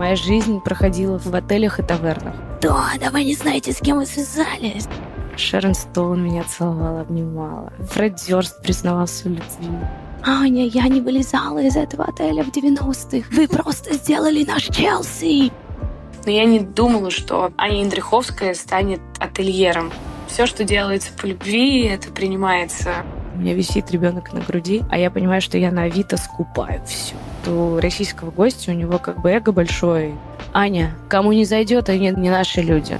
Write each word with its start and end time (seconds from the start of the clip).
Моя 0.00 0.16
жизнь 0.16 0.62
проходила 0.62 1.18
в 1.18 1.34
отелях 1.34 1.78
и 1.78 1.82
тавернах. 1.82 2.34
Да, 2.62 2.86
да 2.98 3.10
вы 3.10 3.22
не 3.22 3.34
знаете, 3.34 3.70
с 3.70 3.80
кем 3.80 3.98
вы 3.98 4.06
связались. 4.06 4.88
Шерон 5.36 5.74
Стоун 5.74 6.24
меня 6.24 6.42
целовала, 6.44 7.02
обнимала. 7.02 7.70
Фред 7.90 8.14
Дёрст 8.14 8.62
признавался 8.62 9.24
в 9.24 9.32
любви. 9.32 9.68
Аня, 10.22 10.64
я 10.64 10.88
не 10.88 11.02
вылезала 11.02 11.58
из 11.58 11.76
этого 11.76 12.06
отеля 12.06 12.42
в 12.44 12.48
90-х. 12.48 13.28
Вы 13.30 13.46
просто 13.46 13.92
сделали 13.92 14.42
наш 14.42 14.68
Челси. 14.68 15.52
Но 16.24 16.32
я 16.32 16.46
не 16.46 16.60
думала, 16.60 17.10
что 17.10 17.52
Аня 17.58 17.82
Индриховская 17.82 18.54
станет 18.54 19.02
ательером. 19.18 19.92
Все, 20.28 20.46
что 20.46 20.64
делается 20.64 21.12
по 21.12 21.26
любви, 21.26 21.84
это 21.84 22.10
принимается. 22.10 23.04
Меня 23.40 23.54
висит 23.54 23.90
ребенок 23.90 24.34
на 24.34 24.40
груди, 24.40 24.82
а 24.90 24.98
я 24.98 25.10
понимаю, 25.10 25.40
что 25.40 25.56
я 25.56 25.72
на 25.72 25.84
Авито 25.84 26.18
скупаю 26.18 26.82
все. 26.84 27.14
У 27.50 27.80
российского 27.80 28.30
гостя 28.30 28.70
у 28.70 28.74
него 28.74 28.98
как 28.98 29.22
бы 29.22 29.30
эго 29.30 29.50
большое. 29.50 30.14
Аня, 30.52 30.94
кому 31.08 31.32
не 31.32 31.46
зайдет, 31.46 31.88
они 31.88 32.10
не 32.10 32.28
наши 32.28 32.60
люди. 32.60 32.98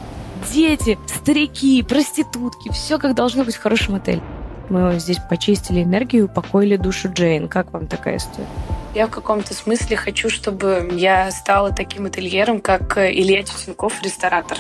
Дети, 0.51 0.99
старики, 1.07 1.83
проститутки, 1.83 2.73
все 2.73 2.99
как 2.99 3.15
должно 3.15 3.45
быть 3.45 3.55
в 3.57 3.61
хорошем 3.61 3.97
отеле. 3.97 4.23
Мы 4.71 4.99
здесь 4.99 5.19
почистили 5.29 5.83
энергию, 5.83 6.25
упокоили 6.25 6.77
душу 6.77 7.13
Джейн. 7.13 7.47
Как 7.47 7.71
вам 7.75 7.87
такая 7.87 8.17
история? 8.17 8.47
Я 8.95 9.09
в 9.09 9.11
каком-то 9.11 9.53
смысле 9.53 9.99
хочу, 9.99 10.31
чтобы 10.31 10.89
я 10.95 11.31
стала 11.33 11.71
таким 11.71 12.07
ательером, 12.07 12.63
как 12.63 12.97
Илья 12.97 13.43
Тютюнков, 13.43 14.03
ресторатор. 14.03 14.57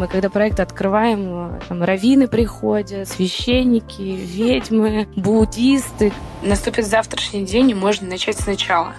Мы 0.00 0.08
когда 0.08 0.30
проект 0.30 0.58
открываем, 0.60 1.60
там 1.68 1.82
раввины 1.82 2.26
приходят, 2.26 3.06
священники, 3.06 4.00
ведьмы, 4.00 5.06
буддисты. 5.14 6.10
Наступит 6.40 6.86
завтрашний 6.86 7.44
день, 7.44 7.72
и 7.72 7.74
можно 7.74 8.08
начать 8.08 8.38
сначала. 8.38 8.94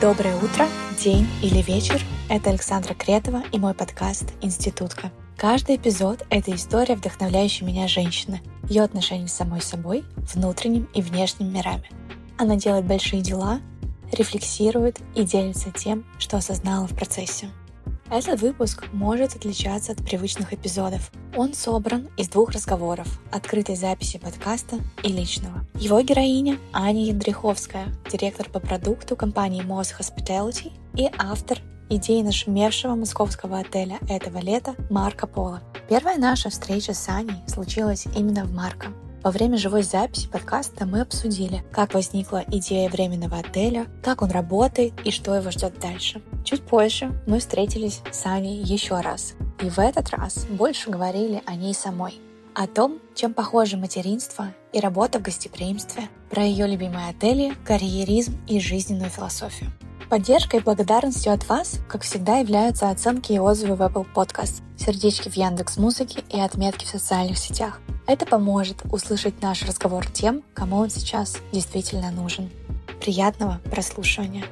Доброе 0.00 0.36
утро, 0.36 0.66
день 0.98 1.28
или 1.42 1.60
вечер. 1.60 2.00
Это 2.30 2.48
Александра 2.48 2.94
Кретова 2.94 3.42
и 3.52 3.58
мой 3.58 3.74
подкаст 3.74 4.32
«Институтка». 4.40 5.10
Каждый 5.40 5.76
эпизод— 5.76 6.26
это 6.28 6.54
история, 6.54 6.96
вдохновляющая 6.96 7.66
меня 7.66 7.88
женщины, 7.88 8.42
ее 8.68 8.82
отношения 8.82 9.26
с 9.26 9.32
самой 9.32 9.62
собой, 9.62 10.04
внутренним 10.34 10.86
и 10.92 11.00
внешним 11.00 11.50
мирами. 11.50 11.90
Она 12.36 12.56
делает 12.56 12.84
большие 12.84 13.22
дела, 13.22 13.60
рефлексирует 14.12 14.98
и 15.14 15.24
делится 15.24 15.70
тем, 15.70 16.04
что 16.18 16.36
осознала 16.36 16.86
в 16.86 16.94
процессе. 16.94 17.48
Этот 18.10 18.42
выпуск 18.42 18.84
может 18.92 19.34
отличаться 19.34 19.92
от 19.92 20.04
привычных 20.04 20.52
эпизодов. 20.52 21.10
Он 21.34 21.54
собран 21.54 22.10
из 22.18 22.28
двух 22.28 22.50
разговоров, 22.50 23.08
открытой 23.32 23.76
записи 23.76 24.18
подкаста 24.18 24.76
и 25.02 25.08
личного. 25.08 25.64
Его 25.74 26.02
героиня 26.02 26.58
Аня 26.74 27.06
Яндриховская, 27.06 27.94
директор 28.12 28.46
по 28.50 28.60
продукту 28.60 29.16
компании 29.16 29.64
Moss 29.64 29.94
Hospitality 29.98 30.72
и 30.94 31.08
автор 31.16 31.60
идеи 31.90 32.22
нашумевшего 32.22 32.94
московского 32.94 33.58
отеля 33.58 33.98
этого 34.08 34.38
лета 34.38 34.74
Марко 34.88 35.26
Поло. 35.26 35.60
Первая 35.88 36.16
наша 36.16 36.48
встреча 36.48 36.94
с 36.94 37.08
Аней 37.08 37.36
случилась 37.46 38.06
именно 38.16 38.44
в 38.44 38.52
Марко. 38.52 38.86
Во 39.22 39.30
время 39.30 39.58
живой 39.58 39.82
записи 39.82 40.28
подкаста 40.28 40.86
мы 40.86 41.02
обсудили, 41.02 41.62
как 41.72 41.92
возникла 41.92 42.42
идея 42.46 42.88
временного 42.88 43.38
отеля, 43.38 43.86
как 44.02 44.22
он 44.22 44.30
работает 44.30 44.94
и 45.04 45.10
что 45.10 45.34
его 45.34 45.50
ждет 45.50 45.78
дальше. 45.78 46.22
Чуть 46.42 46.62
позже 46.62 47.12
мы 47.26 47.38
встретились 47.40 48.00
с 48.10 48.24
Аней 48.24 48.62
еще 48.62 48.98
раз, 49.00 49.34
и 49.60 49.68
в 49.68 49.78
этот 49.78 50.08
раз 50.10 50.46
больше 50.46 50.88
говорили 50.88 51.42
о 51.44 51.54
ней 51.54 51.74
самой. 51.74 52.18
О 52.54 52.66
том, 52.66 52.98
чем 53.14 53.32
похоже 53.32 53.76
материнство 53.76 54.52
и 54.72 54.80
работа 54.80 55.18
в 55.18 55.22
гостеприимстве, 55.22 56.08
про 56.30 56.42
ее 56.42 56.66
любимые 56.66 57.08
отели, 57.08 57.54
карьеризм 57.64 58.36
и 58.48 58.58
жизненную 58.58 59.08
философию. 59.08 59.70
Поддержкой 60.08 60.58
и 60.58 60.62
благодарностью 60.62 61.32
от 61.32 61.48
вас, 61.48 61.78
как 61.88 62.02
всегда, 62.02 62.38
являются 62.38 62.90
оценки 62.90 63.32
и 63.32 63.38
отзывы 63.38 63.76
в 63.76 63.82
Apple 63.82 64.06
Podcast, 64.12 64.62
сердечки 64.76 65.28
в 65.28 65.36
Яндекс 65.36 65.76
Музыке 65.76 66.24
и 66.28 66.40
отметки 66.40 66.84
в 66.84 66.88
социальных 66.88 67.38
сетях. 67.38 67.80
Это 68.08 68.26
поможет 68.26 68.82
услышать 68.90 69.40
наш 69.40 69.62
разговор 69.62 70.04
тем, 70.10 70.42
кому 70.52 70.78
он 70.78 70.90
сейчас 70.90 71.38
действительно 71.52 72.10
нужен. 72.10 72.50
Приятного 73.00 73.60
прослушивания! 73.70 74.44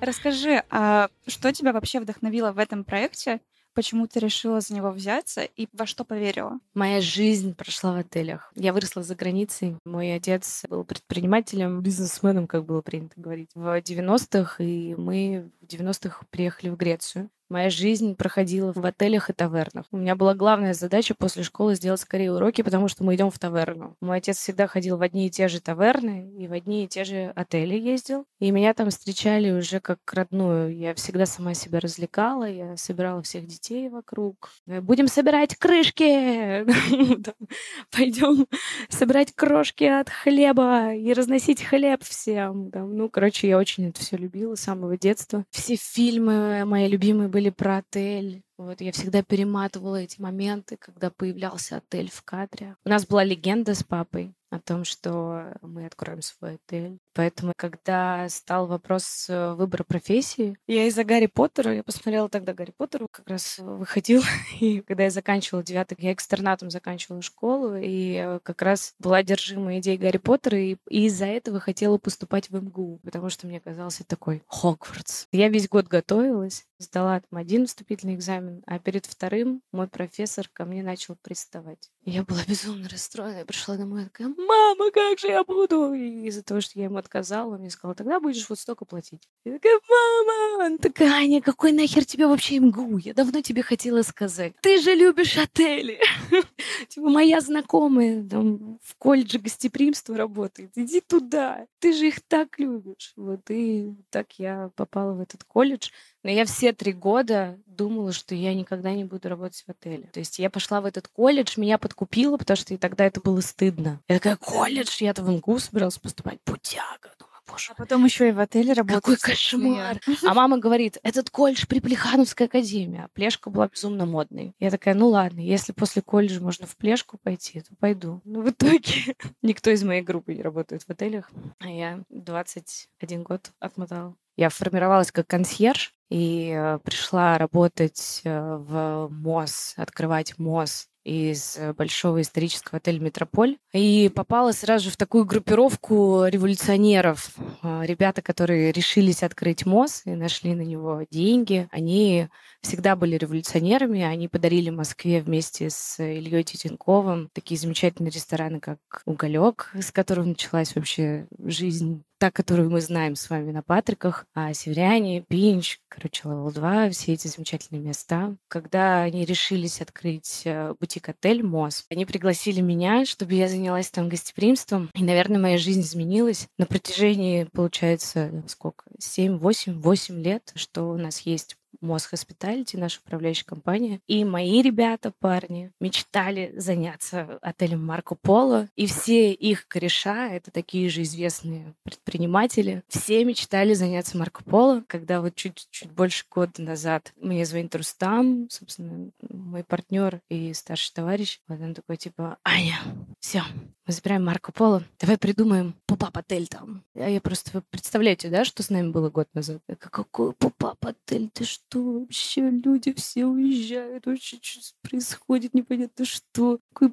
Расскажи, 0.00 0.64
а 0.70 1.08
что 1.26 1.52
тебя 1.52 1.72
вообще 1.72 2.00
вдохновило 2.00 2.52
в 2.52 2.58
этом 2.58 2.84
проекте? 2.84 3.40
Почему 3.74 4.06
ты 4.08 4.18
решила 4.18 4.60
за 4.60 4.74
него 4.74 4.90
взяться 4.90 5.42
и 5.42 5.68
во 5.72 5.86
что 5.86 6.04
поверила? 6.04 6.58
Моя 6.74 7.00
жизнь 7.00 7.54
прошла 7.54 7.92
в 7.92 7.98
отелях. 7.98 8.50
Я 8.56 8.72
выросла 8.72 9.02
за 9.02 9.14
границей. 9.14 9.76
Мой 9.84 10.14
отец 10.14 10.64
был 10.68 10.84
предпринимателем, 10.84 11.80
бизнесменом, 11.80 12.48
как 12.48 12.64
было 12.64 12.80
принято 12.80 13.20
говорить, 13.20 13.50
в 13.54 13.78
90-х, 13.78 14.62
и 14.64 14.94
мы 14.96 15.50
в 15.60 15.66
90-х 15.66 16.24
приехали 16.30 16.70
в 16.70 16.76
Грецию. 16.76 17.30
Моя 17.50 17.68
жизнь 17.68 18.14
проходила 18.14 18.72
в 18.72 18.86
отелях 18.86 19.28
и 19.28 19.32
тавернах. 19.32 19.84
У 19.90 19.96
меня 19.96 20.14
была 20.14 20.34
главная 20.34 20.72
задача 20.72 21.16
после 21.16 21.42
школы 21.42 21.74
сделать 21.74 22.00
скорее 22.00 22.32
уроки, 22.32 22.62
потому 22.62 22.86
что 22.86 23.02
мы 23.02 23.16
идем 23.16 23.30
в 23.30 23.38
таверну. 23.40 23.96
Мой 24.00 24.18
отец 24.18 24.38
всегда 24.38 24.68
ходил 24.68 24.96
в 24.96 25.02
одни 25.02 25.26
и 25.26 25.30
те 25.30 25.48
же 25.48 25.60
таверны 25.60 26.30
и 26.38 26.46
в 26.46 26.52
одни 26.52 26.84
и 26.84 26.86
те 26.86 27.02
же 27.02 27.32
отели 27.34 27.74
ездил. 27.74 28.24
И 28.38 28.52
меня 28.52 28.72
там 28.72 28.90
встречали 28.90 29.50
уже 29.50 29.80
как 29.80 29.98
родную. 30.12 30.76
Я 30.76 30.94
всегда 30.94 31.26
сама 31.26 31.54
себя 31.54 31.80
развлекала, 31.80 32.48
я 32.48 32.76
собирала 32.76 33.20
всех 33.22 33.46
детей 33.46 33.88
вокруг. 33.88 34.50
Будем 34.66 35.08
собирать 35.08 35.56
крышки! 35.56 36.64
Пойдем 37.90 38.46
собирать 38.88 39.34
крошки 39.34 39.84
от 39.84 40.08
хлеба 40.08 40.94
и 40.94 41.12
разносить 41.12 41.64
хлеб 41.64 42.04
всем. 42.04 42.70
Ну, 42.72 43.08
короче, 43.08 43.48
я 43.48 43.58
очень 43.58 43.88
это 43.88 44.00
все 44.00 44.16
любила 44.16 44.54
с 44.54 44.60
самого 44.60 44.96
детства. 44.96 45.44
Все 45.50 45.74
фильмы 45.74 46.64
мои 46.64 46.86
любимые 46.86 47.28
были 47.28 47.39
были 47.40 47.48
про 47.48 47.78
отель. 47.78 48.42
Вот 48.60 48.82
я 48.82 48.92
всегда 48.92 49.22
перематывала 49.22 49.96
эти 49.96 50.20
моменты, 50.20 50.76
когда 50.76 51.08
появлялся 51.10 51.78
отель 51.78 52.10
в 52.10 52.22
кадре. 52.22 52.76
У 52.84 52.90
нас 52.90 53.06
была 53.06 53.24
легенда 53.24 53.74
с 53.74 53.82
папой 53.82 54.34
о 54.50 54.58
том, 54.58 54.84
что 54.84 55.54
мы 55.62 55.86
откроем 55.86 56.22
свой 56.22 56.56
отель. 56.56 56.98
Поэтому, 57.14 57.52
когда 57.56 58.28
стал 58.28 58.66
вопрос 58.66 59.26
э, 59.28 59.54
выбора 59.54 59.84
профессии, 59.84 60.58
я 60.66 60.86
из-за 60.86 61.04
Гарри 61.04 61.26
Поттера, 61.26 61.74
я 61.74 61.82
посмотрела 61.82 62.28
тогда 62.28 62.52
Гарри 62.52 62.72
Поттера, 62.76 63.06
как 63.10 63.28
раз 63.28 63.58
выходил, 63.58 64.22
и 64.60 64.80
когда 64.80 65.04
я 65.04 65.10
заканчивала 65.10 65.62
девятый, 65.62 65.96
я 66.00 66.12
экстернатом 66.12 66.70
заканчивала 66.70 67.22
школу, 67.22 67.76
и 67.76 68.14
э, 68.14 68.40
как 68.42 68.62
раз 68.62 68.94
была 68.98 69.18
одержима 69.18 69.78
идеей 69.78 69.98
Гарри 69.98 70.18
Поттера, 70.18 70.58
и, 70.58 70.76
и 70.88 71.06
из-за 71.06 71.26
этого 71.26 71.60
хотела 71.60 71.98
поступать 71.98 72.50
в 72.50 72.60
МГУ, 72.60 73.00
потому 73.04 73.30
что 73.30 73.46
мне 73.46 73.60
казался 73.60 74.04
такой 74.04 74.42
Хогвартс. 74.46 75.26
Я 75.32 75.48
весь 75.48 75.68
год 75.68 75.86
готовилась, 75.86 76.66
сдала 76.78 77.20
там 77.20 77.38
один 77.38 77.66
вступительный 77.66 78.14
экзамен, 78.14 78.49
а 78.66 78.78
перед 78.78 79.06
вторым 79.06 79.62
мой 79.72 79.88
профессор 79.88 80.48
ко 80.52 80.64
мне 80.64 80.82
начал 80.82 81.16
приставать. 81.16 81.90
Я 82.04 82.24
была 82.24 82.40
безумно 82.48 82.88
расстроена, 82.88 83.38
я 83.38 83.44
пришла 83.44 83.76
домой, 83.76 84.04
такая, 84.04 84.28
мама, 84.28 84.90
как 84.90 85.18
же 85.18 85.28
я 85.28 85.44
буду? 85.44 85.92
И 85.92 86.26
из-за 86.28 86.42
того, 86.42 86.60
что 86.60 86.78
я 86.78 86.86
ему 86.86 86.96
отказала, 86.96 87.54
он 87.54 87.60
мне 87.60 87.70
сказал, 87.70 87.94
тогда 87.94 88.20
будешь 88.20 88.48
вот 88.48 88.58
столько 88.58 88.84
платить. 88.84 89.28
Я 89.44 89.52
такая, 89.52 89.78
мама! 89.88 90.64
Он 90.64 90.78
такая, 90.78 91.10
Аня, 91.12 91.40
какой 91.40 91.72
нахер 91.72 92.04
тебе 92.04 92.26
вообще 92.26 92.58
МГУ? 92.58 92.98
Я 92.98 93.14
давно 93.14 93.42
тебе 93.42 93.62
хотела 93.62 94.02
сказать. 94.02 94.54
Ты 94.62 94.80
же 94.80 94.94
любишь 94.94 95.36
отели. 95.36 96.00
Типа 96.88 97.08
моя 97.08 97.40
знакомая 97.40 98.26
там 98.28 98.78
в 98.82 98.94
колледже 98.96 99.38
гостеприимства 99.38 100.16
работает. 100.16 100.72
Иди 100.76 101.00
туда. 101.00 101.66
Ты 101.78 101.92
же 101.92 102.08
их 102.08 102.20
так 102.20 102.58
любишь. 102.58 103.12
Вот 103.16 103.50
и 103.50 103.94
так 104.10 104.32
я 104.38 104.70
попала 104.74 105.12
в 105.14 105.20
этот 105.20 105.44
колледж. 105.44 105.90
Но 106.22 106.30
я 106.30 106.44
все 106.44 106.72
три 106.72 106.92
года 106.92 107.58
думала, 107.66 108.12
что 108.12 108.34
я 108.34 108.54
никогда 108.54 108.92
не 108.92 109.04
буду 109.04 109.28
работать 109.28 109.64
в 109.66 109.70
отеле. 109.70 110.08
То 110.12 110.20
есть 110.20 110.38
я 110.38 110.50
пошла 110.50 110.82
в 110.82 110.84
этот 110.84 111.08
колледж, 111.08 111.54
меня 111.56 111.78
подкупило, 111.90 112.36
потому 112.36 112.56
что 112.56 112.72
и 112.72 112.76
тогда 112.76 113.04
это 113.04 113.20
было 113.20 113.40
стыдно. 113.40 114.00
Я 114.08 114.16
такая, 114.16 114.36
колледж? 114.36 115.02
Я-то 115.02 115.22
в 115.22 115.30
МГУ 115.30 115.58
собиралась 115.58 115.98
поступать. 115.98 116.40
Путяга. 116.44 117.10
Думаю, 117.18 117.42
боже 117.48 117.72
А 117.72 117.74
потом 117.74 118.04
еще 118.04 118.28
и 118.28 118.32
в 118.32 118.38
отеле 118.38 118.72
работать. 118.72 119.02
Какой 119.02 119.16
кошмар. 119.16 120.00
А 120.24 120.34
мама 120.34 120.58
говорит, 120.58 120.98
этот 121.02 121.30
колледж 121.30 121.66
при 121.66 121.80
Плехановской 121.80 122.46
академии. 122.46 123.02
А 123.04 123.08
Плешка 123.08 123.50
была 123.50 123.68
безумно 123.68 124.06
модной. 124.06 124.54
Я 124.60 124.70
такая, 124.70 124.94
ну 124.94 125.08
ладно, 125.08 125.40
если 125.40 125.72
после 125.72 126.00
колледжа 126.00 126.40
можно 126.40 126.66
в 126.66 126.76
Плешку 126.76 127.18
пойти, 127.18 127.60
то 127.60 127.74
пойду. 127.78 128.20
Но 128.24 128.40
в 128.40 128.50
итоге 128.50 129.16
никто 129.42 129.70
из 129.70 129.82
моей 129.82 130.02
группы 130.02 130.32
не 130.34 130.42
работает 130.42 130.84
в 130.84 130.90
отелях. 130.90 131.30
А 131.58 131.68
я 131.68 132.04
21 132.10 133.24
год 133.24 133.50
отмотала. 133.58 134.14
Я 134.36 134.48
формировалась 134.48 135.10
как 135.10 135.26
консьерж, 135.26 135.92
и 136.10 136.52
э, 136.54 136.78
пришла 136.82 137.38
работать 137.38 138.20
э, 138.24 138.56
в 138.56 139.08
МОЗ, 139.10 139.74
открывать 139.76 140.38
МОЗ 140.38 140.88
из 141.04 141.58
большого 141.78 142.20
исторического 142.20 142.76
отеля 142.76 143.00
«Метрополь». 143.00 143.56
И 143.72 144.10
попала 144.14 144.52
сразу 144.52 144.86
же 144.86 144.90
в 144.90 144.96
такую 144.98 145.24
группировку 145.24 146.26
революционеров. 146.26 147.34
Э, 147.62 147.82
ребята, 147.84 148.22
которые 148.22 148.72
решились 148.72 149.22
открыть 149.22 149.64
МОЗ 149.64 150.02
и 150.04 150.10
нашли 150.10 150.54
на 150.54 150.62
него 150.62 151.06
деньги, 151.10 151.68
они 151.70 152.28
всегда 152.60 152.96
были 152.96 153.16
революционерами. 153.16 154.02
Они 154.02 154.28
подарили 154.28 154.70
Москве 154.70 155.22
вместе 155.22 155.70
с 155.70 155.98
Ильей 156.02 156.42
Титенковым 156.42 157.30
такие 157.32 157.58
замечательные 157.58 158.10
рестораны, 158.10 158.60
как 158.60 158.78
«Уголек», 159.04 159.70
с 159.80 159.92
которого 159.92 160.26
началась 160.26 160.74
вообще 160.74 161.26
жизнь 161.38 162.02
та, 162.18 162.30
которую 162.30 162.70
мы 162.70 162.82
знаем 162.82 163.16
с 163.16 163.30
вами 163.30 163.50
на 163.50 163.62
Патриках, 163.62 164.26
а 164.34 164.52
Северяне, 164.52 165.22
Пинч, 165.22 165.78
короче, 166.00 166.22
Level 166.24 166.52
2, 166.52 166.90
все 166.90 167.12
эти 167.12 167.28
замечательные 167.28 167.82
места. 167.82 168.36
Когда 168.48 169.02
они 169.02 169.24
решились 169.24 169.80
открыть 169.80 170.42
э, 170.44 170.74
бутик-отель 170.80 171.42
МОЗ, 171.42 171.84
они 171.90 172.06
пригласили 172.06 172.60
меня, 172.60 173.04
чтобы 173.04 173.34
я 173.34 173.48
занялась 173.48 173.90
там 173.90 174.08
гостеприимством. 174.08 174.90
И, 174.94 175.04
наверное, 175.04 175.38
моя 175.38 175.58
жизнь 175.58 175.82
изменилась 175.82 176.48
на 176.58 176.66
протяжении, 176.66 177.44
получается, 177.52 178.42
сколько? 178.46 178.84
7, 178.98 179.38
8, 179.38 179.80
8 179.80 180.22
лет, 180.22 180.52
что 180.54 180.84
у 180.90 180.96
нас 180.96 181.20
есть 181.20 181.56
Моз 181.80 182.08
Hospitality, 182.12 182.78
наша 182.78 183.00
управляющая 183.04 183.44
компания. 183.44 184.00
И 184.06 184.24
мои 184.24 184.62
ребята, 184.62 185.12
парни, 185.18 185.72
мечтали 185.80 186.52
заняться 186.56 187.38
отелем 187.42 187.84
Марко 187.84 188.14
Поло. 188.14 188.68
И 188.76 188.86
все 188.86 189.32
их 189.32 189.66
кореша, 189.68 190.28
это 190.28 190.50
такие 190.50 190.88
же 190.88 191.02
известные 191.02 191.74
предприниматели, 191.84 192.82
все 192.88 193.24
мечтали 193.24 193.74
заняться 193.74 194.18
Марко 194.18 194.42
Поло. 194.44 194.84
Когда 194.86 195.20
вот 195.20 195.34
чуть-чуть 195.34 195.90
больше 195.90 196.24
года 196.30 196.62
назад 196.62 197.12
мне 197.16 197.44
звонит 197.44 197.74
Рустам, 197.74 198.48
собственно, 198.50 199.10
мой 199.28 199.64
партнер 199.64 200.20
и 200.28 200.52
старший 200.54 200.92
товарищ, 200.94 201.40
вот 201.48 201.60
он 201.60 201.74
такой 201.74 201.96
типа, 201.96 202.38
Аня, 202.44 202.78
все, 203.20 203.42
мы 203.90 203.94
забираем 203.94 204.24
Марко 204.24 204.52
Поло, 204.52 204.84
давай 205.00 205.18
придумаем 205.18 205.74
пупап 205.86 206.16
отель 206.16 206.46
там. 206.46 206.84
А 206.94 207.10
я 207.10 207.20
просто, 207.20 207.50
вы 207.54 207.62
представляете, 207.70 208.28
да, 208.28 208.44
что 208.44 208.62
с 208.62 208.70
нами 208.70 208.92
было 208.92 209.10
год 209.10 209.26
назад? 209.34 209.62
Какой 209.80 210.32
пупап 210.32 210.86
отель, 210.86 211.28
ты 211.32 211.42
что? 211.42 211.98
вообще 211.98 212.50
люди 212.50 212.92
все 212.92 213.26
уезжают, 213.26 214.06
вообще 214.06 214.38
что 214.40 214.60
происходит, 214.82 215.54
непонятно 215.54 216.04
что. 216.04 216.60
Какой 216.72 216.90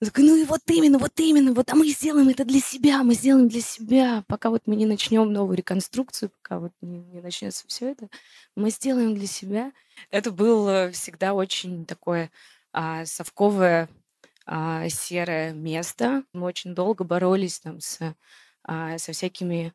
такой, 0.00 0.24
ну 0.24 0.34
и 0.34 0.44
вот 0.44 0.62
именно, 0.68 0.98
вот 0.98 1.12
именно, 1.20 1.52
вот, 1.52 1.70
а 1.70 1.74
мы 1.74 1.86
сделаем 1.88 2.30
это 2.30 2.46
для 2.46 2.60
себя, 2.60 3.02
мы 3.02 3.12
сделаем 3.12 3.48
для 3.48 3.60
себя, 3.60 4.24
пока 4.28 4.48
вот 4.48 4.62
мы 4.64 4.76
не 4.76 4.86
начнем 4.86 5.30
новую 5.30 5.58
реконструкцию, 5.58 6.30
пока 6.30 6.58
вот 6.58 6.72
не, 6.80 7.00
не 7.00 7.20
начнется 7.20 7.64
все 7.68 7.90
это, 7.90 8.08
мы 8.56 8.70
сделаем 8.70 9.14
для 9.14 9.26
себя. 9.26 9.72
Это 10.10 10.30
было 10.30 10.90
всегда 10.90 11.34
очень 11.34 11.84
такое 11.84 12.30
а, 12.72 13.04
совковое 13.04 13.90
а, 14.46 14.88
серое 14.88 15.52
место. 15.52 16.24
Мы 16.32 16.46
очень 16.46 16.74
долго 16.74 17.04
боролись 17.04 17.60
там 17.60 17.80
с, 17.80 17.98
а, 18.64 18.98
со 18.98 19.12
всякими 19.12 19.72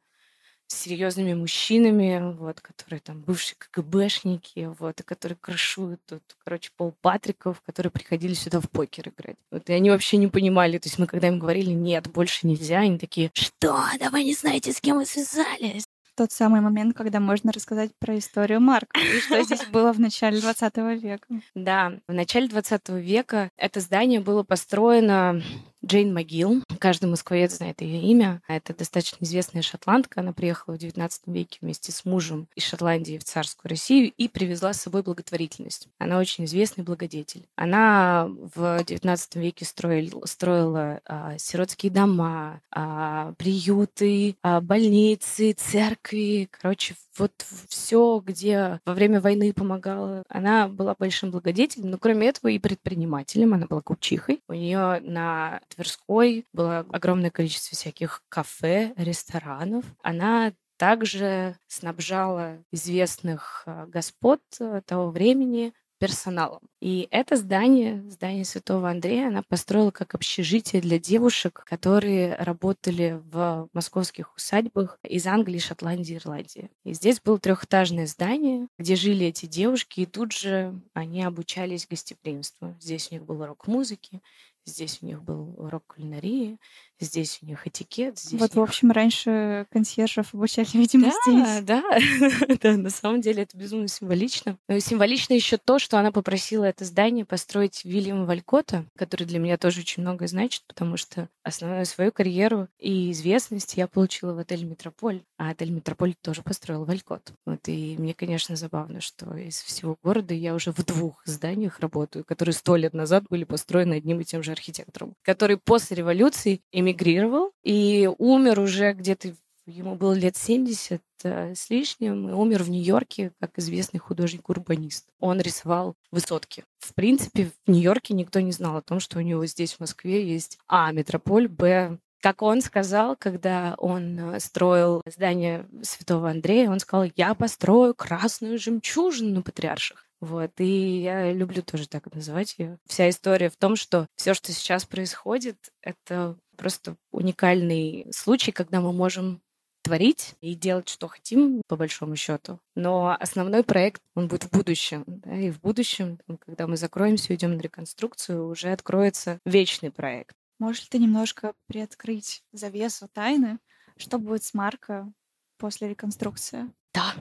серьезными 0.68 1.34
мужчинами, 1.34 2.34
вот, 2.38 2.60
которые 2.62 3.00
там 3.00 3.22
бывшие 3.22 3.56
КГБшники, 3.58 4.70
вот, 4.80 5.00
и 5.00 5.04
которые 5.04 5.38
крышуют 5.40 6.02
тут, 6.06 6.24
короче, 6.40 6.72
Пол 6.76 6.94
Патриков, 7.02 7.62
которые 7.62 7.92
приходили 7.92 8.34
сюда 8.34 8.60
в 8.60 8.70
покер 8.70 9.10
играть. 9.10 9.38
Вот, 9.52 9.70
и 9.70 9.74
они 9.74 9.90
вообще 9.90 10.18
не 10.18 10.28
понимали, 10.28 10.78
то 10.78 10.88
есть 10.88 11.00
мы 11.00 11.08
когда 11.08 11.30
им 11.30 11.40
говорили, 11.40 11.72
нет, 11.72 12.10
больше 12.10 12.48
нельзя, 12.48 12.80
они 12.80 13.00
такие, 13.00 13.32
что, 13.34 13.80
да 14.00 14.10
вы 14.10 14.24
не 14.24 14.34
знаете, 14.34 14.74
с 14.74 14.82
кем 14.82 14.98
вы 14.98 15.06
связались? 15.06 15.86
Тот 16.18 16.32
самый 16.32 16.62
момент, 16.62 16.98
когда 16.98 17.20
можно 17.20 17.52
рассказать 17.52 17.92
про 18.00 18.18
историю 18.18 18.60
Марка 18.60 19.00
и 19.00 19.20
что 19.20 19.44
здесь 19.44 19.64
было 19.72 19.94
в 19.94 20.00
начале 20.00 20.42
20 20.42 20.78
века. 21.00 21.28
Да, 21.54 21.94
в 22.08 22.14
начале 22.14 22.48
20 22.48 22.90
века 22.90 23.52
это 23.56 23.80
здание 23.80 24.20
было 24.20 24.42
построено 24.42 25.44
Джейн 25.88 26.14
Магил. 26.14 26.64
Каждый 26.80 27.06
москвовед 27.06 27.50
знает 27.50 27.82
ее 27.82 28.02
имя. 28.02 28.42
Это 28.50 28.76
достаточно 28.76 29.24
известная 29.24 29.62
шотландка. 29.62 30.20
Она 30.20 30.34
приехала 30.34 30.76
в 30.76 30.78
XIX 30.78 31.10
веке 31.28 31.60
вместе 31.62 31.94
с 31.94 32.04
мужем 32.04 32.50
из 32.56 32.64
Шотландии 32.64 33.18
в 33.18 33.24
царскую 33.24 33.70
Россию 33.70 34.12
и 34.18 34.28
привезла 34.28 34.74
с 34.74 34.82
собой 34.82 35.02
благотворительность. 35.02 35.88
Она 35.98 36.20
очень 36.20 36.44
известный 36.44 36.84
благодетель. 36.84 37.48
Она 37.56 38.28
в 38.54 38.82
XIX 38.82 39.18
веке 39.36 39.64
строила, 39.64 40.26
строила 40.26 41.00
а, 41.06 41.38
сиротские 41.38 41.92
дома, 41.92 42.60
а, 42.70 43.32
приюты, 43.38 44.36
а, 44.42 44.60
больницы, 44.60 45.54
церкви. 45.54 46.50
Короче, 46.52 46.96
вот 47.18 47.32
все, 47.70 48.22
где 48.26 48.80
во 48.86 48.94
время 48.94 49.22
войны 49.22 49.54
помогала. 49.54 50.24
Она 50.30 50.68
была 50.68 50.96
большим 50.98 51.32
благодетелем, 51.32 51.92
но 51.92 51.98
кроме 51.98 52.28
этого 52.28 52.50
и 52.50 52.60
предпринимателем. 52.60 53.54
Она 53.54 53.66
была 53.68 53.82
купчихой. 53.82 54.42
У 54.48 54.54
нее 54.54 55.00
на 55.02 55.62
Тверской 55.78 56.46
было 56.54 56.80
огромное 56.92 57.30
количество 57.30 57.76
всяких 57.76 58.24
кафе, 58.30 58.94
ресторанов. 58.98 59.86
Она 60.02 60.54
также 60.78 61.56
снабжала 61.68 62.64
известных 62.72 63.64
э, 63.66 63.86
господ 63.88 64.42
э, 64.60 64.82
того 64.86 65.12
времени 65.12 65.74
персоналом. 66.00 66.62
И 66.80 67.08
это 67.12 67.36
здание, 67.36 68.04
здание 68.10 68.46
Святого 68.46 68.90
Андрея, 68.90 69.28
она 69.28 69.42
построила 69.48 69.92
как 69.92 70.14
общежитие 70.14 70.82
для 70.82 71.00
девушек, 71.00 71.64
которые 71.66 72.36
работали 72.36 73.20
в 73.32 73.68
московских 73.74 74.36
усадьбах 74.36 75.00
из 75.04 75.26
Англии, 75.26 75.58
Шотландии, 75.58 76.18
Ирландии. 76.18 76.70
И 76.84 76.94
здесь 76.94 77.20
было 77.20 77.40
трехэтажное 77.40 78.06
здание, 78.06 78.68
где 78.78 78.96
жили 78.96 79.26
эти 79.26 79.48
девушки, 79.48 80.02
и 80.02 80.06
тут 80.06 80.34
же 80.34 80.80
они 80.94 81.24
обучались 81.24 81.88
гостеприимству. 81.88 82.76
Здесь 82.80 83.10
у 83.10 83.16
них 83.16 83.24
был 83.24 83.42
урок 83.42 83.68
музыки, 83.68 84.22
здесь 84.68 85.00
у 85.02 85.06
них 85.06 85.24
был 85.24 85.56
урок 85.58 85.86
кулинарии, 85.88 86.60
здесь 87.00 87.40
у 87.42 87.46
них 87.46 87.66
этикет. 87.68 88.20
Здесь 88.20 88.40
вот, 88.40 88.52
них... 88.52 88.58
в 88.58 88.62
общем, 88.62 88.92
раньше 88.92 89.66
консьержев 89.72 90.34
обучали, 90.34 90.68
видимо, 90.74 91.12
да, 91.66 92.00
здесь. 92.00 92.48
Да, 92.48 92.56
да, 92.62 92.78
на 92.78 92.90
самом 92.90 93.22
деле 93.22 93.44
это 93.44 93.58
безумно 93.58 93.88
символично. 93.88 94.58
Но 94.68 94.80
символично 94.80 95.34
еще 95.34 95.58
то, 95.58 95.80
что 95.80 96.00
она 96.00 96.12
попросила 96.12 96.66
это 96.66 96.86
здание 96.86 97.26
построить 97.26 97.84
Вильяма 97.86 98.26
Валькота, 98.26 98.86
который 98.98 99.26
для 99.26 99.40
меня 99.40 99.58
тоже 99.58 99.82
очень 99.82 100.02
многое 100.04 100.28
значит, 100.28 100.64
потому 100.68 100.98
что 100.98 101.30
основную 101.44 101.86
свою 101.86 102.12
карьеру 102.12 102.68
и 102.80 103.12
известность 103.12 103.76
я 103.76 103.88
получила 103.88 104.34
в 104.34 104.40
отеле 104.40 104.66
«Метрополь», 104.66 105.22
а 105.38 105.52
отель 105.52 105.72
«Метрополь» 105.72 106.16
тоже 106.22 106.42
построил 106.42 106.86
Валькот. 106.86 107.34
Вот, 107.46 107.68
и 107.68 107.96
мне, 107.98 108.14
конечно, 108.14 108.56
забавно, 108.56 109.02
что 109.02 109.36
из 109.38 109.62
всего 109.62 109.98
города 110.04 110.34
я 110.34 110.54
уже 110.54 110.72
в 110.72 110.84
двух 110.84 111.22
зданиях 111.26 111.80
работаю, 111.80 112.26
которые 112.26 112.54
сто 112.54 112.76
лет 112.76 112.94
назад 112.94 113.26
были 113.30 113.44
построены 113.44 113.96
одним 113.96 114.20
и 114.20 114.26
тем 114.26 114.44
же 114.44 114.52
архитектором, 114.52 115.14
который 115.24 115.58
после 115.58 115.98
революции 115.98 116.62
эмигрировал 116.88 117.52
и 117.64 118.10
умер 118.18 118.60
уже 118.60 118.94
где-то 118.94 119.34
Ему 119.68 119.96
было 119.96 120.14
лет 120.14 120.38
70 120.38 121.02
э, 121.24 121.54
с 121.54 121.70
лишним, 121.70 122.30
и 122.30 122.32
умер 122.32 122.64
в 122.64 122.70
Нью-Йорке 122.70 123.34
как 123.42 123.60
известный 123.60 124.00
художник-урбанист. 124.00 125.10
Он 125.20 125.42
рисовал 125.42 125.96
высотки. 126.10 126.64
В 126.80 126.94
принципе, 126.94 127.52
в 127.66 127.70
Нью-Йорке 127.70 128.14
никто 128.14 128.40
не 128.40 128.54
знал 128.54 128.78
о 128.78 128.82
том, 128.82 129.02
что 129.02 129.18
у 129.18 129.22
него 129.22 129.46
здесь, 129.46 129.74
в 129.74 129.82
Москве, 129.82 130.26
есть 130.26 130.58
А. 130.70 130.90
Метрополь, 130.94 131.50
Б. 131.50 131.98
Как 132.22 132.42
он 132.42 132.62
сказал, 132.62 133.18
когда 133.18 133.76
он 133.78 134.18
э, 134.18 134.40
строил 134.40 135.02
здание 135.06 135.68
Святого 135.82 136.30
Андрея, 136.30 136.72
он 136.72 136.80
сказал, 136.80 137.12
я 137.18 137.34
построю 137.34 137.94
красную 137.94 138.58
жемчужину 138.58 139.36
на 139.36 139.42
Патриарших. 139.42 140.07
Вот, 140.20 140.52
и 140.60 141.02
я 141.02 141.32
люблю 141.32 141.62
тоже 141.62 141.88
так 141.88 142.14
называть 142.14 142.56
ее. 142.58 142.80
Вся 142.86 143.10
история 143.10 143.50
в 143.50 143.56
том, 143.56 143.76
что 143.76 144.08
все, 144.16 144.34
что 144.34 144.52
сейчас 144.52 144.86
происходит, 144.86 145.72
это 145.82 146.38
просто 146.56 146.96
уникальный 147.12 148.08
случай, 148.12 148.52
когда 148.52 148.82
мы 148.82 148.94
можем 148.94 149.42
творить 149.84 150.36
и 150.42 150.54
делать, 150.54 150.90
что 150.90 151.08
хотим, 151.08 151.62
по 151.68 151.78
большому 151.78 152.16
счету. 152.16 152.60
Но 152.76 153.16
основной 153.18 153.64
проект, 153.64 154.02
он 154.16 154.28
будет 154.28 154.44
в 154.44 154.52
будущем. 154.52 155.04
Да, 155.08 155.34
и 155.34 155.50
в 155.50 155.62
будущем, 155.62 156.20
когда 156.46 156.68
мы 156.68 156.76
закроемся, 156.76 157.32
уйдем 157.32 157.56
на 157.56 157.62
реконструкцию, 157.62 158.48
уже 158.48 158.72
откроется 158.72 159.40
вечный 159.46 159.92
проект. 159.92 160.36
Можешь 160.60 160.84
ли 160.84 160.88
ты 160.90 160.98
немножко 160.98 161.54
приоткрыть 161.68 162.44
завесу 162.52 163.08
тайны? 163.08 163.60
Что 163.96 164.18
будет 164.18 164.44
с 164.44 164.54
Марко 164.54 165.10
после 165.58 165.88
реконструкции? 165.88 166.70
Да, 166.94 167.14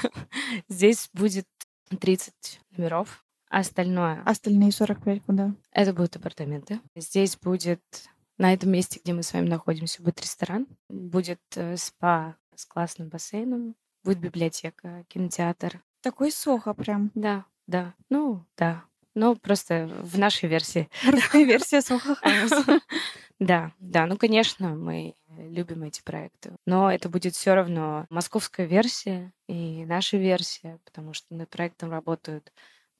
здесь 0.68 1.10
будет 1.12 1.46
30 1.96 2.60
номеров. 2.76 3.24
А 3.50 3.58
остальное... 3.58 4.22
Остальные 4.24 4.72
45 4.72 5.22
куда? 5.22 5.54
Это 5.70 5.92
будут 5.92 6.16
апартаменты. 6.16 6.80
Здесь 6.96 7.36
будет 7.36 7.82
на 8.38 8.52
этом 8.52 8.70
месте, 8.70 9.00
где 9.02 9.12
мы 9.12 9.22
с 9.22 9.32
вами 9.32 9.48
находимся, 9.48 10.02
будет 10.02 10.20
ресторан, 10.20 10.66
будет 10.88 11.40
э, 11.54 11.76
спа 11.76 12.36
с 12.54 12.66
классным 12.66 13.08
бассейном, 13.08 13.76
будет 14.02 14.18
библиотека, 14.18 15.04
кинотеатр. 15.08 15.82
Такой 16.02 16.32
сохо 16.32 16.74
прям. 16.74 17.10
Да, 17.14 17.44
да. 17.66 17.94
Ну, 18.10 18.44
да. 18.56 18.84
Ну, 19.14 19.36
просто 19.36 19.86
в 20.02 20.18
нашей 20.18 20.48
версии. 20.48 20.88
Русская 21.06 21.44
версия 21.44 21.80
Сохо 21.80 22.16
Да, 23.38 23.72
да. 23.78 24.06
Ну, 24.06 24.16
конечно, 24.16 24.74
мы 24.74 25.14
любим 25.38 25.84
эти 25.84 26.02
проекты. 26.02 26.52
Но 26.66 26.90
это 26.90 27.08
будет 27.08 27.34
все 27.34 27.54
равно 27.54 28.06
московская 28.10 28.66
версия 28.66 29.32
и 29.48 29.84
наша 29.86 30.16
версия, 30.16 30.78
потому 30.84 31.12
что 31.12 31.34
над 31.34 31.48
проектом 31.48 31.90
работают 31.90 32.52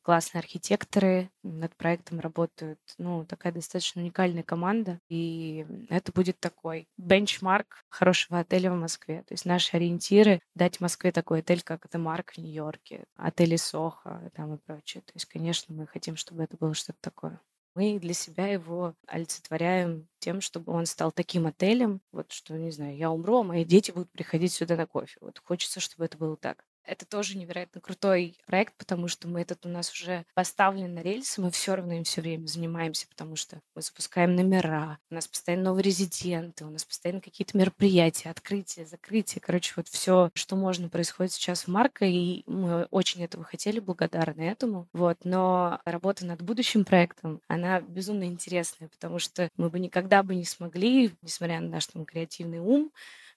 классные 0.05 0.41
архитекторы, 0.41 1.31
над 1.43 1.75
проектом 1.77 2.21
работают, 2.21 2.79
ну, 2.99 3.25
такая 3.25 3.53
достаточно 3.53 4.03
уникальная 4.03 4.43
команда, 4.43 5.01
и 5.09 5.67
это 5.89 6.13
будет 6.13 6.39
такой 6.39 6.87
бенчмарк 6.99 7.83
хорошего 7.89 8.39
отеля 8.41 8.71
в 8.71 8.77
Москве. 8.77 9.23
То 9.27 9.33
есть 9.33 9.47
наши 9.47 9.75
ориентиры— 9.75 10.41
дать 10.55 10.81
Москве 10.81 11.11
такой 11.11 11.41
отель, 11.41 11.63
как 11.63 11.87
это 11.87 11.99
Марк 11.99 12.33
в 12.35 12.39
Нью-Йорке, 12.39 13.05
отели 13.17 13.57
Сохо 13.57 14.31
там 14.35 14.55
и 14.55 14.59
прочее. 14.59 15.03
То 15.07 15.13
есть, 15.15 15.25
конечно, 15.25 15.75
мы 15.75 15.87
хотим, 15.87 16.17
чтобы 16.17 16.45
это 16.45 16.57
было 16.59 16.75
что-то 16.75 16.99
такое. 17.01 17.41
Мы 17.77 17.99
для 18.01 18.15
себя 18.15 18.49
его 18.49 18.95
олицетворяем 19.07 20.09
тем, 20.19 20.41
чтобы 20.41 20.73
он 20.73 20.87
стал 20.87 21.13
таким 21.13 21.47
отелем, 21.47 22.01
вот 22.13 22.33
что, 22.33 22.57
не 22.57 22.71
знаю, 22.73 22.97
я 22.97 23.11
умру, 23.11 23.39
а 23.41 23.43
мои 23.45 23.65
дети 23.65 23.91
будут 23.93 24.11
приходить 24.13 24.53
сюда 24.53 24.77
на 24.77 24.87
кофе. 24.87 25.17
Вот 25.21 25.39
хочется, 25.41 25.81
чтобы 25.81 26.05
это 26.05 26.17
было 26.19 26.37
так. 26.37 26.65
Это 26.85 27.07
тоже 27.07 27.39
невероятно 27.39 27.81
крутой 27.81 28.37
проект, 28.47 28.75
потому 28.77 29.09
что 29.09 29.27
мы 29.27 29.41
этот 29.41 29.65
у 29.65 29.69
нас 29.69 29.91
уже 29.93 30.25
поставлен 30.35 30.95
на 30.95 31.01
рельсы, 31.01 31.41
мы 31.41 31.51
все 31.51 31.75
равно 31.75 31.95
им 31.95 32.05
все 32.05 32.21
время 32.21 32.47
занимаемся, 32.47 33.09
потому 33.09 33.37
что 33.37 33.61
мы 33.75 33.83
запускаем 33.83 34.35
номера, 34.35 34.99
у 35.11 35.15
нас 35.15 35.27
постоянно 35.27 35.65
новые 35.65 35.85
резиденты, 35.85 36.65
у 36.65 36.71
нас 36.71 36.85
постоянно 36.85 37.21
какие-то 37.21 37.57
мероприятия, 37.57 38.31
открытия, 38.31 38.85
закрытия. 38.85 39.41
Короче, 39.41 39.73
вот 39.77 39.89
все, 39.89 40.31
что 40.35 40.57
можно, 40.57 40.89
происходит 40.89 41.33
сейчас 41.33 41.63
в 41.63 41.69
Марко, 41.69 42.05
и 42.05 42.43
мы 42.47 42.85
очень 42.91 43.25
этого 43.25 43.45
хотели, 43.45 43.81
благодарны 43.81 44.43
этому. 44.43 44.89
Вот. 44.93 45.19
Но 45.25 45.81
работа 45.85 46.27
над 46.27 46.43
будущим 46.43 46.85
проектом, 46.85 47.41
она 47.49 47.81
безумно 47.81 48.25
интересная, 48.25 48.89
потому 48.89 49.19
что 49.19 49.49
мы 49.57 49.71
бы 49.71 49.79
никогда 49.79 50.23
бы 50.23 50.35
не 50.35 50.45
смогли, 50.45 51.13
несмотря 51.23 51.61
на 51.61 51.69
наш 51.69 51.87
там, 51.87 52.05
креативный 52.05 52.59
ум, 52.59 52.93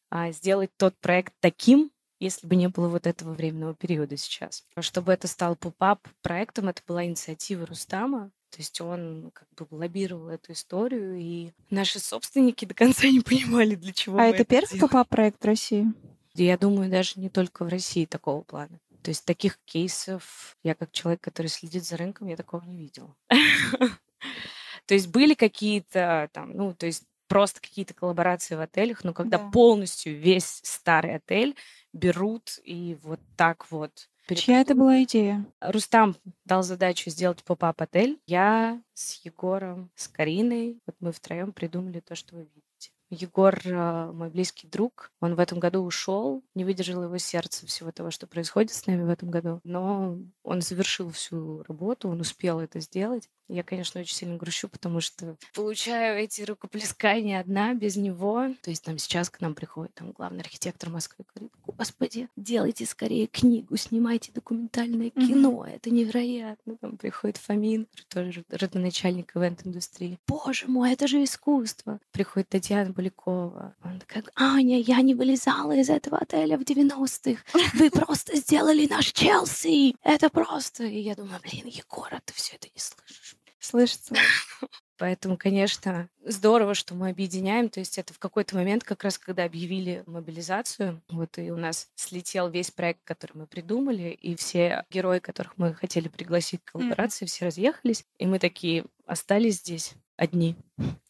а, 0.10 0.32
сделать 0.32 0.72
тот 0.78 0.96
проект 1.00 1.34
таким, 1.40 1.92
если 2.20 2.48
бы 2.48 2.56
не 2.56 2.68
было 2.68 2.88
вот 2.88 3.08
этого 3.08 3.34
временного 3.34 3.74
периода 3.76 4.18
сейчас. 4.18 4.66
Чтобы 4.80 5.14
это 5.14 5.28
стал 5.28 5.56
поп-ап 5.56 6.08
проектом, 6.22 6.70
это 6.70 6.82
была 6.88 7.06
инициатива 7.06 7.66
Рустама, 7.66 8.32
то 8.50 8.58
есть 8.60 8.80
он 8.82 9.32
как 9.34 9.48
бы 9.50 9.76
лоббировал 9.76 10.30
эту 10.30 10.54
историю, 10.54 11.16
и 11.18 11.52
наши 11.70 12.00
собственники 12.00 12.66
до 12.66 12.74
конца 12.74 13.08
не 13.08 13.20
понимали, 13.20 13.76
для 13.76 13.94
чего 13.94 14.18
А 14.20 14.26
это, 14.26 14.44
это 14.44 14.46
первый 14.46 14.80
поп 14.80 15.08
проект 15.10 15.42
в 15.44 15.46
России? 15.46 15.86
Я 16.34 16.58
думаю, 16.58 16.90
даже 16.90 17.20
не 17.20 17.30
только 17.30 17.66
в 17.66 17.68
России 17.68 18.06
такого 18.06 18.42
плана. 18.44 18.80
То 19.04 19.10
есть 19.10 19.26
таких 19.26 19.60
кейсов, 19.66 20.58
я 20.64 20.76
как 20.76 20.92
человек, 20.92 21.22
который 21.22 21.48
следит 21.48 21.86
за 21.86 21.98
рынком, 21.98 22.28
я 22.28 22.36
такого 22.36 22.64
не 22.66 22.78
видела. 22.78 23.16
То 24.86 24.94
есть 24.94 25.08
были 25.08 25.34
какие-то 25.34 26.30
там, 26.32 26.52
ну, 26.56 26.74
то 26.74 26.86
есть 26.86 27.04
просто 27.28 27.60
какие-то 27.60 27.94
коллаборации 27.94 28.56
в 28.56 28.62
отелях, 28.62 29.04
но 29.04 29.14
когда 29.14 29.38
Да. 29.38 29.50
полностью 29.50 30.18
весь 30.18 30.62
старый 30.64 31.16
отель 31.16 31.56
берут 31.94 32.60
и 32.64 32.98
вот 33.04 33.20
так 33.36 33.70
вот. 33.72 34.10
Чья 34.36 34.60
это 34.62 34.76
была 34.76 35.04
идея? 35.04 35.46
Рустам 35.62 36.16
дал 36.44 36.62
задачу 36.62 37.10
сделать 37.10 37.44
поп-ап 37.44 37.82
отель. 37.82 38.20
Я 38.26 38.82
с 38.94 39.24
Егором, 39.24 39.90
с 39.96 40.10
Кариной, 40.10 40.80
вот 40.86 40.96
мы 41.00 41.12
втроем 41.14 41.54
придумали 41.54 42.02
то, 42.02 42.16
что 42.16 42.36
вы 42.36 42.42
видите. 42.42 42.92
Егор 43.10 43.58
э, 43.64 44.12
мой 44.12 44.30
близкий 44.30 44.68
друг. 44.68 45.12
Он 45.22 45.36
в 45.36 45.40
этом 45.40 45.60
году 45.60 45.82
ушел, 45.82 46.44
не 46.56 46.66
выдержал 46.66 47.04
его 47.04 47.18
сердце 47.18 47.66
всего 47.66 47.92
того, 47.92 48.12
что 48.12 48.28
происходит 48.28 48.72
с 48.74 48.86
нами 48.86 49.04
в 49.04 49.10
этом 49.10 49.32
году. 49.32 49.62
Но 49.64 50.18
он 50.44 50.62
завершил 50.62 51.10
всю 51.12 51.64
работу, 51.64 52.10
он 52.10 52.20
успел 52.20 52.60
это 52.60 52.82
сделать. 52.82 53.30
Я, 53.50 53.64
конечно, 53.64 54.02
очень 54.02 54.16
сильно 54.16 54.36
грущу, 54.38 54.68
потому 54.68 55.00
что 55.00 55.38
получаю 55.54 56.20
эти 56.20 56.42
рукоплескания 56.42 57.40
одна 57.40 57.74
без 57.74 57.96
него. 57.96 58.54
То 58.62 58.70
есть 58.70 58.84
там 58.84 58.98
сейчас 58.98 59.30
к 59.30 59.40
нам 59.40 59.56
приходит 59.56 59.94
там 59.94 60.12
главный 60.12 60.42
архитектор 60.42 60.90
Москвы 60.90 61.24
и 61.24 61.40
говорит, 61.40 61.54
господи, 61.66 62.28
делайте 62.36 62.86
скорее 62.86 63.28
книгу, 63.28 63.78
снимайте 63.78 64.32
документальное 64.34 65.10
кино, 65.12 65.66
это 65.66 65.90
невероятно. 65.90 66.78
Там 66.78 66.98
приходит 66.98 67.38
Фомин, 67.38 67.88
тоже 68.10 68.44
родоначальник 68.50 69.36
ивент-индустрии. 69.36 70.20
Боже 70.28 70.68
мой, 70.68 70.92
это 70.92 71.08
же 71.08 71.24
искусство. 71.24 72.00
Приходит 72.12 72.50
Татьяна 72.50 72.94
Полякова. 72.94 73.76
Он 73.84 74.00
такая, 74.00 74.24
Аня, 74.36 74.80
я 74.80 75.02
не 75.02 75.16
вылезала 75.16 75.72
из 75.76 75.90
этого 75.90 76.18
отеля 76.18 76.58
в 76.58 76.62
90-х. 76.62 77.42
Вы 77.76 77.92
просто 77.92 78.36
сделали 78.36 78.88
наш 78.88 79.14
Челси. 79.14 79.96
это 80.04 80.30
просто. 80.30 80.84
И 80.84 81.00
я 81.00 81.16
думаю, 81.16 81.40
блин, 81.42 81.68
Егор, 81.68 82.10
а 82.12 82.20
ты 82.26 82.34
все 82.34 82.56
это 82.56 82.68
не 82.74 82.80
слышишь. 82.80 83.37
Слышится. 83.68 84.16
Поэтому, 84.98 85.36
конечно, 85.36 86.08
здорово, 86.24 86.74
что 86.74 86.96
мы 86.96 87.10
объединяем. 87.10 87.68
То 87.68 87.82
есть 87.82 87.98
это 87.98 88.14
в 88.14 88.18
какой-то 88.18 88.56
момент, 88.56 88.86
как 88.86 89.04
раз 89.04 89.18
когда 89.18 89.44
объявили 89.44 90.04
мобилизацию, 90.06 91.02
вот 91.10 91.38
и 91.38 91.52
у 91.52 91.58
нас 91.58 91.90
слетел 91.96 92.50
весь 92.50 92.72
проект, 92.72 93.02
который 93.04 93.34
мы 93.34 93.46
придумали, 93.46 94.10
и 94.10 94.36
все 94.38 94.86
герои, 94.90 95.20
которых 95.20 95.58
мы 95.58 95.74
хотели 95.74 96.08
пригласить 96.08 96.62
к 96.64 96.72
коллаборации, 96.72 97.26
все 97.26 97.46
разъехались, 97.46 98.06
и 98.18 98.26
мы 98.26 98.40
такие 98.40 98.86
остались 99.06 99.58
здесь 99.58 99.96
одни 100.16 100.56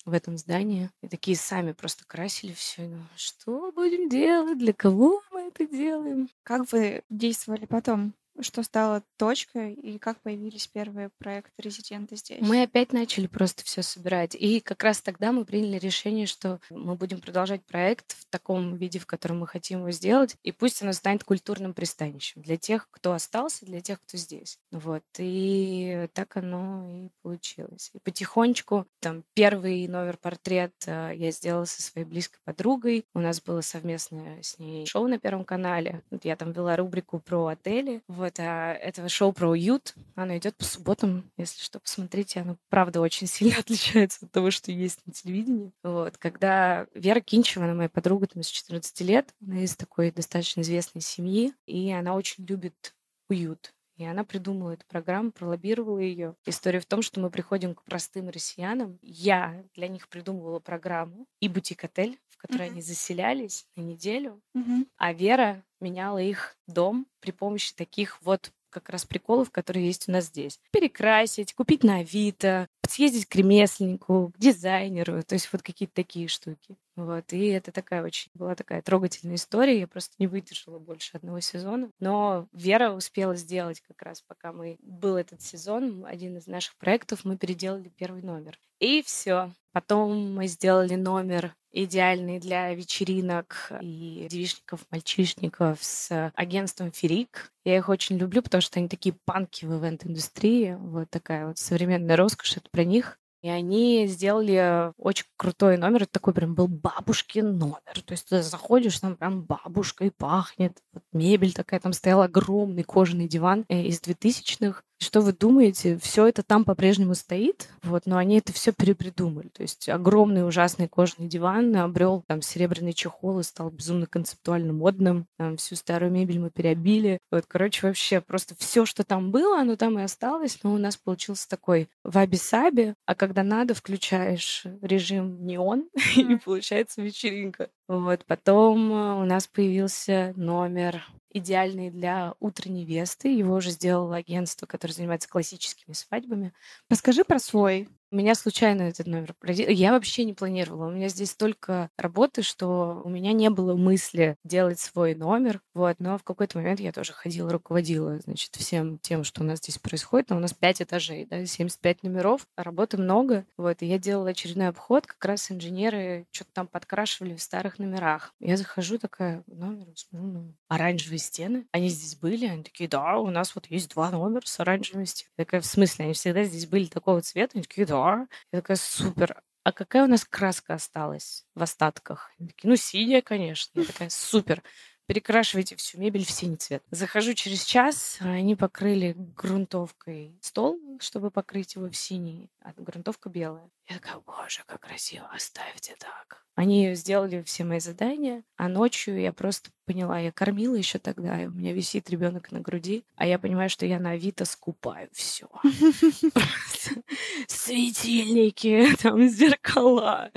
в 0.03 0.13
этом 0.13 0.35
здании. 0.39 0.89
И 1.03 1.07
такие 1.07 1.37
сами 1.37 1.73
просто 1.73 2.05
красили 2.07 2.53
все. 2.53 2.89
Что 3.15 3.71
будем 3.71 4.09
делать? 4.09 4.57
Для 4.57 4.73
кого 4.73 5.21
мы 5.31 5.49
это 5.49 5.67
делаем? 5.67 6.27
Как 6.41 6.71
вы 6.71 7.03
действовали 7.11 7.67
потом? 7.67 8.15
Что 8.39 8.63
стало 8.63 9.03
точкой 9.17 9.73
и 9.73 9.97
как 9.97 10.21
появились 10.21 10.67
первые 10.67 11.09
проекты 11.17 11.53
резидента 11.57 12.15
здесь? 12.15 12.39
Мы 12.41 12.63
опять 12.63 12.93
начали 12.93 13.27
просто 13.27 13.63
все 13.63 13.81
собирать. 13.81 14.35
И 14.35 14.59
как 14.59 14.83
раз 14.83 15.01
тогда 15.01 15.31
мы 15.31 15.45
приняли 15.45 15.79
решение, 15.79 16.27
что 16.27 16.59
мы 16.69 16.95
будем 16.95 17.19
продолжать 17.19 17.65
проект 17.65 18.13
в 18.13 18.25
таком 18.29 18.75
виде, 18.75 18.99
в 18.99 19.05
котором 19.05 19.39
мы 19.39 19.47
хотим 19.47 19.79
его 19.79 19.91
сделать. 19.91 20.35
И 20.43 20.51
пусть 20.51 20.81
оно 20.81 20.93
станет 20.93 21.23
культурным 21.23 21.73
пристанищем 21.73 22.41
для 22.41 22.57
тех, 22.57 22.87
кто 22.91 23.13
остался, 23.13 23.65
для 23.65 23.81
тех, 23.81 23.99
кто 24.01 24.17
здесь. 24.17 24.59
Вот. 24.71 25.03
И 25.17 26.07
так 26.13 26.37
оно 26.37 27.05
и 27.05 27.09
получилось. 27.21 27.91
И 27.93 27.99
потихонечку 27.99 28.85
там 28.99 29.23
первый 29.33 29.87
номер 29.87 30.17
портрет 30.17 30.73
э, 30.85 31.13
я 31.15 31.31
сделала 31.31 31.65
со 31.65 31.81
своей 31.81 32.05
близкой 32.05 32.39
подругой. 32.43 33.05
У 33.13 33.19
нас 33.19 33.41
было 33.41 33.61
совместное 33.61 34.41
с 34.43 34.59
ней 34.59 34.85
шоу 34.85 35.07
на 35.07 35.19
Первом 35.19 35.45
канале. 35.45 36.03
Я 36.23 36.35
там 36.35 36.51
вела 36.51 36.75
рубрику 36.75 37.19
про 37.19 37.47
отели. 37.47 38.01
Вот, 38.07 38.26
а 38.39 38.73
этого 38.73 39.09
шоу 39.09 39.33
про 39.33 39.49
уют, 39.49 39.95
оно 40.15 40.37
идет 40.37 40.55
по 40.57 40.63
субботам, 40.63 41.31
если 41.37 41.61
что, 41.61 41.79
посмотрите. 41.79 42.41
Оно, 42.41 42.57
правда, 42.69 43.01
очень 43.01 43.27
сильно 43.27 43.55
отличается 43.59 44.25
от 44.25 44.31
того, 44.31 44.51
что 44.51 44.71
есть 44.71 44.99
на 45.05 45.13
телевидении. 45.13 45.71
Вот, 45.83 46.17
когда 46.17 46.87
Вера 46.93 47.19
Кинчева, 47.19 47.65
она 47.65 47.73
моя 47.73 47.89
подруга 47.89 48.27
там, 48.27 48.43
с 48.43 48.47
14 48.47 49.01
лет, 49.01 49.33
она 49.45 49.61
из 49.61 49.75
такой 49.75 50.11
достаточно 50.11 50.61
известной 50.61 51.01
семьи, 51.01 51.53
и 51.65 51.91
она 51.91 52.15
очень 52.15 52.45
любит 52.45 52.95
уют. 53.29 53.73
И 53.97 54.05
она 54.05 54.23
придумала 54.23 54.71
эту 54.71 54.85
программу, 54.87 55.31
пролоббировала 55.31 55.97
ее. 55.97 56.35
История 56.45 56.79
в 56.79 56.85
том, 56.85 57.01
что 57.01 57.19
мы 57.19 57.31
приходим 57.31 57.73
к 57.73 57.83
простым 57.83 58.29
россиянам. 58.29 58.99
Я 59.01 59.63
для 59.73 59.87
них 59.87 60.07
придумывала 60.07 60.59
программу 60.59 61.25
и 61.39 61.47
бутик-отель, 61.47 62.19
в 62.37 62.41
который 62.41 62.67
Мгм. 62.67 62.73
они 62.73 62.81
заселялись 62.81 63.65
на 63.75 63.81
неделю. 63.81 64.41
Мгм. 64.53 64.87
А 64.97 65.13
Вера 65.13 65.63
меняла 65.81 66.19
их 66.19 66.55
дом 66.67 67.07
при 67.19 67.31
помощи 67.31 67.73
таких 67.75 68.21
вот 68.21 68.51
как 68.69 68.89
раз 68.89 69.05
приколов, 69.05 69.49
которые 69.49 69.87
есть 69.87 70.07
у 70.07 70.11
нас 70.11 70.25
здесь. 70.25 70.59
Перекрасить, 70.71 71.53
купить 71.53 71.83
на 71.83 71.97
Авито, 71.97 72.67
съездить 72.91 73.25
к 73.25 73.35
ремесленнику, 73.35 74.31
к 74.35 74.39
дизайнеру, 74.39 75.23
то 75.23 75.35
есть 75.35 75.49
вот 75.51 75.61
какие-то 75.61 75.93
такие 75.93 76.27
штуки. 76.27 76.75
Вот, 76.95 77.31
и 77.31 77.45
это 77.49 77.71
такая 77.71 78.03
очень 78.03 78.31
была 78.33 78.55
такая 78.55 78.81
трогательная 78.81 79.35
история. 79.35 79.79
Я 79.79 79.87
просто 79.87 80.15
не 80.17 80.25
выдержала 80.25 80.79
больше 80.79 81.15
одного 81.15 81.39
сезона. 81.41 81.91
Но 81.99 82.47
Вера 82.53 82.91
успела 82.91 83.35
сделать 83.35 83.81
как 83.81 84.01
раз, 84.01 84.21
пока 84.21 84.51
мы 84.51 84.77
был 84.81 85.15
этот 85.15 85.43
сезон, 85.43 86.05
один 86.07 86.37
из 86.37 86.47
наших 86.47 86.75
проектов, 86.75 87.23
мы 87.23 87.37
переделали 87.37 87.91
первый 87.95 88.23
номер. 88.23 88.57
И 88.79 89.03
все. 89.03 89.51
Потом 89.73 90.33
мы 90.33 90.47
сделали 90.47 90.95
номер 90.95 91.55
идеальный 91.71 92.39
для 92.39 92.73
вечеринок 92.73 93.71
и 93.81 94.27
девичников, 94.29 94.81
мальчишников 94.89 95.77
с 95.81 96.31
агентством 96.33 96.91
Ферик. 96.91 97.51
Я 97.63 97.77
их 97.77 97.89
очень 97.89 98.17
люблю, 98.17 98.41
потому 98.41 98.61
что 98.61 98.79
они 98.79 98.87
такие 98.87 99.13
панки 99.25 99.65
в 99.65 99.77
ивент-индустрии. 99.77 100.75
Вот 100.79 101.09
такая 101.11 101.47
вот 101.47 101.59
современная 101.59 102.15
роскошь, 102.15 102.57
это 102.57 102.69
про 102.77 102.83
них. 102.83 103.17
И 103.41 103.49
они 103.49 104.05
сделали 104.05 104.91
очень 104.97 105.25
крутой 105.35 105.77
номер. 105.77 106.03
Это 106.03 106.11
такой 106.11 106.33
прям 106.33 106.53
был 106.53 106.67
бабушкин 106.67 107.57
номер. 107.57 108.01
То 108.05 108.11
есть 108.11 108.29
ты 108.29 108.43
заходишь, 108.43 108.99
там 108.99 109.15
прям 109.15 109.43
бабушкой 109.43 110.11
пахнет. 110.11 110.77
Вот 110.93 111.03
мебель 111.11 111.53
такая, 111.53 111.79
там 111.79 111.93
стоял 111.93 112.21
огромный 112.21 112.83
кожаный 112.83 113.27
диван 113.27 113.65
э, 113.67 113.81
из 113.81 113.99
2000-х. 114.01 114.83
Что 114.99 115.21
вы 115.21 115.33
думаете, 115.33 115.97
все 115.97 116.27
это 116.27 116.43
там 116.43 116.65
по-прежнему 116.65 117.13
стоит, 117.13 117.69
вот, 117.83 118.05
но 118.05 118.17
они 118.17 118.37
это 118.37 118.51
все 118.53 118.71
перепридумали. 118.71 119.47
То 119.49 119.61
есть 119.61 119.87
огромный 119.89 120.47
ужасный 120.47 120.87
кожаный 120.87 121.29
диван 121.29 121.75
обрел 121.75 122.23
там 122.27 122.41
серебряный 122.41 122.93
чехол 122.93 123.39
и 123.39 123.43
стал 123.43 123.69
безумно 123.69 124.07
концептуально 124.07 124.73
модным. 124.73 125.27
Там 125.37 125.57
всю 125.57 125.75
старую 125.75 126.11
мебель 126.11 126.39
мы 126.39 126.49
переобили. 126.49 127.19
Вот, 127.31 127.45
короче, 127.47 127.85
вообще 127.87 128.21
просто 128.21 128.55
все, 128.57 128.85
что 128.85 129.03
там 129.03 129.31
было, 129.31 129.59
оно 129.59 129.75
там 129.75 129.99
и 129.99 130.03
осталось, 130.03 130.59
но 130.63 130.73
у 130.73 130.77
нас 130.77 130.97
получился 130.97 131.47
такой 131.47 131.89
ваби-саби, 132.03 132.95
а 133.05 133.15
когда 133.15 133.43
надо, 133.43 133.73
включаешь 133.75 134.63
режим 134.81 135.45
неон, 135.45 135.89
и 136.15 136.35
получается 136.37 137.01
вечеринка. 137.01 137.69
Вот, 137.87 138.25
потом 138.25 138.91
э, 138.91 139.21
у 139.21 139.25
нас 139.25 139.47
появился 139.47 140.33
номер 140.35 141.05
идеальный 141.31 141.89
для 141.91 142.33
утренней 142.39 142.81
невесты. 142.83 143.29
Его 143.29 143.55
уже 143.55 143.71
сделало 143.71 144.15
агентство, 144.17 144.65
которое 144.65 144.93
занимается 144.93 145.29
классическими 145.29 145.93
свадьбами. 145.93 146.53
Расскажи 146.89 147.23
про 147.23 147.39
свой. 147.39 147.89
У 148.09 148.15
меня 148.15 148.35
случайно 148.35 148.83
этот 148.83 149.05
номер 149.05 149.35
родил. 149.41 149.67
Я 149.67 149.91
вообще 149.91 150.23
не 150.23 150.33
планировала. 150.33 150.87
У 150.87 150.91
меня 150.91 151.09
здесь 151.09 151.31
столько 151.31 151.89
работы, 151.97 152.41
что 152.41 153.01
у 153.03 153.09
меня 153.09 153.33
не 153.33 153.49
было 153.49 153.75
мысли 153.75 154.37
делать 154.45 154.79
свой 154.79 155.13
номер. 155.13 155.61
Вот. 155.73 155.97
Но 155.99 156.17
в 156.17 156.23
какой-то 156.23 156.57
момент 156.57 156.79
я 156.79 156.93
тоже 156.93 157.11
ходила, 157.11 157.51
руководила, 157.51 158.19
значит, 158.19 158.55
всем 158.55 158.97
тем, 158.99 159.25
что 159.25 159.41
у 159.41 159.43
нас 159.43 159.59
здесь 159.59 159.77
происходит. 159.77 160.29
Но 160.29 160.37
у 160.37 160.39
нас 160.39 160.53
5 160.53 160.83
этажей, 160.83 161.25
да, 161.25 161.45
75 161.45 162.03
номеров, 162.03 162.47
работы 162.55 162.97
много. 162.97 163.45
Вот. 163.57 163.81
И 163.81 163.85
я 163.85 163.99
делала 163.99 164.29
очередной 164.29 164.69
обход. 164.69 165.05
Как 165.05 165.25
раз 165.25 165.51
инженеры 165.51 166.27
что-то 166.31 166.51
там 166.53 166.67
подкрашивали 166.67 167.35
в 167.35 167.41
старых 167.41 167.77
номерах. 167.77 168.33
Я 168.39 168.55
захожу 168.55 168.99
такая, 168.99 169.43
номер, 169.47 169.87
смотрю, 169.95 170.29
ну, 170.29 170.53
оранжевые 170.69 171.19
стены. 171.19 171.67
Они 171.73 171.89
здесь 171.89 172.15
были? 172.15 172.45
Они 172.45 172.63
такие, 172.63 172.87
да, 172.87 173.17
у 173.17 173.29
нас 173.29 173.53
вот 173.53 173.65
есть 173.65 173.89
два 173.89 174.11
номера 174.11 174.45
с 174.45 174.59
оранжевыми 174.61 175.03
стенами. 175.03 175.33
Такая, 175.35 175.59
в 175.59 175.65
смысле? 175.65 176.05
Они 176.05 176.13
всегда 176.13 176.43
здесь 176.45 176.67
были 176.67 176.85
такого 176.85 177.21
цвета? 177.21 177.51
Они 177.55 177.63
такие, 177.63 177.85
да, 177.85 177.96
да. 177.97 178.27
Я 178.51 178.61
такая, 178.61 178.77
супер. 178.77 179.41
А 179.63 179.71
какая 179.73 180.05
у 180.05 180.07
нас 180.07 180.23
краска 180.23 180.75
осталась 180.75 181.45
в 181.55 181.61
остатках? 181.61 182.31
Такие, 182.39 182.69
ну, 182.69 182.75
синяя, 182.75 183.21
конечно. 183.21 183.79
Я 183.79 183.85
такая, 183.85 184.09
супер 184.09 184.63
перекрашивайте 185.07 185.75
всю 185.75 185.97
мебель 185.97 186.25
в 186.25 186.31
синий 186.31 186.57
цвет. 186.57 186.83
Захожу 186.91 187.33
через 187.33 187.63
час, 187.63 188.17
они 188.19 188.55
покрыли 188.55 189.15
грунтовкой 189.17 190.37
стол, 190.41 190.79
чтобы 190.99 191.31
покрыть 191.31 191.75
его 191.75 191.89
в 191.89 191.95
синий, 191.95 192.51
а 192.61 192.73
грунтовка 192.77 193.29
белая. 193.29 193.69
Я 193.89 193.95
такая, 193.95 194.19
боже, 194.19 194.61
как 194.65 194.81
красиво, 194.81 195.27
оставьте 195.33 195.95
так. 195.97 196.43
Они 196.55 196.95
сделали 196.95 197.43
все 197.43 197.63
мои 197.63 197.79
задания, 197.79 198.43
а 198.57 198.67
ночью 198.67 199.19
я 199.19 199.31
просто 199.31 199.69
поняла, 199.85 200.19
я 200.19 200.31
кормила 200.31 200.73
еще 200.73 200.97
тогда, 200.97 201.41
и 201.41 201.45
у 201.45 201.51
меня 201.51 201.71
висит 201.71 202.09
ребенок 202.09 202.51
на 202.51 202.59
груди, 202.61 203.05
а 203.15 203.27
я 203.27 203.37
понимаю, 203.37 203.69
что 203.69 203.85
я 203.85 203.99
на 203.99 204.11
Авито 204.11 204.43
скупаю 204.43 205.07
все. 205.13 205.47
Светильники, 207.47 208.95
там 209.01 209.27
зеркала, 209.27 210.31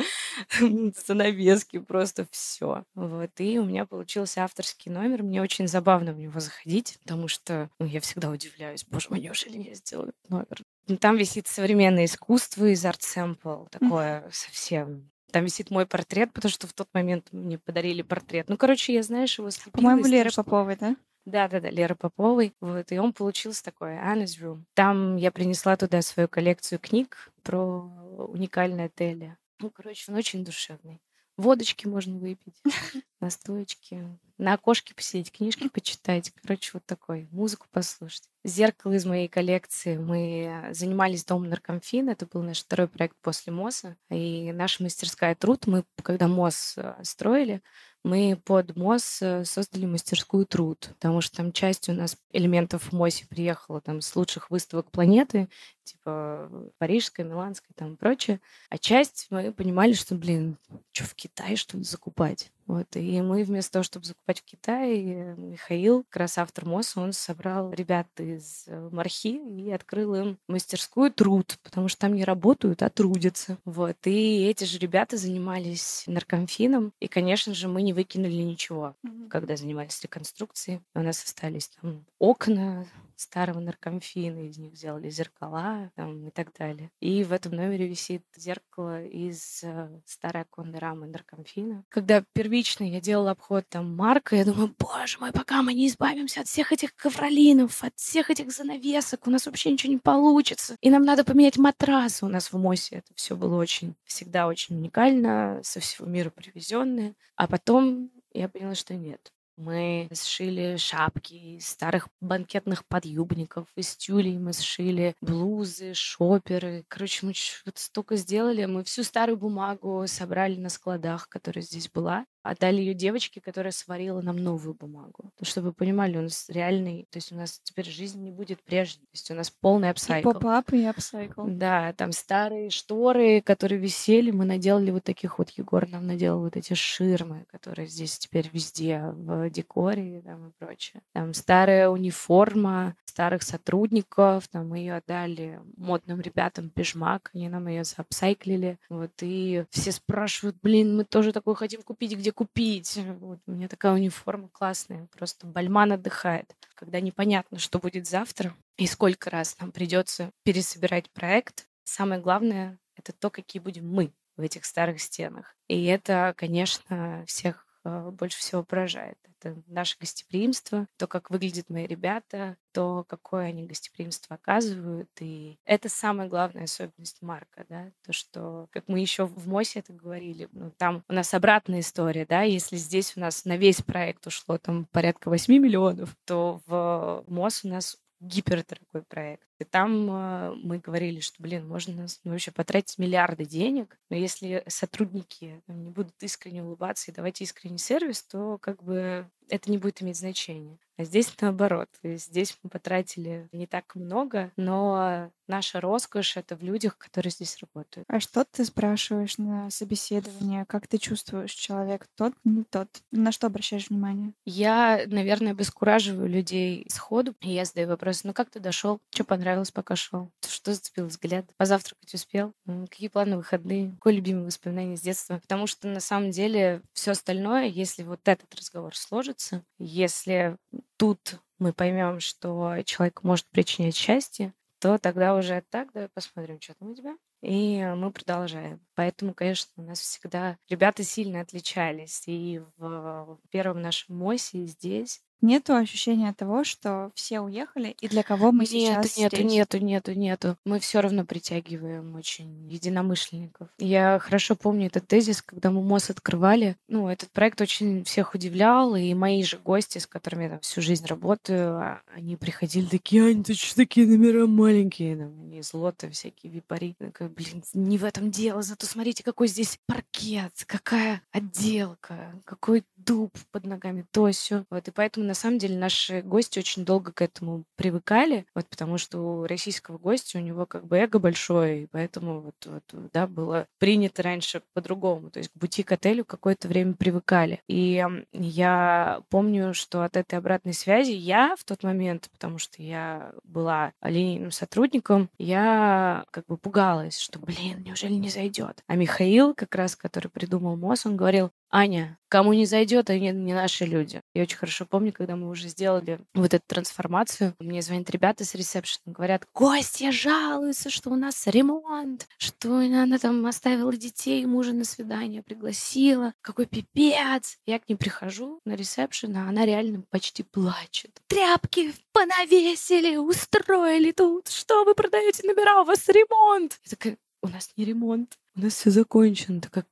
занавески, 1.06 1.78
просто 1.78 2.26
все. 2.30 2.84
Вот, 2.94 3.30
и 3.38 3.58
у 3.58 3.64
меня 3.64 3.86
получился 3.86 4.44
авторский 4.44 4.90
номер. 4.90 5.22
Мне 5.22 5.42
очень 5.42 5.68
забавно 5.68 6.12
в 6.12 6.18
него 6.18 6.40
заходить, 6.40 6.98
потому 7.02 7.28
что 7.28 7.70
ну, 7.78 7.86
я 7.86 8.00
всегда 8.00 8.30
удивляюсь, 8.30 8.84
боже 8.84 9.08
мой, 9.10 9.20
неужели 9.20 9.58
я 9.58 9.74
сделала 9.74 10.12
номер? 10.28 10.62
Там 10.98 11.16
висит 11.16 11.46
современное 11.46 12.06
искусство 12.06 12.64
из 12.64 12.84
арт-сэмпл, 12.84 13.66
такое 13.70 14.28
совсем 14.32 15.10
там 15.30 15.44
висит 15.44 15.70
мой 15.70 15.86
портрет, 15.86 16.32
потому 16.32 16.50
что 16.50 16.66
в 16.66 16.72
тот 16.72 16.88
момент 16.92 17.28
мне 17.30 17.56
подарили 17.56 18.02
портрет. 18.02 18.48
Ну, 18.48 18.56
короче, 18.56 18.92
я, 18.92 19.04
знаешь, 19.04 19.38
его 19.38 19.50
слепила. 19.50 19.72
По-моему, 19.72 20.06
Леры 20.06 20.30
что... 20.30 20.42
Поповой, 20.42 20.76
да? 20.76 20.96
Да-да-да, 21.24 21.70
Лера 21.70 21.94
Поповой. 21.94 22.54
Вот, 22.60 22.90
и 22.92 22.98
он 22.98 23.12
получился 23.12 23.64
такой, 23.64 23.92
Anna's 23.92 24.40
Room. 24.40 24.62
Там 24.74 25.16
я 25.16 25.30
принесла 25.30 25.76
туда 25.76 26.02
свою 26.02 26.28
коллекцию 26.28 26.78
книг 26.78 27.30
про 27.42 27.82
уникальные 28.28 28.86
отели. 28.86 29.36
Ну, 29.60 29.70
короче, 29.70 30.10
он 30.10 30.18
очень 30.18 30.44
душевный. 30.44 31.00
Водочки 31.36 31.86
можно 31.86 32.18
выпить, 32.18 32.60
настоечки, 33.20 34.18
на 34.36 34.54
окошке 34.54 34.94
посидеть, 34.94 35.32
книжки 35.32 35.68
почитать. 35.68 36.32
Короче, 36.42 36.70
вот 36.74 36.84
такой, 36.86 37.28
музыку 37.30 37.66
послушать. 37.70 38.28
Зеркало 38.44 38.92
из 38.94 39.04
моей 39.04 39.28
коллекции. 39.28 39.96
Мы 39.96 40.68
занимались 40.72 41.24
домом 41.24 41.48
наркомфин. 41.48 42.08
Это 42.08 42.26
был 42.26 42.42
наш 42.42 42.60
второй 42.60 42.88
проект 42.88 43.16
после 43.20 43.52
МОСа. 43.52 43.96
И 44.10 44.52
наша 44.52 44.82
мастерская 44.82 45.34
труд, 45.34 45.66
мы, 45.66 45.84
когда 46.02 46.26
МОС 46.26 46.74
э, 46.76 46.94
строили, 47.02 47.62
мы 48.02 48.40
под 48.44 48.76
МОС 48.76 49.20
э, 49.20 49.44
создали 49.44 49.86
мастерскую 49.86 50.46
труд, 50.46 50.90
потому 50.94 51.20
что 51.20 51.36
там 51.36 51.52
часть 51.52 51.88
у 51.88 51.92
нас 51.92 52.16
элементов 52.32 52.84
в 52.84 52.92
МОСе 52.92 53.26
приехала 53.26 53.80
там 53.80 54.00
с 54.00 54.16
лучших 54.16 54.50
выставок 54.50 54.90
планеты, 54.90 55.48
типа 55.84 56.50
парижская, 56.78 57.26
миланская 57.26 57.72
там 57.76 57.94
и 57.94 57.96
прочее. 57.96 58.40
А 58.70 58.78
часть 58.78 59.26
мы 59.30 59.52
понимали, 59.52 59.92
что, 59.92 60.14
блин, 60.14 60.56
что 60.92 61.04
в 61.04 61.14
Китае 61.14 61.56
что-то 61.56 61.84
закупать? 61.84 62.52
Вот, 62.70 62.94
и 62.94 63.20
мы 63.20 63.42
вместо 63.42 63.72
того, 63.72 63.82
чтобы 63.82 64.06
закупать 64.06 64.42
в 64.42 64.44
Китае, 64.44 65.34
Михаил, 65.36 66.04
как 66.04 66.20
раз 66.20 66.38
автор 66.38 66.66
МОСа, 66.66 67.00
он 67.00 67.12
собрал 67.12 67.72
ребят 67.72 68.06
из 68.16 68.68
э, 68.68 68.88
Мархи 68.92 69.40
и 69.60 69.72
открыл 69.72 70.14
им 70.14 70.38
мастерскую 70.46 71.10
труд, 71.12 71.58
потому 71.64 71.88
что 71.88 72.02
там 72.02 72.14
не 72.14 72.22
работают, 72.22 72.84
а 72.84 72.88
трудятся. 72.88 73.58
Вот, 73.64 73.96
и 74.04 74.46
эти 74.46 74.62
же 74.62 74.78
ребята 74.78 75.16
занимались 75.16 76.04
наркомфином, 76.06 76.92
и, 77.00 77.08
конечно 77.08 77.54
же, 77.54 77.66
мы 77.66 77.82
не 77.82 77.92
выкинули 77.92 78.34
ничего, 78.34 78.94
mm-hmm. 79.04 79.26
когда 79.30 79.56
занимались 79.56 80.00
реконструкцией. 80.02 80.80
У 80.94 81.00
нас 81.00 81.24
остались 81.24 81.70
там 81.70 82.06
окна, 82.20 82.86
старого 83.20 83.60
наркомфина, 83.60 84.48
из 84.48 84.58
них 84.58 84.74
сделали 84.74 85.10
зеркала 85.10 85.90
там, 85.94 86.28
и 86.28 86.30
так 86.30 86.52
далее. 86.58 86.90
И 87.00 87.22
в 87.24 87.32
этом 87.32 87.52
номере 87.52 87.86
висит 87.86 88.24
зеркало 88.36 89.04
из 89.04 89.62
э, 89.62 90.00
старой 90.06 90.42
оконной 90.42 90.78
рамы 90.78 91.06
наркомфина. 91.06 91.84
Когда 91.88 92.24
первично 92.32 92.84
я 92.84 93.00
делала 93.00 93.32
обход 93.32 93.64
там 93.68 93.94
Марка, 93.94 94.36
я 94.36 94.44
думаю, 94.44 94.74
боже 94.78 95.18
мой, 95.20 95.32
пока 95.32 95.62
мы 95.62 95.74
не 95.74 95.88
избавимся 95.88 96.40
от 96.40 96.46
всех 96.48 96.72
этих 96.72 96.94
ковролинов, 96.94 97.84
от 97.84 97.94
всех 97.96 98.30
этих 98.30 98.50
занавесок, 98.50 99.26
у 99.26 99.30
нас 99.30 99.46
вообще 99.46 99.70
ничего 99.70 99.92
не 99.92 99.98
получится. 99.98 100.76
И 100.80 100.90
нам 100.90 101.02
надо 101.02 101.24
поменять 101.24 101.58
матрасы 101.58 102.24
у 102.24 102.28
нас 102.28 102.52
в 102.52 102.58
МОСе. 102.58 102.96
Это 102.96 103.12
все 103.14 103.36
было 103.36 103.56
очень, 103.56 103.94
всегда 104.04 104.46
очень 104.46 104.76
уникально, 104.76 105.60
со 105.62 105.80
всего 105.80 106.06
мира 106.06 106.30
привезенное. 106.30 107.14
А 107.36 107.46
потом 107.46 108.10
я 108.32 108.48
поняла, 108.48 108.74
что 108.74 108.94
нет. 108.94 109.32
Мы 109.60 110.08
сшили 110.14 110.78
шапки 110.78 111.34
из 111.34 111.68
старых 111.68 112.08
банкетных 112.22 112.82
подъюбников, 112.86 113.66
из 113.76 113.94
тюлей 113.94 114.38
мы 114.38 114.54
сшили 114.54 115.14
блузы, 115.20 115.92
шоперы. 115.92 116.86
Короче, 116.88 117.26
мы 117.26 117.34
вот 117.66 117.76
столько 117.76 118.16
сделали. 118.16 118.64
Мы 118.64 118.84
всю 118.84 119.02
старую 119.02 119.36
бумагу 119.36 120.04
собрали 120.06 120.56
на 120.56 120.70
складах, 120.70 121.28
которая 121.28 121.62
здесь 121.62 121.90
была 121.90 122.24
отдали 122.42 122.80
ее 122.80 122.94
девочке, 122.94 123.40
которая 123.40 123.72
сварила 123.72 124.20
нам 124.20 124.36
новую 124.36 124.74
бумагу. 124.74 125.32
То, 125.38 125.44
чтобы 125.44 125.68
вы 125.68 125.72
понимали, 125.74 126.16
у 126.16 126.22
нас 126.22 126.48
реальный, 126.48 127.06
то 127.10 127.18
есть 127.18 127.32
у 127.32 127.36
нас 127.36 127.60
теперь 127.62 127.86
жизнь 127.86 128.22
не 128.22 128.30
будет 128.30 128.62
прежней. 128.62 129.06
То 129.06 129.14
есть 129.14 129.30
у 129.30 129.34
нас 129.34 129.50
полный 129.50 129.90
upcycle. 129.90 130.30
И 130.30 130.32
pop-up, 130.32 130.72
и 130.72 130.84
upcycle. 130.84 131.42
Да, 131.46 131.92
там 131.94 132.12
старые 132.12 132.70
шторы, 132.70 133.40
которые 133.40 133.78
висели, 133.78 134.30
мы 134.30 134.44
наделали 134.44 134.90
вот 134.90 135.04
таких 135.04 135.38
вот, 135.38 135.50
Егор 135.50 135.88
нам 135.88 136.06
наделал 136.06 136.40
вот 136.40 136.56
эти 136.56 136.74
ширмы, 136.74 137.44
которые 137.50 137.86
здесь 137.86 138.18
теперь 138.18 138.48
везде 138.52 139.00
в 139.12 139.50
декоре 139.50 140.22
там, 140.22 140.48
и 140.48 140.52
прочее. 140.58 141.02
Там 141.12 141.34
старая 141.34 141.88
униформа 141.88 142.96
старых 143.04 143.42
сотрудников, 143.42 144.48
там 144.48 144.68
мы 144.68 144.78
ее 144.78 144.96
отдали 144.96 145.60
модным 145.76 146.20
ребятам 146.20 146.70
пижмак, 146.70 147.30
они 147.34 147.48
нам 147.48 147.66
ее 147.68 147.84
за 147.84 147.99
upcycle 147.99 148.50
или. 148.50 148.78
Вот, 148.88 149.10
и 149.20 149.64
все 149.70 149.92
спрашивают, 149.92 150.56
блин, 150.62 150.96
мы 150.96 151.04
тоже 151.04 151.32
такой 151.32 151.54
хотим 151.54 151.82
купить, 151.82 152.16
где 152.16 152.29
купить. 152.32 152.98
Вот, 153.20 153.38
у 153.46 153.52
меня 153.52 153.68
такая 153.68 153.92
униформа 153.92 154.48
классная, 154.48 155.06
просто 155.16 155.46
бальман 155.46 155.92
отдыхает. 155.92 156.54
Когда 156.74 157.00
непонятно, 157.00 157.58
что 157.58 157.78
будет 157.78 158.06
завтра 158.06 158.54
и 158.76 158.86
сколько 158.86 159.30
раз 159.30 159.56
нам 159.60 159.72
придется 159.72 160.30
пересобирать 160.42 161.10
проект, 161.10 161.68
самое 161.84 162.20
главное— 162.20 162.78
это 162.96 163.12
то, 163.12 163.30
какие 163.30 163.60
будем 163.60 163.88
мы 163.88 164.12
в 164.36 164.42
этих 164.42 164.64
старых 164.64 165.00
стенах. 165.00 165.56
И 165.68 165.84
это, 165.84 166.34
конечно, 166.36 167.24
всех 167.26 167.66
э, 167.66 167.69
больше 167.84 168.38
всего 168.38 168.62
поражает. 168.62 169.18
Это 169.40 169.62
наше 169.66 169.96
гостеприимство, 169.98 170.86
то, 170.96 171.06
как 171.06 171.30
выглядят 171.30 171.70
мои 171.70 171.86
ребята, 171.86 172.56
то, 172.72 173.04
какое 173.08 173.46
они 173.46 173.66
гостеприимство 173.66 174.36
оказывают. 174.36 175.08
И 175.20 175.58
это 175.64 175.88
самая 175.88 176.28
главная 176.28 176.64
особенность 176.64 177.22
Марка, 177.22 177.64
да, 177.68 177.90
то, 178.04 178.12
что, 178.12 178.68
как 178.70 178.84
мы 178.86 179.00
еще 179.00 179.24
в 179.26 179.48
МОСе 179.48 179.80
это 179.80 179.92
говорили, 179.92 180.48
ну, 180.52 180.72
там 180.76 181.04
у 181.08 181.12
нас 181.12 181.32
обратная 181.32 181.80
история, 181.80 182.26
да, 182.26 182.42
если 182.42 182.76
здесь 182.76 183.16
у 183.16 183.20
нас 183.20 183.44
на 183.44 183.56
весь 183.56 183.82
проект 183.82 184.26
ушло 184.26 184.58
там 184.58 184.84
порядка 184.92 185.30
8 185.30 185.52
миллионов, 185.54 186.14
то 186.26 186.60
в 186.66 187.24
МОС 187.26 187.64
у 187.64 187.68
нас 187.68 187.96
гипердорогой 188.20 189.02
проект. 189.08 189.46
И 189.58 189.64
там 189.64 190.10
э, 190.10 190.54
мы 190.62 190.78
говорили, 190.78 191.20
что, 191.20 191.42
блин, 191.42 191.66
можно 191.66 192.06
вообще 192.24 192.50
потратить 192.50 192.98
миллиарды 192.98 193.44
денег, 193.44 193.98
но 194.10 194.16
если 194.16 194.62
сотрудники 194.66 195.62
не 195.66 195.90
будут 195.90 196.14
искренне 196.22 196.62
улыбаться 196.62 197.10
и 197.10 197.14
давать 197.14 197.40
искренний 197.40 197.78
сервис, 197.78 198.22
то 198.22 198.58
как 198.58 198.82
бы 198.82 199.28
это 199.50 199.70
не 199.70 199.78
будет 199.78 200.02
иметь 200.02 200.16
значения. 200.18 200.78
А 201.00 201.04
здесь 201.04 201.32
наоборот. 201.40 201.88
Здесь 202.02 202.58
мы 202.62 202.68
потратили 202.68 203.48
не 203.52 203.66
так 203.66 203.94
много, 203.94 204.52
но 204.58 205.30
наша 205.48 205.80
роскошь— 205.80 206.36
это 206.36 206.56
в 206.56 206.62
людях, 206.62 206.98
которые 206.98 207.30
здесь 207.30 207.56
работают. 207.62 208.04
А 208.06 208.20
что 208.20 208.44
ты 208.44 208.66
спрашиваешь 208.66 209.38
на 209.38 209.70
собеседование? 209.70 210.66
Как 210.66 210.86
ты 210.86 210.98
чувствуешь, 210.98 211.52
человек 211.52 212.06
тот, 212.16 212.34
не 212.44 212.64
тот? 212.64 212.88
На 213.12 213.32
что 213.32 213.46
обращаешь 213.46 213.88
внимание? 213.88 214.34
Я, 214.44 215.04
наверное, 215.06 215.52
обескураживаю 215.52 216.28
людей 216.28 216.84
сходу. 216.90 217.34
И 217.40 217.50
я 217.50 217.64
задаю 217.64 217.88
вопрос, 217.88 218.22
ну 218.24 218.34
как 218.34 218.50
ты 218.50 218.60
дошел? 218.60 219.00
Что 219.08 219.24
понравилось, 219.24 219.70
пока 219.70 219.96
шел? 219.96 220.30
Что 220.46 220.74
зацепил 220.74 221.06
взгляд? 221.06 221.46
Позавтракать 221.56 222.12
успел? 222.12 222.52
Какие 222.90 223.08
планы 223.08 223.38
выходные? 223.38 223.92
Какое 223.92 224.12
любимое 224.12 224.44
воспоминание 224.44 224.98
с 224.98 225.00
детства? 225.00 225.38
Потому 225.38 225.66
что 225.66 225.88
на 225.88 226.00
самом 226.00 226.30
деле 226.30 226.82
все 226.92 227.12
остальное, 227.12 227.68
если 227.68 228.02
вот 228.02 228.20
этот 228.28 228.54
разговор 228.54 228.94
сложится, 228.94 229.39
если 229.78 230.56
тут 230.96 231.40
мы 231.58 231.72
поймем, 231.72 232.20
что 232.20 232.76
человек 232.84 233.22
может 233.22 233.46
причинять 233.46 233.96
счастье, 233.96 234.54
то 234.78 234.98
тогда 234.98 235.34
уже 235.34 235.62
так, 235.70 235.92
давай 235.92 236.08
посмотрим, 236.08 236.60
что 236.60 236.74
там 236.74 236.90
у 236.90 236.94
тебя. 236.94 237.16
И 237.42 237.82
мы 237.96 238.12
продолжаем. 238.12 238.80
Поэтому, 238.94 239.32
конечно, 239.34 239.70
у 239.76 239.82
нас 239.82 240.00
всегда 240.00 240.58
ребята 240.68 241.04
сильно 241.04 241.40
отличались. 241.40 242.24
И 242.26 242.62
в 242.76 243.38
первом 243.50 243.80
нашем 243.80 244.16
МОСе 244.16 244.66
здесь 244.66 245.22
Нету 245.40 245.74
ощущения 245.74 246.32
того, 246.34 246.64
что 246.64 247.10
все 247.14 247.40
уехали, 247.40 247.96
и 248.00 248.08
для 248.08 248.22
кого 248.22 248.52
мы 248.52 248.60
нет, 248.60 248.68
сейчас 248.68 249.16
нету, 249.16 249.36
здесь? 249.36 249.52
нету, 249.52 249.78
нету, 249.78 250.12
нету. 250.12 250.56
Мы 250.64 250.80
все 250.80 251.00
равно 251.00 251.24
притягиваем 251.24 252.14
очень 252.16 252.68
единомышленников. 252.68 253.68
Я 253.78 254.18
хорошо 254.18 254.56
помню 254.56 254.86
этот 254.86 255.06
тезис, 255.06 255.42
когда 255.42 255.70
мы 255.70 255.82
МОЗ 255.82 256.10
открывали. 256.10 256.76
Ну, 256.88 257.08
этот 257.08 257.30
проект 257.30 257.60
очень 257.60 258.04
всех 258.04 258.34
удивлял, 258.34 258.96
и 258.96 259.14
мои 259.14 259.42
же 259.42 259.58
гости, 259.58 259.98
с 259.98 260.06
которыми 260.06 260.44
я 260.44 260.50
там 260.50 260.60
всю 260.60 260.82
жизнь 260.82 261.06
работаю, 261.06 261.76
а, 261.76 262.02
они 262.14 262.36
приходили 262.36 262.86
такие, 262.86 263.24
Ань, 263.24 263.44
ты 263.44 263.54
что 263.54 263.76
такие 263.76 264.06
номера 264.06 264.46
маленькие? 264.46 265.16
Там, 265.16 265.40
они 265.42 265.62
злоты 265.62 266.10
всякие, 266.10 266.52
випари. 266.52 266.96
Блин, 267.20 267.62
не 267.74 267.98
в 267.98 268.04
этом 268.04 268.30
дело, 268.30 268.62
зато 268.62 268.86
смотрите, 268.86 269.22
какой 269.22 269.48
здесь 269.48 269.78
паркет, 269.86 270.52
какая 270.66 271.22
отделка, 271.30 272.32
какой 272.44 272.84
дуб 272.96 273.32
под 273.52 273.64
ногами, 273.64 274.04
то 274.10 274.30
все. 274.40 274.64
Вот, 274.70 274.88
и 274.88 274.90
поэтому, 274.90 275.26
на 275.30 275.34
самом 275.34 275.58
деле, 275.58 275.78
наши 275.78 276.22
гости 276.22 276.58
очень 276.58 276.84
долго 276.84 277.12
к 277.12 277.22
этому 277.22 277.62
привыкали, 277.76 278.46
вот, 278.52 278.66
потому 278.66 278.98
что 278.98 279.18
у 279.20 279.46
российского 279.46 279.96
гостя 279.96 280.38
у 280.38 280.40
него 280.40 280.66
как 280.66 280.88
бы 280.88 280.96
эго 280.96 281.20
большое, 281.20 281.84
и 281.84 281.86
поэтому 281.86 282.40
вот, 282.40 282.54
вот 282.66 282.82
да, 283.12 283.28
было 283.28 283.68
принято 283.78 284.24
раньше 284.24 284.60
по-другому. 284.74 285.30
То 285.30 285.38
есть 285.38 285.52
к 285.52 285.56
бутик-отелю 285.56 286.24
какое-то 286.24 286.66
время 286.66 286.94
привыкали. 286.94 287.62
И 287.68 288.04
я 288.32 289.22
помню, 289.28 289.72
что 289.72 290.02
от 290.02 290.16
этой 290.16 290.34
обратной 290.34 290.74
связи 290.74 291.12
я 291.12 291.54
в 291.56 291.62
тот 291.62 291.84
момент, 291.84 292.28
потому 292.32 292.58
что 292.58 292.82
я 292.82 293.32
была 293.44 293.92
линейным 294.02 294.50
сотрудником, 294.50 295.30
я 295.38 296.24
как 296.32 296.46
бы 296.46 296.56
пугалась, 296.56 297.20
что, 297.20 297.38
блин, 297.38 297.84
неужели 297.84 298.14
не 298.14 298.30
зайдет? 298.30 298.82
А 298.88 298.96
Михаил, 298.96 299.54
как 299.54 299.76
раз, 299.76 299.94
который 299.94 300.26
придумал 300.26 300.74
МОЗ, 300.74 301.06
он 301.06 301.16
говорил, 301.16 301.52
Аня, 301.72 302.18
кому 302.28 302.52
не 302.52 302.66
зайдет, 302.66 303.10
они 303.10 303.30
не 303.30 303.54
наши 303.54 303.84
люди. 303.84 304.20
Я 304.34 304.42
очень 304.42 304.56
хорошо 304.56 304.86
помню, 304.86 305.12
когда 305.12 305.36
мы 305.36 305.48
уже 305.48 305.68
сделали 305.68 306.18
вот 306.34 306.52
эту 306.52 306.64
трансформацию, 306.66 307.54
мне 307.60 307.80
звонят 307.80 308.10
ребята 308.10 308.44
с 308.44 308.56
ресепшена, 308.56 309.12
говорят, 309.12 309.46
гостья 309.54 310.10
жалуются, 310.10 310.90
что 310.90 311.10
у 311.10 311.16
нас 311.16 311.46
ремонт, 311.46 312.26
что 312.38 312.78
она 312.78 313.18
там 313.18 313.46
оставила 313.46 313.96
детей, 313.96 314.44
мужа 314.46 314.72
на 314.72 314.84
свидание 314.84 315.42
пригласила, 315.42 316.34
какой 316.40 316.66
пипец. 316.66 317.58
Я 317.66 317.78
к 317.78 317.88
ней 317.88 317.94
прихожу 317.94 318.60
на 318.64 318.74
ресепшн, 318.74 319.36
а 319.36 319.48
она 319.48 319.64
реально 319.64 320.02
почти 320.10 320.42
плачет. 320.42 321.20
Тряпки 321.28 321.92
понавесили, 322.12 323.16
устроили 323.16 324.10
тут. 324.10 324.48
Что 324.48 324.84
вы 324.84 324.94
продаете 324.94 325.46
номера, 325.46 325.82
у 325.82 325.84
вас 325.84 326.08
ремонт. 326.08 326.80
Я 326.84 326.90
такая, 326.90 327.16
у 327.42 327.48
нас 327.48 327.70
не 327.76 327.84
ремонт, 327.84 328.36
у 328.56 328.60
нас 328.60 328.74
все 328.74 328.90
закончено. 328.90 329.60
Как 329.70 329.86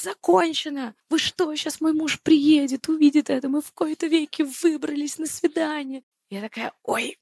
закончено? 0.00 0.94
Вы 1.10 1.18
что, 1.18 1.54
сейчас 1.54 1.80
мой 1.80 1.92
муж 1.92 2.20
приедет, 2.20 2.88
увидит 2.88 3.30
это, 3.30 3.48
мы 3.48 3.60
в 3.62 3.72
кои-то 3.72 4.06
веки 4.06 4.44
выбрались 4.62 5.18
на 5.18 5.26
свидание. 5.26 6.02
Я 6.30 6.40
такая, 6.40 6.72
ой, 6.82 7.18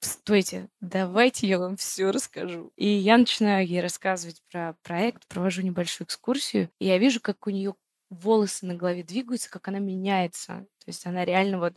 стойте, 0.00 0.68
давайте 0.80 1.46
я 1.46 1.58
вам 1.58 1.76
все 1.76 2.10
расскажу. 2.10 2.72
И 2.76 2.86
я 2.88 3.18
начинаю 3.18 3.66
ей 3.66 3.80
рассказывать 3.80 4.42
про 4.50 4.74
проект, 4.82 5.26
провожу 5.28 5.62
небольшую 5.62 6.06
экскурсию, 6.06 6.70
и 6.78 6.86
я 6.86 6.98
вижу, 6.98 7.20
как 7.20 7.46
у 7.46 7.50
нее 7.50 7.74
волосы 8.10 8.66
на 8.66 8.74
голове 8.74 9.02
двигаются, 9.02 9.50
как 9.50 9.68
она 9.68 9.78
меняется. 9.78 10.66
То 10.78 10.88
есть 10.88 11.06
она 11.06 11.24
реально 11.24 11.58
вот 11.58 11.74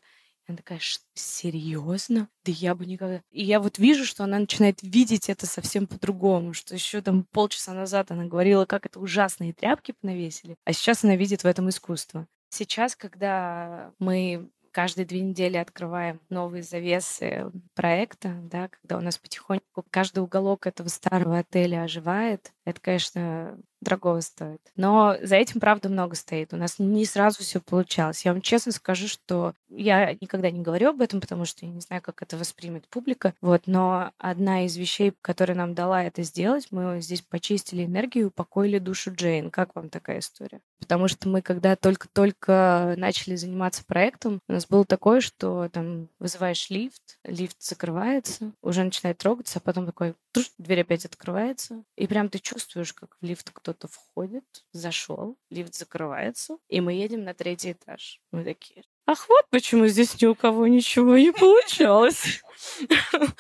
она 0.52 0.58
такая, 0.58 0.80
серьезно? 1.14 2.28
Да 2.46 2.52
я 2.52 2.76
бы 2.76 2.86
никогда... 2.86 3.22
И 3.32 3.44
я 3.44 3.60
вот 3.60 3.78
вижу, 3.80 4.06
что 4.06 4.24
она 4.24 4.40
начинает 4.40 4.82
видеть 4.82 5.30
это 5.30 5.46
совсем 5.46 5.88
по-другому, 5.88 6.54
что 6.54 6.76
еще 6.76 7.02
там 7.02 7.26
полчаса 7.32 7.74
назад 7.74 8.12
она 8.12 8.26
говорила, 8.26 8.66
как 8.66 8.86
это 8.86 9.00
ужасные 9.00 9.54
тряпки 9.54 9.94
понавесили, 10.00 10.56
а 10.66 10.74
сейчас 10.74 11.04
она 11.04 11.16
видит 11.16 11.44
в 11.44 11.48
этом 11.48 11.70
искусство. 11.70 12.28
Сейчас, 12.50 12.96
когда 12.96 13.94
мы 13.98 14.50
каждые 14.72 15.06
две 15.06 15.22
недели 15.22 15.58
открываем 15.58 16.20
новые 16.30 16.64
завесы 16.64 17.52
проекта, 17.76 18.34
да, 18.44 18.70
когда 18.70 18.98
у 18.98 19.02
нас 19.02 19.18
потихоньку 19.18 19.86
каждый 19.90 20.20
уголок 20.20 20.68
этого 20.68 20.88
старого 20.88 21.40
отеля 21.40 21.84
оживает, 21.84 22.52
это, 22.65 22.80
конечно, 22.80 23.58
дорого 23.82 24.21
стоит. 24.21 24.62
Но 24.76 25.17
за 25.21 25.36
этим, 25.36 25.60
правда, 25.60 25.89
много 25.89 26.15
стоит. 26.15 26.54
У 26.54 26.58
нас 26.58 26.78
не 26.78 27.06
сразу 27.06 27.39
все 27.39 27.60
получалось. 27.60 28.24
Я 28.24 28.34
вам 28.34 28.41
честно 28.41 28.71
скажу, 28.71 29.08
что 29.08 29.54
я 29.69 30.13
никогда 30.21 30.52
не 30.52 30.62
говорю 30.62 30.89
об 30.89 31.02
этом, 31.02 31.19
потому 31.19 31.45
что 31.45 31.65
я 31.65 31.71
не 31.71 31.82
знаю, 31.82 32.02
как 32.02 32.21
это 32.21 32.38
воспримет 32.38 32.88
публика. 32.88 33.34
Вот, 33.41 33.63
но 33.65 34.12
одна 34.17 34.65
из 34.65 34.78
вещей, 34.78 35.13
которая 35.21 35.58
нам 35.58 35.74
дала 35.74 36.04
это 36.04 36.21
сделать, 36.24 36.67
мы 36.71 37.02
здесь 37.02 37.21
почистили 37.21 37.86
энергию, 37.86 38.28
упокоили 38.28 38.78
душу 38.78 39.13
Джейн. 39.13 39.50
Как 39.50 39.76
вам 39.76 39.89
такая 39.89 40.19
история? 40.19 40.62
Потому 40.80 41.08
что 41.08 41.28
мы, 41.28 41.41
когда 41.41 41.76
только-только 41.76 42.93
начали 42.97 43.36
заниматься 43.36 43.84
проектом, 43.84 44.39
у 44.47 44.54
нас 44.54 44.67
было 44.67 44.86
такое, 44.86 45.21
что 45.21 45.69
там 45.71 46.08
вызываешь 46.19 46.69
лифт, 46.69 47.19
лифт 47.24 47.62
закрывается, 47.62 48.52
уже 48.62 48.84
начинает 48.84 49.17
трогаться, 49.17 49.60
а 49.60 49.62
потом 49.62 49.86
такой, 49.86 50.15
дверь 50.58 50.82
опять 50.82 51.06
открывается, 51.06 51.84
и 51.96 52.08
прям 52.08 52.30
ты 52.30 52.39
чувствуешь, 52.39 52.94
как 52.94 53.17
в 53.20 53.26
лифт 53.26 53.52
кто-то 53.52 53.88
входит, 53.88 54.46
зашел, 54.72 55.38
лифт 55.50 55.76
закрывается, 55.76 56.58
и 56.70 56.82
мы 56.82 56.94
едем 56.94 57.24
на 57.24 57.34
третий 57.34 57.74
этаж. 57.74 58.22
Мы 58.32 58.44
такие, 58.44 58.84
ах, 59.06 59.28
вот 59.30 59.46
почему 59.50 59.88
здесь 59.88 60.22
ни 60.22 60.26
у 60.28 60.36
кого 60.36 60.67
ничего 60.67 61.17
не 61.17 61.32
получалось. 61.32 62.41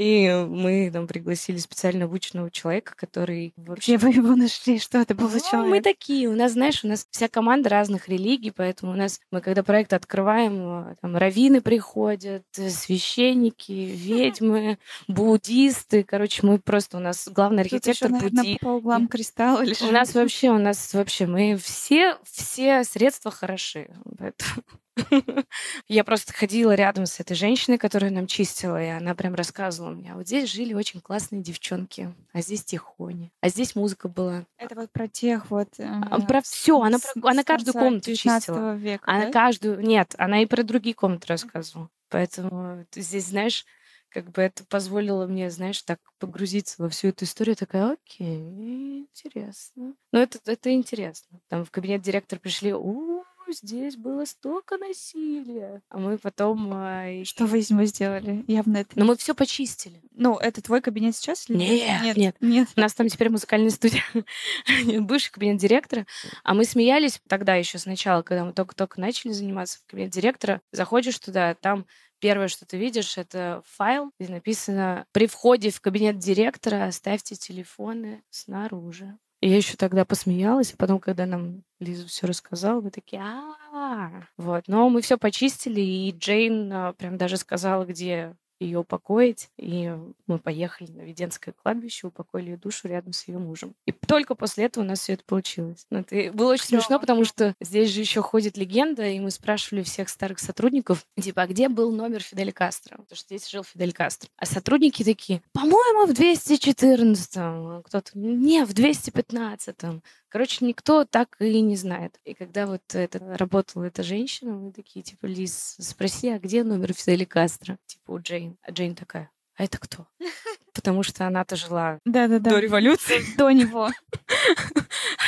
И 0.00 0.30
мы 0.48 0.90
там 0.90 1.06
пригласили 1.06 1.58
специально 1.58 2.06
обученного 2.06 2.50
человека, 2.50 2.94
который 2.96 3.52
вообще... 3.58 3.98
Вы 3.98 4.08
его 4.12 4.34
нашли? 4.34 4.78
Что 4.78 4.96
это 4.96 5.14
был 5.14 5.28
за 5.28 5.40
ну, 5.40 5.50
человек? 5.50 5.70
Мы 5.70 5.82
такие. 5.82 6.26
У 6.30 6.34
нас, 6.34 6.52
знаешь, 6.52 6.82
у 6.82 6.88
нас 6.88 7.06
вся 7.10 7.28
команда 7.28 7.68
разных 7.68 8.08
религий, 8.08 8.50
поэтому 8.50 8.92
у 8.92 8.96
нас, 8.96 9.20
мы 9.30 9.42
когда 9.42 9.62
проект 9.62 9.92
открываем, 9.92 10.96
там 11.02 11.18
раввины 11.18 11.60
приходят, 11.60 12.44
священники, 12.50 13.72
ведьмы, 13.72 14.78
буддисты. 15.06 16.02
Короче, 16.02 16.46
мы 16.46 16.58
просто, 16.58 16.96
у 16.96 17.00
нас 17.00 17.28
главный 17.28 17.64
архитектор 17.64 18.08
наверное, 18.08 18.56
по 18.58 18.68
углам 18.68 19.06
кристалла 19.06 19.60
лежит. 19.60 19.82
У 19.82 19.92
нас 19.92 20.14
вообще, 20.14 20.48
у 20.48 20.58
нас 20.58 20.94
вообще, 20.94 21.26
мы 21.26 21.58
все, 21.62 22.16
все 22.24 22.84
средства 22.84 23.30
хороши. 23.30 23.90
Поэтому... 24.16 24.62
Я 25.88 26.04
просто 26.04 26.32
ходила 26.32 26.72
рядом 26.72 27.06
с 27.06 27.20
этой 27.20 27.34
женщиной, 27.34 27.78
которая 27.78 28.10
нам 28.10 28.26
чистила, 28.26 28.82
и 28.82 28.88
она 28.88 29.14
прям 29.14 29.34
рассказывала 29.34 29.92
мне, 29.92 30.12
а 30.12 30.16
вот 30.16 30.26
здесь 30.26 30.50
жили 30.50 30.74
очень 30.74 31.00
классные 31.00 31.42
девчонки, 31.42 32.14
а 32.32 32.40
здесь 32.40 32.64
тихони, 32.64 33.32
а 33.40 33.48
здесь 33.48 33.74
музыка 33.74 34.08
была. 34.08 34.44
Это 34.58 34.74
вот 34.74 34.90
про 34.90 35.08
тех 35.08 35.50
вот... 35.50 35.68
Э, 35.78 36.00
про 36.26 36.42
все, 36.42 36.80
она, 36.80 36.98
про, 36.98 37.30
она 37.30 37.44
каждую 37.44 37.74
комнату 37.74 38.14
чистила. 38.14 38.74
Века, 38.74 39.04
она 39.06 39.26
да? 39.26 39.32
каждую... 39.32 39.80
Нет, 39.80 40.14
она 40.18 40.42
и 40.42 40.46
про 40.46 40.62
другие 40.62 40.94
комнаты 40.94 41.26
рассказывала. 41.28 41.88
Поэтому 42.08 42.84
здесь, 42.94 43.26
знаешь, 43.26 43.64
как 44.10 44.30
бы 44.32 44.42
это 44.42 44.64
позволило 44.64 45.26
мне, 45.26 45.50
знаешь, 45.50 45.80
так 45.82 46.00
погрузиться 46.18 46.82
во 46.82 46.88
всю 46.88 47.08
эту 47.08 47.24
историю. 47.24 47.56
Такая, 47.56 47.92
окей, 47.92 49.08
интересно. 49.08 49.94
Ну, 50.12 50.18
это, 50.18 50.38
это 50.44 50.72
интересно. 50.72 51.40
Там 51.48 51.64
в 51.64 51.70
кабинет 51.70 52.02
директора 52.02 52.40
пришли, 52.40 52.74
у 52.74 53.24
здесь 53.52 53.96
было 53.96 54.24
столько 54.24 54.76
насилия. 54.78 55.82
А 55.88 55.98
мы 55.98 56.18
потом... 56.18 56.70
А, 56.72 57.24
Что 57.24 57.46
вы 57.46 57.60
из 57.60 57.70
него 57.70 57.84
сделали? 57.84 58.44
Явно 58.46 58.78
это... 58.78 58.98
Но 58.98 59.04
мы 59.04 59.16
все 59.16 59.34
почистили. 59.34 60.00
Ну, 60.12 60.36
это 60.36 60.62
твой 60.62 60.80
кабинет 60.80 61.16
сейчас? 61.16 61.48
Или 61.48 61.58
нет, 61.58 62.02
нет, 62.02 62.16
нет. 62.16 62.36
нет. 62.40 62.68
У 62.76 62.80
нас 62.80 62.94
там 62.94 63.08
теперь 63.08 63.30
музыкальная 63.30 63.70
студия. 63.70 64.02
Бывший 65.00 65.30
кабинет 65.30 65.58
директора. 65.58 66.06
А 66.44 66.54
мы 66.54 66.64
смеялись 66.64 67.20
тогда 67.28 67.54
еще 67.54 67.78
сначала, 67.78 68.22
когда 68.22 68.44
мы 68.44 68.52
только-только 68.52 69.00
начали 69.00 69.32
заниматься 69.32 69.78
в 69.78 69.90
кабинет 69.90 70.10
директора. 70.10 70.60
Заходишь 70.72 71.18
туда, 71.18 71.54
там 71.54 71.86
первое, 72.20 72.48
что 72.48 72.66
ты 72.66 72.76
видишь, 72.76 73.18
это 73.18 73.62
файл, 73.66 74.12
где 74.18 74.30
написано 74.30 75.06
«При 75.12 75.26
входе 75.26 75.70
в 75.70 75.80
кабинет 75.80 76.18
директора 76.18 76.84
оставьте 76.84 77.34
телефоны 77.34 78.22
снаружи». 78.30 79.18
И 79.40 79.48
я 79.48 79.56
еще 79.56 79.76
тогда 79.76 80.04
посмеялась, 80.04 80.74
а 80.74 80.76
потом, 80.76 81.00
когда 81.00 81.24
нам 81.24 81.64
Лиза 81.78 82.06
все 82.06 82.26
рассказала, 82.26 82.82
мы 82.82 82.90
такие, 82.90 83.22
а 83.22 84.26
Вот, 84.36 84.64
но 84.66 84.88
мы 84.90 85.00
все 85.00 85.16
почистили, 85.16 85.80
и 85.80 86.12
Джейн 86.12 86.70
а, 86.72 86.92
прям 86.92 87.16
даже 87.16 87.38
сказала, 87.38 87.86
где 87.86 88.36
ее 88.60 88.78
упокоить. 88.80 89.50
И 89.56 89.92
мы 90.26 90.38
поехали 90.38 90.90
на 90.90 91.02
Веденское 91.02 91.54
кладбище, 91.54 92.08
упокоили 92.08 92.50
ее 92.50 92.56
душу 92.56 92.88
рядом 92.88 93.12
с 93.12 93.26
ее 93.26 93.38
мужем. 93.38 93.74
И 93.86 93.92
только 93.92 94.34
после 94.34 94.66
этого 94.66 94.84
у 94.84 94.86
нас 94.86 95.00
все 95.00 95.14
это 95.14 95.24
получилось. 95.24 95.86
Но 95.90 96.00
это 96.00 96.32
было 96.32 96.52
очень 96.52 96.66
смешно, 96.66 96.98
потому 97.00 97.24
что 97.24 97.54
здесь 97.60 97.90
же 97.90 98.00
еще 98.00 98.22
ходит 98.22 98.56
легенда, 98.56 99.06
и 99.06 99.20
мы 99.20 99.30
спрашивали 99.30 99.82
всех 99.82 100.08
старых 100.08 100.38
сотрудников, 100.38 101.06
типа, 101.20 101.42
а 101.42 101.46
где 101.46 101.68
был 101.68 101.92
номер 101.92 102.20
Фидель 102.20 102.52
Кастро? 102.52 102.98
Потому 102.98 103.16
что 103.16 103.26
здесь 103.26 103.48
жил 103.48 103.64
Фидель 103.64 103.92
Кастро. 103.92 104.28
А 104.36 104.46
сотрудники 104.46 105.02
такие, 105.02 105.42
по-моему, 105.52 106.06
в 106.06 106.10
214-м. 106.10 107.82
Кто-то, 107.82 108.10
не, 108.14 108.64
в 108.64 108.72
215-м. 108.72 110.02
Короче, 110.30 110.64
никто 110.64 111.04
так 111.04 111.36
и 111.40 111.60
не 111.60 111.74
знает. 111.74 112.18
И 112.24 112.34
когда 112.34 112.66
вот 112.66 112.82
это, 112.94 113.18
работала 113.36 113.84
эта 113.84 114.04
женщина, 114.04 114.52
мы 114.52 114.72
такие, 114.72 115.02
типа, 115.02 115.26
Лиз, 115.26 115.76
спроси, 115.80 116.28
а 116.28 116.38
где 116.38 116.62
номер 116.62 116.92
Фиделя 116.92 117.26
Кастро? 117.26 117.78
Типа 117.86 118.12
у 118.12 118.20
Джейн. 118.20 118.56
А 118.62 118.70
Джейн 118.70 118.94
такая, 118.94 119.30
а 119.56 119.64
это 119.64 119.78
кто? 119.78 120.06
Потому 120.72 121.02
что 121.02 121.26
она-то 121.26 121.56
жила 121.56 121.98
да, 122.04 122.28
да, 122.28 122.38
да. 122.38 122.50
до 122.50 122.58
революции. 122.60 123.36
До 123.36 123.50
него. 123.50 123.90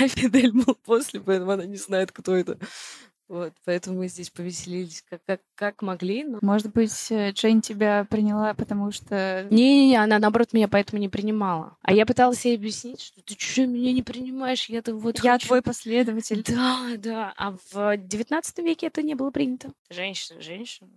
А 0.01 0.09
Фидель 0.09 0.53
был 0.53 0.75
после, 0.75 1.21
поэтому 1.21 1.51
она 1.51 1.67
не 1.67 1.77
знает, 1.77 2.13
кто 2.13 2.35
это. 2.35 2.59
Вот, 3.33 3.55
поэтому 3.65 3.97
мы 3.97 4.09
здесь 4.09 4.29
повеселились 4.29 5.03
как, 5.09 5.25
как, 5.25 5.41
как 5.55 5.81
могли. 5.81 6.23
Но... 6.23 6.39
Может 6.43 6.71
быть, 6.75 7.11
э, 7.11 7.31
Джейн 7.31 7.63
тебя 7.63 8.05
приняла, 8.05 8.53
потому 8.53 8.93
что... 8.93 9.47
Не-не-не, 9.51 9.97
она, 9.97 10.19
наоборот, 10.19 10.53
меня 10.53 10.69
поэтому 10.69 11.01
не 11.01 11.09
принимала. 11.09 11.79
А 11.81 11.95
я 11.95 12.05
пыталась 12.05 12.45
ей 12.45 12.57
объяснить, 12.57 13.01
что 13.01 13.23
ты 13.23 13.35
что, 13.39 13.65
меня 13.65 13.95
не 13.95 14.03
принимаешь? 14.03 14.69
Я-то 14.69 14.95
вот 14.95 15.25
Я 15.25 15.33
хочу... 15.33 15.47
твой 15.47 15.63
последователь. 15.63 16.45
Да, 16.47 16.91
да. 16.99 17.33
А 17.39 17.57
в 17.71 17.97
девятнадцатом 17.97 18.67
веке 18.67 18.89
это 18.89 19.01
не 19.01 19.15
было 19.15 19.31
принято. 19.31 19.73
Женщина, 19.89 20.39
женщина 20.43 20.91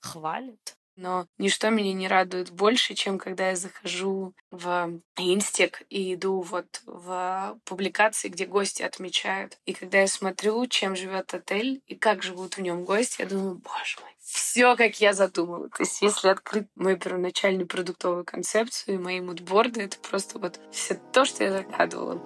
хвалит. 0.00 0.76
Но 1.00 1.26
ничто 1.38 1.70
меня 1.70 1.94
не 1.94 2.08
радует 2.08 2.50
больше, 2.50 2.92
чем 2.92 3.18
когда 3.18 3.48
я 3.48 3.56
захожу 3.56 4.34
в 4.50 5.00
инстик 5.16 5.82
и 5.88 6.12
иду 6.12 6.42
вот 6.42 6.82
в 6.84 7.58
публикации, 7.64 8.28
где 8.28 8.44
гости 8.44 8.82
отмечают. 8.82 9.58
И 9.64 9.72
когда 9.72 10.02
я 10.02 10.06
смотрю, 10.06 10.66
чем 10.66 10.96
живет 10.96 11.32
отель 11.32 11.80
и 11.86 11.94
как 11.94 12.22
живут 12.22 12.58
в 12.58 12.60
нем 12.60 12.84
гости, 12.84 13.22
я 13.22 13.28
думаю, 13.28 13.54
боже 13.54 13.98
мой, 14.02 14.14
все, 14.20 14.76
как 14.76 15.00
я 15.00 15.14
задумала. 15.14 15.70
То 15.70 15.84
есть, 15.84 16.02
если 16.02 16.28
открыть 16.28 16.66
мою 16.74 16.98
первоначальную 16.98 17.66
продуктовую 17.66 18.26
концепцию 18.26 18.96
и 18.96 18.98
мои 18.98 19.22
мудборды, 19.22 19.80
это 19.80 19.98
просто 19.98 20.38
вот 20.38 20.60
все 20.70 21.00
то, 21.12 21.24
что 21.24 21.44
я 21.44 21.52
загадывала. 21.52 22.20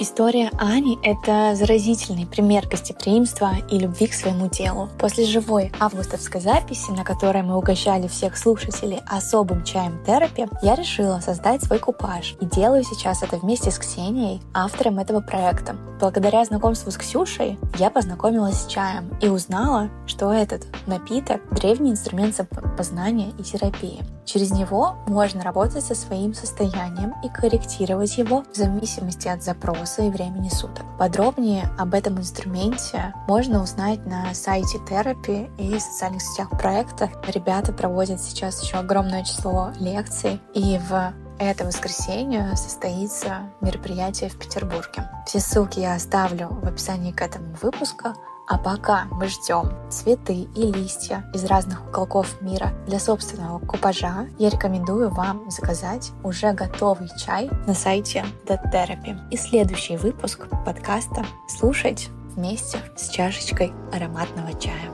История 0.00 0.52
Ани— 0.58 0.96
это 1.02 1.56
заразительный 1.56 2.24
пример 2.24 2.68
гостеприимства 2.68 3.54
и 3.68 3.80
любви 3.80 4.06
к 4.06 4.14
своему 4.14 4.48
делу. 4.48 4.88
После 4.96 5.24
живой 5.24 5.72
августовской 5.80 6.40
записи, 6.40 6.92
на 6.92 7.02
которой 7.02 7.42
мы 7.42 7.56
угощали 7.56 8.06
всех 8.06 8.38
слушателей 8.38 9.00
особым 9.08 9.64
чаем 9.64 9.98
терапи, 10.06 10.46
я 10.62 10.76
решила 10.76 11.18
создать 11.18 11.64
свой 11.64 11.80
купаж 11.80 12.36
и 12.40 12.46
делаю 12.46 12.84
сейчас 12.84 13.24
это 13.24 13.38
вместе 13.38 13.72
с 13.72 13.78
Ксенией, 13.78 14.40
автором 14.54 15.00
этого 15.00 15.20
проекта. 15.20 15.74
Благодаря 15.98 16.44
знакомству 16.44 16.92
с 16.92 16.96
Ксюшей 16.96 17.58
я 17.76 17.90
познакомилась 17.90 18.60
с 18.60 18.66
чаем 18.66 19.10
и 19.20 19.26
узнала, 19.26 19.90
что 20.06 20.32
этот 20.32 20.64
напиток— 20.86 21.40
древний 21.50 21.90
инструмент 21.90 22.36
познания 22.76 23.32
и 23.36 23.42
терапии. 23.42 24.04
Через 24.24 24.52
него 24.52 24.94
можно 25.06 25.42
работать 25.42 25.82
со 25.82 25.94
своим 25.94 26.34
состоянием 26.34 27.14
и 27.24 27.28
корректировать 27.28 28.18
его 28.18 28.44
в 28.52 28.56
зависимости 28.56 29.26
от 29.26 29.42
запроса 29.42 29.87
часа 29.88 30.02
и 30.02 30.10
времени 30.10 30.50
суток. 30.50 30.84
Подробнее 30.98 31.70
об 31.78 31.94
этом 31.94 32.18
инструменте 32.18 33.14
можно 33.26 33.62
узнать 33.62 34.04
на 34.04 34.34
сайте 34.34 34.78
терапии 34.86 35.50
и 35.56 35.78
социальных 35.78 36.20
сетях 36.20 36.50
проекта. 36.50 37.10
Ребята 37.26 37.72
проводят 37.72 38.20
сейчас 38.20 38.62
еще 38.62 38.76
огромное 38.76 39.24
число 39.24 39.70
лекций, 39.80 40.40
и 40.52 40.78
в 40.90 41.14
это 41.38 41.64
воскресенье 41.64 42.54
состоится 42.56 43.50
мероприятие 43.62 44.28
в 44.28 44.38
Петербурге. 44.38 45.08
Все 45.26 45.40
ссылки 45.40 45.80
я 45.80 45.94
оставлю 45.94 46.48
в 46.48 46.66
описании 46.66 47.12
к 47.12 47.22
этому 47.22 47.54
выпуску. 47.62 48.08
А 48.48 48.56
пока 48.56 49.04
мы 49.10 49.28
ждем 49.28 49.70
цветы 49.90 50.48
и 50.56 50.72
листья 50.72 51.30
из 51.34 51.44
разных 51.44 51.86
уголков 51.86 52.40
мира 52.40 52.72
для 52.86 52.98
собственного 52.98 53.58
купажа, 53.58 54.26
я 54.38 54.48
рекомендую 54.48 55.10
вам 55.10 55.50
заказать 55.50 56.12
уже 56.24 56.54
готовый 56.54 57.10
чай 57.18 57.50
на 57.66 57.74
сайте 57.74 58.24
The 58.46 58.58
Therapy. 58.72 59.18
И 59.30 59.36
следующий 59.36 59.98
выпуск 59.98 60.48
подкаста 60.64 61.26
слушать 61.46 62.08
вместе 62.34 62.78
с 62.96 63.10
чашечкой 63.10 63.70
ароматного 63.92 64.58
чая. 64.58 64.90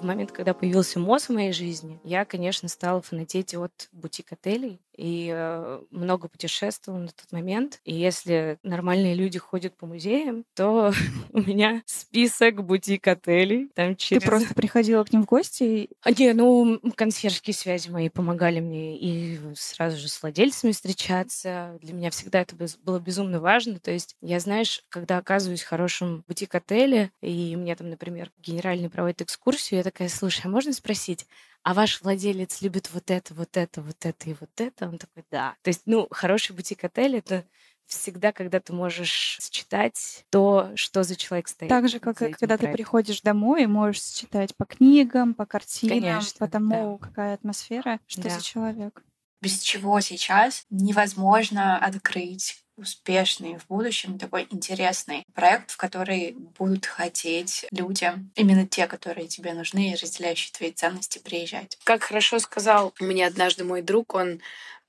В 0.00 0.04
момент, 0.04 0.30
когда 0.30 0.54
появился 0.54 1.00
МОЗ 1.00 1.24
в 1.24 1.32
моей 1.32 1.52
жизни, 1.52 1.98
я, 2.04 2.24
конечно, 2.24 2.68
стала 2.68 3.02
фанатеть 3.02 3.56
от 3.56 3.88
бутик-отелей 3.90 4.80
и 4.98 5.32
э, 5.32 5.80
много 5.90 6.28
путешествовала 6.28 7.00
на 7.00 7.08
тот 7.08 7.30
момент. 7.30 7.80
И 7.84 7.94
если 7.94 8.58
нормальные 8.64 9.14
люди 9.14 9.38
ходят 9.38 9.76
по 9.76 9.86
музеям, 9.86 10.44
то 10.54 10.92
у 11.32 11.40
меня 11.40 11.82
список 11.86 12.64
бутик-отелей. 12.64 13.70
Там 13.74 13.94
через... 13.96 14.22
Ты 14.22 14.28
просто 14.28 14.54
приходила 14.54 15.04
к 15.04 15.12
ним 15.12 15.22
в 15.22 15.26
гости? 15.26 15.88
А, 16.02 16.10
не, 16.10 16.32
ну, 16.32 16.80
консьержские 16.96 17.54
связи 17.54 17.88
мои 17.90 18.08
помогали 18.08 18.58
мне 18.58 18.98
и 18.98 19.38
сразу 19.54 19.96
же 19.96 20.08
с 20.08 20.20
владельцами 20.20 20.72
встречаться. 20.72 21.78
Для 21.80 21.94
меня 21.94 22.10
всегда 22.10 22.40
это 22.40 22.56
было 22.82 22.98
безумно 22.98 23.40
важно. 23.40 23.78
То 23.78 23.92
есть 23.92 24.16
я, 24.20 24.40
знаешь, 24.40 24.82
когда 24.88 25.18
оказываюсь 25.18 25.62
в 25.62 25.68
хорошем 25.68 26.24
бутик-отеле, 26.26 27.12
и 27.22 27.54
мне 27.54 27.76
там, 27.76 27.88
например, 27.88 28.32
генеральный 28.38 28.90
проводит 28.90 29.22
экскурсию, 29.22 29.78
я 29.78 29.84
такая, 29.84 30.08
слушай, 30.08 30.42
а 30.44 30.48
можно 30.48 30.72
спросить, 30.72 31.24
а 31.68 31.74
ваш 31.74 32.00
владелец 32.00 32.62
любит 32.62 32.88
вот 32.94 33.10
это, 33.10 33.34
вот 33.34 33.58
это, 33.58 33.82
вот 33.82 34.06
это 34.06 34.30
и 34.30 34.34
вот 34.40 34.48
это? 34.58 34.88
Он 34.88 34.96
такой, 34.96 35.22
да. 35.30 35.54
То 35.60 35.68
есть, 35.68 35.82
ну, 35.84 36.08
хороший 36.10 36.56
бутик-отель— 36.56 37.16
это 37.18 37.44
всегда, 37.84 38.32
когда 38.32 38.58
ты 38.58 38.72
можешь 38.72 39.38
считать 39.38 40.24
то, 40.30 40.70
что 40.76 41.02
за 41.02 41.14
человек 41.14 41.46
стоит. 41.46 41.68
Так 41.68 41.90
же, 41.90 41.98
как 41.98 42.22
и 42.22 42.32
когда 42.32 42.56
проектом. 42.56 42.70
ты 42.70 42.72
приходишь 42.72 43.20
домой 43.20 43.64
и 43.64 43.66
можешь 43.66 44.02
считать 44.02 44.56
по 44.56 44.64
книгам, 44.64 45.34
по 45.34 45.44
картинам, 45.44 46.00
Конечно, 46.00 46.38
по 46.38 46.50
тому, 46.50 46.98
да. 46.98 47.06
какая 47.06 47.34
атмосфера, 47.34 48.00
что 48.06 48.22
да. 48.22 48.30
за 48.30 48.42
человек. 48.42 49.04
Без 49.42 49.58
чего 49.58 50.00
сейчас 50.00 50.64
невозможно 50.70 51.76
открыть 51.76 52.64
успешный 52.78 53.58
в 53.58 53.66
будущем, 53.66 54.18
такой 54.18 54.46
интересный 54.50 55.24
проект, 55.34 55.72
в 55.72 55.76
который 55.76 56.32
будут 56.58 56.86
хотеть 56.86 57.66
люди, 57.70 58.12
именно 58.34 58.66
те, 58.66 58.86
которые 58.86 59.26
тебе 59.26 59.52
нужны 59.52 59.92
и 59.92 59.96
разделяющие 59.96 60.52
твои 60.52 60.70
ценности, 60.70 61.18
приезжать. 61.18 61.78
Как 61.84 62.04
хорошо 62.04 62.38
сказал 62.38 62.94
мне 63.00 63.26
однажды 63.26 63.64
мой 63.64 63.82
друг, 63.82 64.14
он 64.14 64.40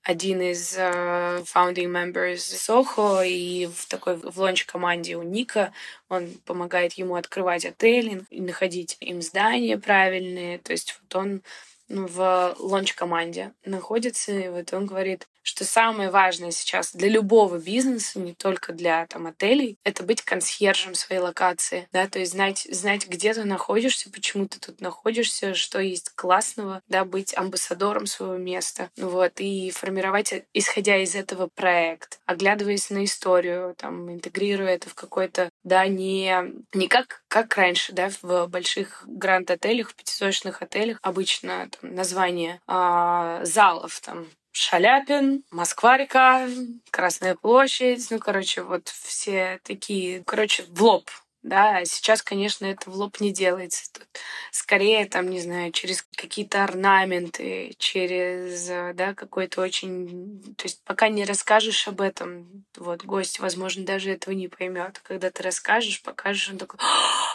один 0.02 0.40
из 0.40 0.78
uh, 0.78 1.44
founding 1.44 1.90
members 1.90 2.36
Soho, 2.36 3.26
и 3.26 3.66
в 3.66 3.86
такой 3.86 4.16
в 4.16 4.38
лонч-команде 4.38 5.16
у 5.16 5.22
Ника 5.22 5.72
он 6.08 6.28
помогает 6.46 6.94
ему 6.94 7.16
открывать 7.16 7.66
отели 7.66 8.24
находить 8.30 8.96
им 9.00 9.20
здания 9.20 9.76
правильные. 9.76 10.58
То 10.58 10.72
есть 10.72 10.98
вот 11.00 11.16
он 11.16 11.42
ну, 11.88 12.06
в 12.06 12.56
лонч-команде 12.58 13.52
находится, 13.64 14.32
и 14.32 14.48
вот 14.48 14.72
он 14.72 14.86
говорит, 14.86 15.26
что 15.42 15.64
самое 15.64 16.10
важное 16.10 16.50
сейчас 16.50 16.92
для 16.94 17.08
любого 17.08 17.58
бизнеса, 17.58 18.18
не 18.18 18.34
только 18.34 18.72
для 18.72 19.06
там, 19.06 19.26
отелей, 19.26 19.78
это 19.84 20.02
быть 20.02 20.22
консьержем 20.22 20.94
своей 20.94 21.20
локации, 21.20 21.88
да, 21.92 22.06
то 22.08 22.18
есть 22.18 22.32
знать, 22.32 22.66
знать, 22.70 23.08
где 23.08 23.34
ты 23.34 23.44
находишься, 23.44 24.10
почему 24.10 24.46
ты 24.46 24.58
тут 24.58 24.80
находишься, 24.80 25.54
что 25.54 25.80
есть 25.80 26.10
классного, 26.14 26.82
да, 26.88 27.04
быть 27.04 27.36
амбассадором 27.36 28.06
своего 28.06 28.36
места, 28.36 28.90
вот, 28.96 29.40
и 29.40 29.70
формировать, 29.70 30.44
исходя 30.52 30.96
из 30.96 31.14
этого, 31.14 31.48
проект, 31.54 32.20
оглядываясь 32.26 32.90
на 32.90 33.04
историю, 33.04 33.74
там, 33.76 34.10
интегрируя 34.12 34.74
это 34.74 34.88
в 34.88 34.94
какой-то, 34.94 35.50
да, 35.64 35.86
не, 35.86 36.34
не 36.74 36.88
как, 36.88 37.22
как 37.28 37.56
раньше, 37.56 37.92
да, 37.92 38.10
в 38.22 38.46
больших 38.46 39.04
гранд-отелях, 39.06 39.90
в 39.90 39.94
пятизвездочных 39.94 40.62
отелях 40.62 40.98
обычно 41.02 41.68
там, 41.80 41.94
название 41.94 42.60
а, 42.66 43.44
залов, 43.44 44.00
там, 44.00 44.26
Шаляпин, 44.52 45.44
Москва-река, 45.50 46.48
Красная 46.90 47.34
площадь, 47.34 48.10
ну, 48.10 48.18
короче, 48.18 48.62
вот 48.62 48.88
все 48.88 49.60
такие, 49.62 50.22
короче, 50.24 50.64
в 50.68 50.82
лоб 50.82 51.10
да, 51.42 51.78
а 51.78 51.84
сейчас, 51.86 52.22
конечно, 52.22 52.66
это 52.66 52.90
в 52.90 52.94
лоб 52.94 53.18
не 53.20 53.32
делается. 53.32 53.90
Тут 53.92 54.06
скорее, 54.50 55.06
там, 55.06 55.30
не 55.30 55.40
знаю, 55.40 55.72
через 55.72 56.04
какие-то 56.14 56.64
орнаменты, 56.64 57.74
через, 57.78 58.68
э, 58.68 58.92
да, 58.94 59.14
какой-то 59.14 59.62
очень... 59.62 60.54
То 60.58 60.64
есть 60.64 60.82
пока 60.84 61.08
не 61.08 61.24
расскажешь 61.24 61.88
об 61.88 62.02
этом, 62.02 62.64
вот, 62.76 63.04
гость, 63.04 63.40
возможно, 63.40 63.86
даже 63.86 64.10
этого 64.10 64.34
не 64.34 64.48
поймет. 64.48 65.00
Когда 65.02 65.30
ты 65.30 65.42
расскажешь, 65.42 66.02
покажешь, 66.02 66.50
он 66.50 66.58
такой, 66.58 66.78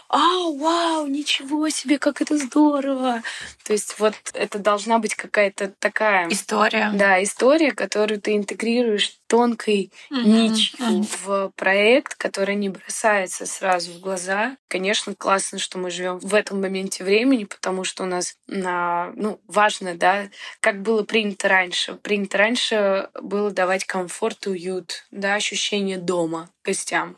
а, 0.09 0.49
вау, 0.51 1.07
ничего 1.07 1.67
себе, 1.69 1.97
как 1.97 2.21
это 2.21 2.37
здорово. 2.37 3.23
То 3.63 3.73
есть 3.73 3.97
вот 3.97 4.13
это 4.33 4.59
должна 4.59 4.99
быть 4.99 5.15
какая-то 5.15 5.73
такая... 5.79 6.29
История. 6.29 6.91
Да, 6.93 7.23
история, 7.23 7.71
которую 7.71 8.21
ты 8.21 8.35
интегрируешь 8.35 9.17
тонкой 9.27 9.91
Мгм, 10.09 10.31
нитью 10.31 10.77
мгм. 10.79 11.03
в 11.03 11.51
проект, 11.55 12.15
который 12.15 12.55
не 12.55 12.69
бросается 12.69 13.45
сразу 13.45 13.91
в 13.93 13.99
глаза. 13.99 14.57
Конечно, 14.67 15.15
классно, 15.15 15.59
что 15.59 15.77
мы 15.77 15.89
живем 15.91 16.19
в 16.19 16.33
этом 16.33 16.61
моменте 16.61 17.03
времени, 17.03 17.45
потому 17.45 17.83
что 17.83 18.03
у 18.03 18.05
нас 18.05 18.37
на, 18.47 19.11
ну, 19.15 19.39
важно, 19.47 19.95
да, 19.95 20.29
как 20.59 20.81
было 20.81 21.03
принято 21.03 21.47
раньше. 21.47 21.95
Принято 21.95 22.37
раньше 22.37 23.09
было 23.21 23.51
давать 23.51 23.85
комфорт 23.85 24.47
и 24.47 24.49
уют, 24.49 25.05
да, 25.11 25.35
ощущение 25.35 25.97
дома 25.97 26.49
гостям. 26.63 27.17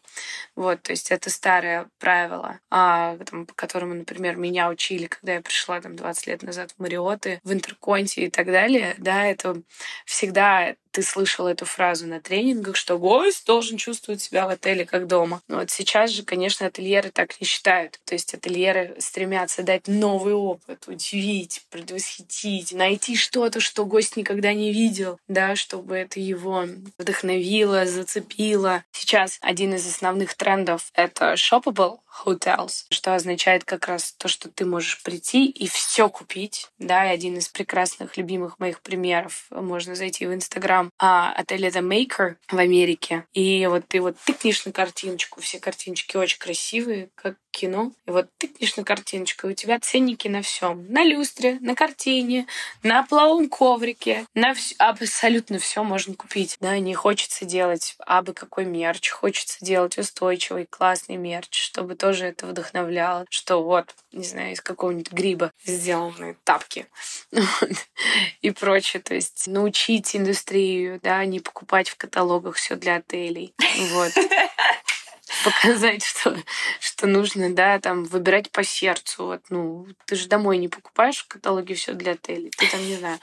Вот, 0.55 0.81
то 0.81 0.91
есть 0.91 1.11
это 1.11 1.29
старое 1.29 1.87
правило, 1.99 2.59
а, 2.69 3.17
там, 3.29 3.45
по 3.45 3.53
которому, 3.53 3.93
например, 3.93 4.35
меня 4.35 4.69
учили, 4.69 5.07
когда 5.07 5.35
я 5.35 5.41
пришла 5.41 5.79
там 5.81 5.95
20 5.95 6.27
лет 6.27 6.43
назад 6.43 6.71
в 6.77 6.81
Мариоты, 6.81 7.39
в 7.43 7.53
Интерконте 7.53 8.23
и 8.25 8.29
так 8.29 8.47
далее, 8.47 8.95
да, 8.97 9.25
это 9.25 9.61
всегда 10.05 10.75
ты 10.97 11.03
слышал 11.03 11.45
эту 11.45 11.65
фразу 11.65 12.07
на 12.07 12.19
тренингах, 12.19 12.75
что 12.75 12.97
гость 12.97 13.45
должен 13.45 13.77
чувствовать 13.77 14.19
себя 14.19 14.47
в 14.47 14.49
отеле 14.49 14.83
как 14.83 15.05
дома. 15.05 15.43
Но 15.47 15.57
вот 15.57 15.69
сейчас 15.69 16.09
же, 16.09 16.23
конечно, 16.23 16.65
ательеры 16.65 17.11
так 17.11 17.39
не 17.39 17.45
считают. 17.45 17.99
То 18.03 18.15
есть 18.15 18.33
ательеры 18.33 18.95
стремятся 18.97 19.61
дать 19.61 19.87
новый 19.87 20.33
опыт, 20.33 20.87
удивить, 20.87 21.67
предвосхитить, 21.69 22.73
найти 22.73 23.15
что-то, 23.15 23.59
что 23.59 23.85
гость 23.85 24.17
никогда 24.17 24.53
не 24.53 24.73
видел, 24.73 25.19
да, 25.27 25.55
чтобы 25.55 25.97
это 25.97 26.19
его 26.19 26.65
вдохновило, 26.97 27.85
зацепило. 27.85 28.83
Сейчас 28.91 29.37
один 29.41 29.75
из 29.75 29.85
основных 29.85 30.33
трендов— 30.33 30.89
это 30.95 31.33
shoppable 31.33 31.99
hotels, 32.25 32.85
что 32.89 33.15
означает 33.15 33.63
как 33.63 33.87
раз 33.87 34.13
то, 34.17 34.27
что 34.27 34.49
ты 34.49 34.65
можешь 34.65 35.03
прийти 35.03 35.45
и 35.45 35.67
все 35.67 36.09
купить. 36.09 36.67
Да, 36.79 37.05
и 37.05 37.13
один 37.13 37.37
из 37.37 37.47
прекрасных, 37.47 38.17
любимых 38.17 38.59
моих 38.59 38.81
примеров. 38.81 39.45
Можно 39.51 39.95
зайти 39.95 40.25
в 40.25 40.33
Инстаграм 40.33 40.86
а, 40.99 41.31
отеля 41.33 41.69
The 41.69 41.81
Maker 41.81 42.35
в 42.49 42.57
Америке. 42.57 43.25
И 43.33 43.65
вот 43.67 43.87
ты 43.87 44.01
вот 44.01 44.17
тыкнешь 44.25 44.65
на 44.65 44.71
картиночку, 44.71 45.41
все 45.41 45.59
картиночки 45.59 46.17
очень 46.17 46.39
красивые, 46.39 47.09
как 47.15 47.37
кино. 47.57 47.91
И 48.05 48.11
вот 48.11 48.27
тыкнешь 48.37 48.75
на 48.77 48.83
картиночку, 48.83 49.47
и 49.47 49.51
у 49.51 49.53
тебя 49.53 49.79
ценники 49.79 50.27
на 50.27 50.41
всем. 50.41 50.85
На 50.89 51.03
люстре, 51.03 51.57
на 51.59 51.73
картине, 51.75 52.45
на 52.83 53.03
половом 53.03 53.49
коврике, 53.49 54.25
на 54.35 54.51
вс- 54.51 54.75
абсолютно 54.77 55.57
все 55.57 55.83
можно 55.83 56.13
купить. 56.13 56.57
Да, 56.59 56.77
не 56.77 56.93
хочется 56.93 57.45
делать 57.45 57.95
абы 58.05 58.33
какой 58.33 58.65
мерч, 58.65 59.09
хочется 59.09 59.57
делать 59.65 59.97
устойчивый, 59.97 60.67
классный 60.69 61.17
мерч, 61.17 61.59
чтобы 61.59 61.95
тоже 61.95 62.27
это 62.27 62.45
вдохновляло, 62.45 63.25
что 63.29 63.63
вот, 63.63 63.95
не 64.11 64.23
знаю, 64.25 64.53
из 64.53 64.61
какого-нибудь 64.61 65.11
гриба 65.11 65.51
сделанные 65.65 66.37
тапки 66.43 66.85
и 68.41 68.51
прочее. 68.51 69.01
То 69.01 69.15
есть 69.15 69.47
научить 69.47 70.15
индустрию, 70.15 70.99
да, 71.01 71.25
не 71.25 71.39
покупать 71.39 71.89
в 71.89 71.97
каталогах 71.97 72.55
все 72.55 72.75
для 72.75 72.97
отелей. 72.97 73.53
Вот 73.91 74.13
показать, 75.43 76.03
что, 76.03 76.35
что 76.79 77.07
нужно, 77.07 77.53
да, 77.53 77.79
там, 77.79 78.05
выбирать 78.05 78.51
по 78.51 78.63
сердцу. 78.63 79.25
Вот, 79.25 79.41
ну, 79.49 79.87
ты 80.05 80.15
же 80.15 80.27
домой 80.27 80.57
не 80.57 80.67
покупаешь 80.67 81.23
в 81.23 81.27
каталоге 81.27 81.75
все 81.75 81.93
для 81.93 82.13
отелей. 82.13 82.51
Ты 82.57 82.67
там, 82.69 82.79
не 82.85 82.95
знаю, 82.95 83.19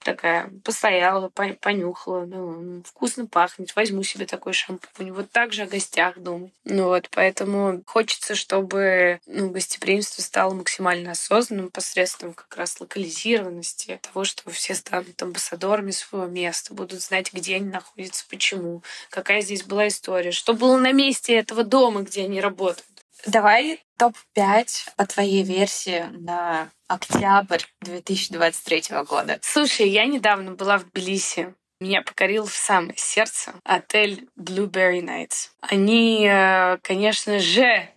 такая 0.00 0.50
постояла, 0.64 1.28
по- 1.28 1.56
понюхала, 1.60 2.24
ну, 2.24 2.82
вкусно 2.84 3.26
пахнет, 3.26 3.74
возьму 3.76 4.02
себе 4.02 4.26
такой 4.26 4.52
шампунь. 4.52 5.12
Вот 5.12 5.30
так 5.30 5.52
же 5.52 5.62
о 5.62 5.66
гостях 5.66 6.18
думать. 6.18 6.52
Ну 6.64 6.86
вот, 6.86 7.08
поэтому 7.10 7.82
хочется, 7.86 8.34
чтобы 8.34 9.20
ну, 9.26 9.50
гостеприимство 9.50 10.22
стало 10.22 10.54
максимально 10.54 11.12
осознанным 11.12 11.70
посредством 11.70 12.34
как 12.34 12.56
раз 12.56 12.80
локализированности, 12.80 14.00
того, 14.02 14.24
что 14.24 14.50
все 14.50 14.74
станут 14.74 15.20
амбассадорами 15.22 15.92
своего 15.92 16.26
места, 16.26 16.74
будут 16.74 17.00
знать, 17.02 17.32
где 17.32 17.56
они 17.56 17.70
находятся, 17.70 18.24
почему, 18.28 18.82
какая 19.10 19.42
здесь 19.42 19.62
была 19.62 19.88
история, 19.88 20.32
что 20.32 20.54
было 20.54 20.76
на 20.76 20.92
месте 20.92 21.03
этого 21.12 21.64
дома, 21.64 22.02
где 22.02 22.24
они 22.24 22.40
работают. 22.40 22.86
Давай 23.26 23.82
топ-5 23.98 24.66
по 24.96 25.06
твоей 25.06 25.42
версии 25.42 26.04
на 26.10 26.68
октябрь 26.88 27.62
2023 27.80 29.02
года. 29.04 29.38
Слушай, 29.42 29.88
я 29.88 30.04
недавно 30.06 30.52
была 30.52 30.78
в 30.78 30.84
Тбилиси. 30.90 31.54
Меня 31.80 32.02
покорил 32.02 32.46
в 32.46 32.52
самое 32.54 32.94
сердце 32.96 33.54
отель 33.64 34.28
Blueberry 34.38 35.00
Nights. 35.00 35.50
Они, 35.60 36.26
э, 36.26 36.78
конечно 36.82 37.38
же, 37.38 37.88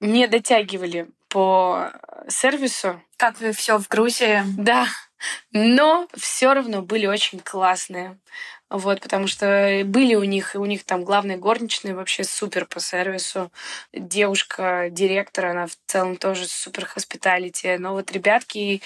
не 0.00 0.26
дотягивали 0.26 1.08
по 1.28 1.90
сервису, 2.28 3.00
Как 3.16 3.40
вы 3.40 3.52
все 3.52 3.78
в 3.78 3.88
Грузии? 3.88 4.42
да, 4.56 4.86
но 5.52 6.08
все 6.16 6.52
равно 6.52 6.82
были 6.82 7.06
очень 7.06 7.40
классные. 7.40 8.18
Вот, 8.70 9.00
потому 9.00 9.26
что 9.26 9.82
были 9.84 10.14
у 10.14 10.24
них, 10.24 10.54
и 10.54 10.58
у 10.58 10.64
них 10.64 10.84
там 10.84 11.04
главная 11.04 11.36
горничная 11.36 11.94
вообще 11.94 12.24
супер 12.24 12.66
по 12.66 12.80
сервису. 12.80 13.52
Девушка, 13.92 14.88
директор, 14.90 15.46
она 15.46 15.66
в 15.66 15.76
целом 15.86 16.16
тоже 16.16 16.46
супер 16.46 16.86
hospitality. 16.86 17.76
Но 17.78 17.92
вот 17.92 18.10
ребятки, 18.10 18.82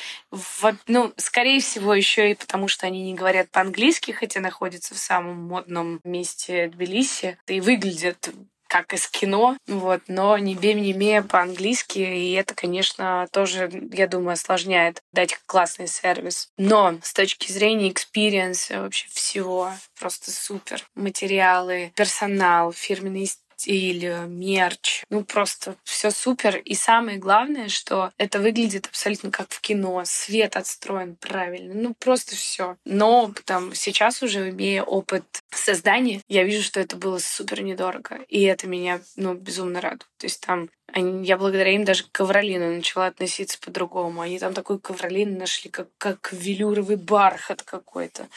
ну, 0.88 1.12
скорее 1.16 1.60
всего, 1.60 1.94
еще 1.94 2.32
и 2.32 2.34
потому, 2.34 2.68
что 2.68 2.86
они 2.86 3.02
не 3.02 3.14
говорят 3.14 3.50
по-английски, 3.50 4.10
хотя 4.10 4.40
находятся 4.40 4.94
в 4.94 4.98
самом 4.98 5.36
модном 5.44 6.00
месте 6.04 6.68
Тбилиси, 6.68 7.38
и 7.46 7.60
выглядят 7.60 8.30
как 8.68 8.92
из 8.92 9.08
кино, 9.08 9.56
вот, 9.66 10.02
но 10.08 10.38
ни 10.38 10.54
бе 10.54 10.80
ни 10.80 10.92
ме 10.92 11.22
по-английски, 11.22 11.98
и 11.98 12.32
это, 12.32 12.54
конечно, 12.54 13.26
тоже, 13.32 13.70
я 13.92 14.06
думаю, 14.06 14.34
осложняет 14.34 15.02
дать 15.12 15.38
классный 15.46 15.88
сервис. 15.88 16.50
Но 16.56 16.98
с 17.02 17.12
точки 17.12 17.50
зрения 17.50 17.90
experience 17.90 18.74
а 18.74 18.82
вообще 18.82 19.08
всего 19.08 19.72
просто 19.98 20.30
супер. 20.30 20.86
Материалы, 20.94 21.92
персонал, 21.96 22.72
фирменный 22.72 23.24
мерч. 23.66 25.04
Ну, 25.10 25.24
просто 25.24 25.76
все 25.84 26.10
супер. 26.10 26.56
И 26.58 26.74
самое 26.74 27.18
главное, 27.18 27.68
что 27.68 28.12
это 28.18 28.38
выглядит 28.38 28.86
абсолютно 28.86 29.30
как 29.30 29.50
в 29.50 29.60
кино. 29.60 30.02
Свет 30.04 30.56
отстроен 30.56 31.16
правильно. 31.16 31.74
Ну, 31.74 31.94
просто 31.94 32.36
все. 32.36 32.76
Но 32.84 33.32
там 33.44 33.74
сейчас 33.74 34.22
уже, 34.22 34.50
имея 34.50 34.82
опыт 34.82 35.24
создания, 35.50 36.22
я 36.28 36.44
вижу, 36.44 36.62
что 36.62 36.80
это 36.80 36.96
было 36.96 37.18
супер 37.18 37.62
недорого. 37.62 38.20
И 38.28 38.42
это 38.42 38.66
меня, 38.66 39.00
ну, 39.16 39.34
безумно 39.34 39.80
радует. 39.80 40.06
То 40.18 40.26
есть 40.26 40.40
там 40.40 40.68
они, 40.92 41.26
я 41.26 41.36
благодаря 41.36 41.72
им 41.72 41.84
даже 41.84 42.04
к 42.04 42.12
ковролину 42.12 42.74
начала 42.74 43.06
относиться 43.06 43.58
по-другому. 43.60 44.22
Они 44.22 44.38
там 44.38 44.54
такой 44.54 44.78
ковролин 44.78 45.36
нашли, 45.36 45.70
как, 45.70 45.88
как 45.98 46.32
велюровый 46.32 46.96
бархат 46.96 47.62
какой-то. 47.62 48.28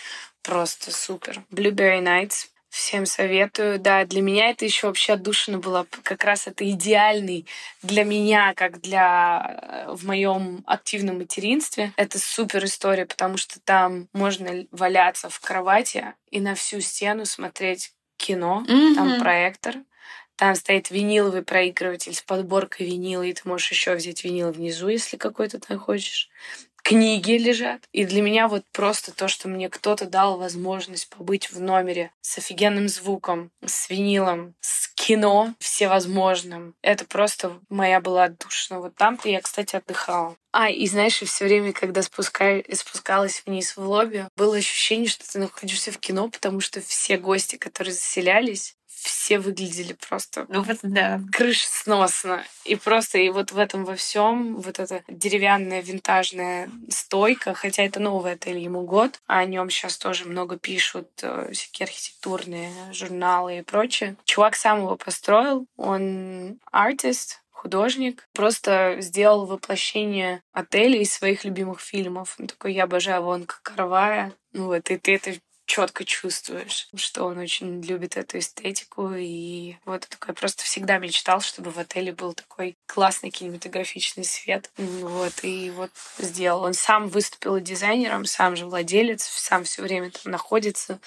Просто 0.44 0.92
супер. 0.92 1.44
Blueberry 1.50 2.02
Nights. 2.02 2.48
Всем 2.72 3.06
советую. 3.06 3.80
Да, 3.80 4.06
для 4.06 4.22
меня 4.22 4.50
это 4.50 4.64
еще 4.64 4.88
вообще 4.88 5.14
отдушина 5.14 5.58
была. 5.60 5.86
Как 6.04 6.24
раз 6.24 6.48
это 6.48 6.68
идеальный 6.70 7.46
для 7.84 8.06
меня, 8.06 8.54
как 8.56 8.80
для 8.80 9.86
э, 9.90 9.92
в 9.94 10.06
моем 10.06 10.64
активном 10.66 11.18
материнстве. 11.18 11.92
Это 11.98 12.18
супер 12.18 12.64
история, 12.64 13.06
потому 13.06 13.36
что 13.36 13.60
там 13.60 14.08
можно 14.14 14.66
валяться 14.72 15.28
в 15.30 15.38
кровати 15.42 16.14
и 16.30 16.40
на 16.40 16.56
всю 16.56 16.80
стену 16.80 17.26
смотреть 17.26 17.92
кино. 18.16 18.64
Там 18.96 19.10
Мгм. 19.10 19.20
проектор. 19.20 19.76
Там 20.38 20.56
стоит 20.56 20.90
виниловый 20.92 21.44
проигрыватель 21.44 22.16
с 22.16 22.22
подборкой 22.22 22.88
винила, 22.88 23.24
и 23.24 23.34
ты 23.34 23.42
можешь 23.50 23.70
еще 23.72 23.94
взять 23.96 24.24
винил 24.24 24.50
внизу, 24.52 24.88
если 24.88 25.18
какой-то 25.18 25.60
там 25.60 25.78
хочешь. 25.78 26.30
Книги 26.84 27.34
лежат. 27.34 27.84
И 27.92 28.06
для 28.06 28.22
меня 28.22 28.48
вот 28.48 28.64
просто 28.72 29.14
то, 29.14 29.28
что 29.28 29.48
мне 29.48 29.70
кто-то 29.70 30.06
дал 30.06 30.38
возможность 30.38 31.10
побыть 31.10 31.52
в 31.52 31.62
номере 31.62 32.12
с 32.22 32.38
офигенным 32.38 32.88
звуком, 32.90 33.52
с 33.66 33.90
винилом, 33.90 34.56
с 34.60 34.88
кино 34.96 35.54
всевозможным. 35.60 36.76
Это 36.82 37.06
просто 37.06 37.60
моя 37.70 38.02
была 38.02 38.26
отдушина. 38.26 38.80
Вот 38.80 38.96
там-то 38.96 39.30
я, 39.30 39.42
кстати, 39.42 39.76
отдыхала. 39.76 40.36
А, 40.52 40.70
и 40.70 40.86
знаешь, 40.88 41.20
все 41.22 41.46
время, 41.46 41.72
когда 41.72 42.02
спускай, 42.02 42.66
спускалась 42.74 43.44
вниз 43.46 43.78
в 43.78 43.88
лобби, 43.88 44.28
было 44.36 44.58
ощущение, 44.58 45.08
что 45.08 45.30
ты 45.32 45.40
находишься 45.40 45.92
в 45.92 45.98
кино, 45.98 46.30
потому 46.30 46.60
что 46.60 46.82
все 46.82 47.18
гости, 47.18 47.56
которые 47.56 47.94
заселялись, 47.94 48.76
все 49.02 49.40
выглядели 49.40 49.94
просто 49.94 50.46
ну, 50.50 50.62
вот, 50.62 50.78
да. 50.84 51.22
крыш 51.32 51.64
сносно. 51.64 52.44
И 52.66 52.76
просто 52.76 53.18
и 53.18 53.30
вот 53.30 53.52
в 53.52 53.58
этом 53.58 53.84
во 53.84 53.96
всем 53.96 54.58
вот 54.58 54.80
эта 54.80 55.04
деревянная 55.08 55.82
винтажная 55.82 56.70
стойка, 56.90 57.54
хотя 57.54 57.84
это 57.84 58.00
новый 58.00 58.34
отель, 58.34 58.60
ему 58.60 58.82
год, 58.82 59.20
а 59.28 59.40
о 59.40 59.46
нем 59.46 59.70
сейчас 59.70 59.98
тоже 59.98 60.26
много 60.26 60.58
пишут 60.58 61.08
э, 61.24 61.50
всякие 61.52 61.86
архитектурные 61.86 62.72
журналы 62.94 63.60
и 63.60 63.62
прочее. 63.64 64.16
Чувак 64.26 64.56
сам 64.56 64.80
его 64.80 64.96
построил, 64.96 65.66
он 65.78 66.60
артист, 66.72 67.42
художник, 67.62 68.28
просто 68.34 68.98
сделал 69.00 69.46
воплощение 69.46 70.42
отеля 70.52 71.00
из 71.00 71.14
своих 71.14 71.44
любимых 71.44 71.80
фильмов. 71.80 72.36
Он 72.40 72.48
такой, 72.48 72.74
я 72.74 72.84
обожаю 72.84 73.24
Вонка 73.24 73.58
Карвая. 73.62 74.34
Ну 74.54 74.66
вот, 74.66 74.90
и 74.90 74.98
ты 74.98 75.16
это 75.16 75.34
четко 75.72 76.04
чувствуешь, 76.04 76.90
что 76.96 77.24
он 77.24 77.38
очень 77.38 77.82
любит 77.82 78.18
эту 78.18 78.40
эстетику. 78.40 79.14
И 79.16 79.78
вот 79.86 80.06
такой 80.10 80.36
просто 80.36 80.64
всегда 80.64 80.98
мечтал, 80.98 81.40
чтобы 81.40 81.72
в 81.72 81.80
отеле 81.80 82.12
был 82.12 82.34
такой 82.34 82.76
классный 82.88 83.30
кинематографичный 83.30 84.26
свет. 84.26 84.70
Вот, 84.76 85.32
и 85.44 85.72
вот 85.72 85.92
сделал. 86.18 86.64
Он 86.64 86.74
сам 86.74 87.08
выступил 87.08 87.58
дизайнером, 87.62 88.26
сам 88.26 88.58
же 88.58 88.66
владелец, 88.66 89.24
сам 89.24 89.64
все 89.64 89.82
время 89.82 90.12
там 90.12 90.34
находится. 90.34 91.00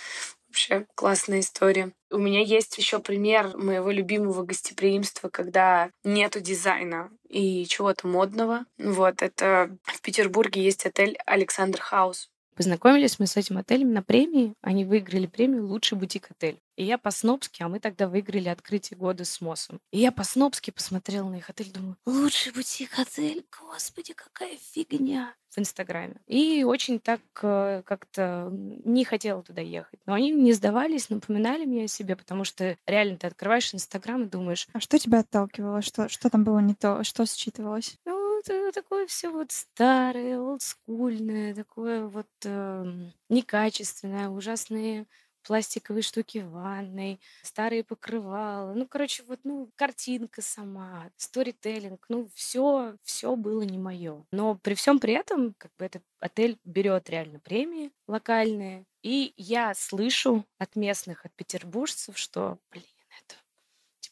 Вообще 0.48 0.86
классная 0.94 1.40
история. 1.40 1.90
У 2.10 2.16
меня 2.16 2.40
есть 2.40 2.78
еще 2.78 3.00
пример 3.00 3.54
моего 3.58 3.90
любимого 3.90 4.44
гостеприимства, 4.44 5.28
когда 5.28 5.90
нету 6.04 6.40
дизайна 6.40 7.10
и 7.28 7.66
чего-то 7.66 8.06
модного. 8.06 8.64
Вот 8.78 9.20
это 9.20 9.76
в 9.82 10.00
Петербурге 10.00 10.62
есть 10.62 10.86
отель 10.86 11.18
Александр 11.26 11.82
Хаус. 11.82 12.30
Познакомились 12.54 13.18
мы 13.18 13.26
с 13.26 13.36
этим 13.36 13.58
отелем 13.58 13.92
на 13.92 14.02
премии. 14.02 14.54
Они 14.60 14.84
выиграли 14.84 15.26
премию 15.26 15.66
«Лучший 15.66 15.98
бутик-отель». 15.98 16.60
И 16.76 16.84
я 16.84 16.98
по-снобски, 16.98 17.62
а 17.62 17.68
мы 17.68 17.78
тогда 17.78 18.08
выиграли 18.08 18.48
открытие 18.48 18.98
года 18.98 19.24
с 19.24 19.40
МОСом. 19.40 19.80
И 19.92 19.98
я 19.98 20.10
по-снобски 20.10 20.70
посмотрела 20.70 21.28
на 21.28 21.36
их 21.36 21.48
отель, 21.48 21.70
думаю, 21.70 21.96
лучший 22.04 22.52
бутик-отель, 22.52 23.44
господи, 23.60 24.12
какая 24.12 24.56
фигня 24.56 25.34
в 25.50 25.58
Инстаграме. 25.58 26.16
И 26.26 26.64
очень 26.64 26.98
так 26.98 27.20
э, 27.42 27.82
как-то 27.84 28.48
не 28.52 29.04
хотела 29.04 29.42
туда 29.42 29.62
ехать. 29.62 30.00
Но 30.04 30.14
они 30.14 30.32
не 30.32 30.52
сдавались, 30.52 31.10
напоминали 31.10 31.64
мне 31.64 31.84
о 31.84 31.88
себе, 31.88 32.16
потому 32.16 32.44
что 32.44 32.76
реально 32.86 33.18
ты 33.18 33.28
открываешь 33.28 33.72
Инстаграм 33.72 34.24
и 34.24 34.28
думаешь... 34.28 34.66
А 34.72 34.80
что 34.80 34.98
тебя 34.98 35.20
отталкивало? 35.20 35.80
Что, 35.80 36.08
что 36.08 36.28
там 36.28 36.42
было 36.42 36.58
не 36.58 36.74
то? 36.74 37.04
Что 37.04 37.24
считывалось? 37.24 37.98
Ну, 38.04 38.23
это 38.52 38.72
такое 38.82 39.06
все 39.06 39.30
вот 39.30 39.52
старое, 39.52 40.38
олдскульное, 40.38 41.54
такое 41.54 42.06
вот 42.06 42.28
э, 42.44 42.84
некачественное, 43.28 44.28
ужасные 44.28 45.06
пластиковые 45.42 46.02
штуки 46.02 46.38
в 46.38 46.50
ванной, 46.50 47.20
старые 47.42 47.84
покрывала. 47.84 48.72
Ну, 48.72 48.86
короче, 48.88 49.22
вот, 49.24 49.40
ну, 49.44 49.70
картинка 49.76 50.42
сама, 50.42 51.10
сторителлинг, 51.16 52.06
ну, 52.08 52.28
все, 52.34 52.96
все 53.02 53.36
было 53.36 53.62
не 53.62 53.78
мое. 53.78 54.24
Но 54.32 54.56
при 54.56 54.74
всем 54.74 54.98
при 54.98 55.12
этом, 55.14 55.54
как 55.58 55.70
бы 55.78 55.84
этот 55.84 56.02
отель 56.18 56.58
берет 56.64 57.10
реально 57.10 57.40
премии 57.40 57.92
локальные, 58.08 58.86
и 59.02 59.34
я 59.36 59.74
слышу 59.74 60.46
от 60.58 60.76
местных, 60.76 61.26
от 61.26 61.34
петербуржцев, 61.34 62.16
что, 62.16 62.58
блин, 62.70 62.84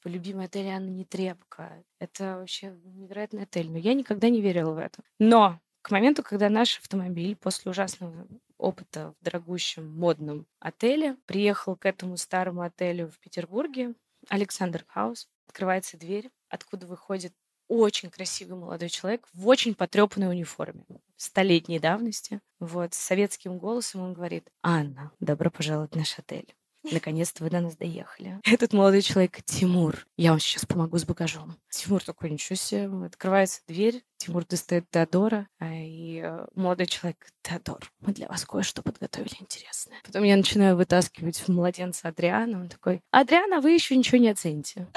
типа, 0.03 0.13
любимый 0.13 0.47
отель 0.47 0.69
Анна 0.69 0.91
Нетребко. 0.91 1.85
Это 1.99 2.39
вообще 2.39 2.77
невероятный 2.85 3.43
отель. 3.43 3.71
Но 3.71 3.79
я 3.79 3.95
никогда 3.95 4.29
не 4.29 4.41
верила 4.41 4.73
в 4.73 4.79
это. 4.79 5.03
Но 5.19 5.61
к 5.83 5.91
моменту, 5.91 6.23
когда 6.23 6.49
наш 6.49 6.79
автомобиль 6.79 7.37
после 7.37 7.71
ужасного 7.71 8.27
опыта 8.59 9.15
в 9.21 9.25
дорогущем 9.25 9.89
модном 9.89 10.47
отеле 10.61 11.17
приехал 11.27 11.77
к 11.77 11.87
этому 11.87 12.17
старому 12.17 12.63
отелю 12.63 13.09
в 13.09 13.19
Петербурге, 13.19 13.95
Александр 14.29 14.85
Хаус, 14.87 15.29
открывается 15.49 15.97
дверь, 15.97 16.31
откуда 16.49 16.87
выходит 16.87 17.33
очень 17.69 18.11
красивый 18.11 18.59
молодой 18.59 18.89
человек 18.89 19.27
в 19.33 19.49
очень 19.49 19.75
потрепанной 19.75 20.29
униформе 20.29 20.85
столетней 21.17 21.79
давности. 21.79 22.41
Вот, 22.61 22.95
с 22.95 22.99
советским 22.99 23.59
голосом 23.59 24.03
он 24.03 24.13
говорит, 24.13 24.49
«Анна, 24.63 25.11
добро 25.21 25.51
пожаловать 25.51 25.93
в 25.93 25.97
наш 25.97 26.19
отель. 26.19 26.55
Наконец-то 26.91 27.45
вы 27.45 27.51
до 27.51 27.61
нас 27.61 27.77
доехали. 27.77 28.41
Этот 28.45 28.73
молодой 28.73 29.03
человек 29.03 29.43
Тимур. 29.45 30.07
Я 30.17 30.31
вам 30.31 30.41
сейчас 30.41 30.67
помогу 30.67 30.99
с 30.99 31.05
багажом. 31.05 31.57
Тимур 31.71 32.03
такой, 32.03 32.31
ничего 32.31 32.57
себе. 32.57 32.91
Открывается 33.07 33.61
дверь. 33.67 34.03
Тимур 34.17 34.45
достает 34.45 34.91
Теодора. 34.91 35.49
А, 35.59 35.73
и 35.73 36.21
э, 36.23 36.47
молодой 36.55 36.87
человек, 36.87 37.27
Теодор, 37.43 37.91
мы 38.01 38.13
для 38.13 38.29
вас 38.29 38.45
кое-что 38.45 38.83
подготовили 38.83 39.37
интересное. 39.41 39.99
Потом 40.05 40.25
я 40.25 40.37
начинаю 40.37 40.77
вытаскивать 40.77 41.47
младенца 41.49 42.09
Адриана. 42.09 42.61
Он 42.61 42.69
такой, 42.69 43.01
Адриана, 43.11 43.61
вы 43.61 43.73
еще 43.73 43.97
ничего 43.97 44.19
не 44.19 44.31
оцените. 44.31 44.89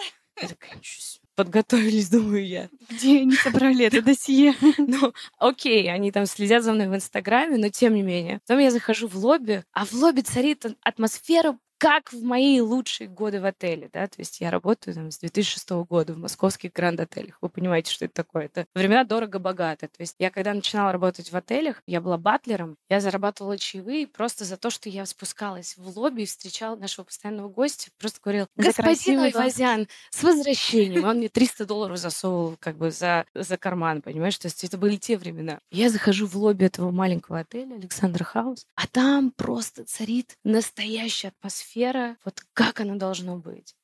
Я 0.41 0.47
такая, 0.47 0.75
ничего 0.75 1.01
себе 1.01 1.25
подготовились, 1.35 2.09
думаю 2.11 2.45
я. 2.45 2.69
Где 2.89 3.21
они 3.21 3.35
собрали 3.35 3.85
это 3.85 4.01
досье? 4.01 4.55
Ну, 4.77 5.13
окей, 5.37 5.91
они 5.91 6.11
там 6.11 6.25
следят 6.25 6.63
за 6.63 6.73
мной 6.73 6.87
в 6.87 6.95
Инстаграме, 6.95 7.57
но 7.57 7.69
тем 7.69 7.95
не 7.95 8.01
менее. 8.01 8.39
Потом 8.45 8.59
я 8.59 8.71
захожу 8.71 9.07
в 9.07 9.15
лобби, 9.15 9.63
а 9.73 9.85
в 9.85 9.93
лобби 9.93 10.21
царит 10.21 10.65
атмосфера 10.81 11.57
как 11.77 12.13
в 12.13 12.23
мои 12.23 12.61
лучшие 12.61 13.07
годы 13.07 13.41
в 13.41 13.45
отеле, 13.45 13.89
да, 13.91 14.07
то 14.07 14.15
есть 14.19 14.39
я 14.39 14.49
работаю 14.49 14.95
там 14.95 15.11
с 15.11 15.19
2006 15.19 15.69
года 15.87 16.13
в 16.13 16.17
московских 16.17 16.71
гранд-отелях. 16.71 17.37
Вы 17.41 17.49
понимаете, 17.49 17.91
что 17.91 18.05
это 18.05 18.13
такое? 18.13 18.45
Это 18.45 18.65
времена 18.73 19.03
дорого-богато. 19.03 19.87
То 19.87 19.99
есть 19.99 20.15
я 20.19 20.29
когда 20.29 20.53
начинала 20.53 20.91
работать 20.91 21.31
в 21.31 21.35
отелях, 21.35 21.81
я 21.85 22.01
была 22.01 22.17
батлером, 22.17 22.77
я 22.89 22.99
зарабатывала 22.99 23.57
чаевые 23.57 24.07
просто 24.07 24.45
за 24.45 24.57
то, 24.57 24.69
что 24.69 24.89
я 24.89 25.05
спускалась 25.05 25.75
в 25.77 25.97
лобби 25.97 26.21
и 26.21 26.25
встречала 26.25 26.75
нашего 26.75 27.05
постоянного 27.05 27.49
гостя, 27.49 27.91
просто 27.97 28.19
говорила, 28.23 28.47
господин 28.55 29.19
Айвазян, 29.19 29.87
с 30.11 30.23
возвращением. 30.23 31.03
Он 31.05 31.17
мне 31.17 31.29
300 31.29 31.65
долларов 31.65 31.97
засовывал 31.97 32.55
как 32.59 32.77
бы 32.77 32.91
за, 32.91 33.25
за 33.33 33.57
карман, 33.57 34.01
понимаешь? 34.01 34.37
То 34.37 34.47
есть 34.47 34.63
это 34.63 34.77
были 34.77 34.95
те 34.95 35.17
времена. 35.17 35.59
Я 35.71 35.89
захожу 35.89 36.25
в 36.25 36.35
лобби 36.35 36.65
этого 36.65 36.91
маленького 36.91 37.39
отеля 37.39 37.75
Александр 37.75 38.23
Хаус, 38.23 38.65
а 38.75 38.87
там 38.87 39.31
просто 39.31 39.83
царит 39.83 40.37
настоящая 40.43 41.29
атмосфера 41.29 41.64
атмосфера, 41.65 42.17
вот 42.23 42.41
как 42.53 42.79
оно 42.81 42.95
должно 42.95 43.37
быть. 43.37 43.75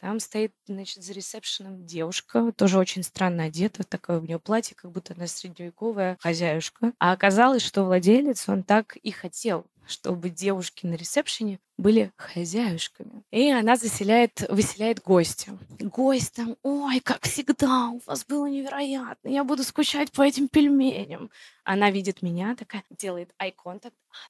Там 0.00 0.20
стоит, 0.20 0.52
значит, 0.66 1.02
за 1.02 1.12
ресепшеном 1.14 1.86
девушка, 1.86 2.52
тоже 2.52 2.78
очень 2.78 3.02
странно 3.02 3.44
одета, 3.44 3.84
такое 3.84 4.18
у 4.20 4.22
нее 4.22 4.38
платье, 4.38 4.76
как 4.76 4.90
будто 4.90 5.14
она 5.14 5.26
средневековая 5.26 6.18
хозяюшка. 6.20 6.92
А 6.98 7.12
оказалось, 7.12 7.62
что 7.62 7.84
владелец, 7.84 8.48
он 8.48 8.62
так 8.64 8.96
и 8.96 9.10
хотел 9.10 9.66
чтобы 9.86 10.30
девушки 10.30 10.86
на 10.86 10.94
ресепшене 10.94 11.60
были 11.76 12.12
хозяюшками. 12.16 13.24
И 13.30 13.50
она 13.50 13.76
заселяет, 13.76 14.46
выселяет 14.48 15.02
гостя. 15.02 15.58
Гость 15.80 16.34
там, 16.34 16.56
ой, 16.62 17.00
как 17.00 17.22
всегда, 17.22 17.88
у 17.88 18.00
вас 18.06 18.24
было 18.24 18.46
невероятно, 18.46 19.28
я 19.28 19.44
буду 19.44 19.64
скучать 19.64 20.12
по 20.12 20.22
этим 20.22 20.48
пельменям. 20.48 21.30
Она 21.64 21.90
видит 21.90 22.22
меня, 22.22 22.54
такая, 22.54 22.84
делает. 22.90 23.34
А, 23.38 23.46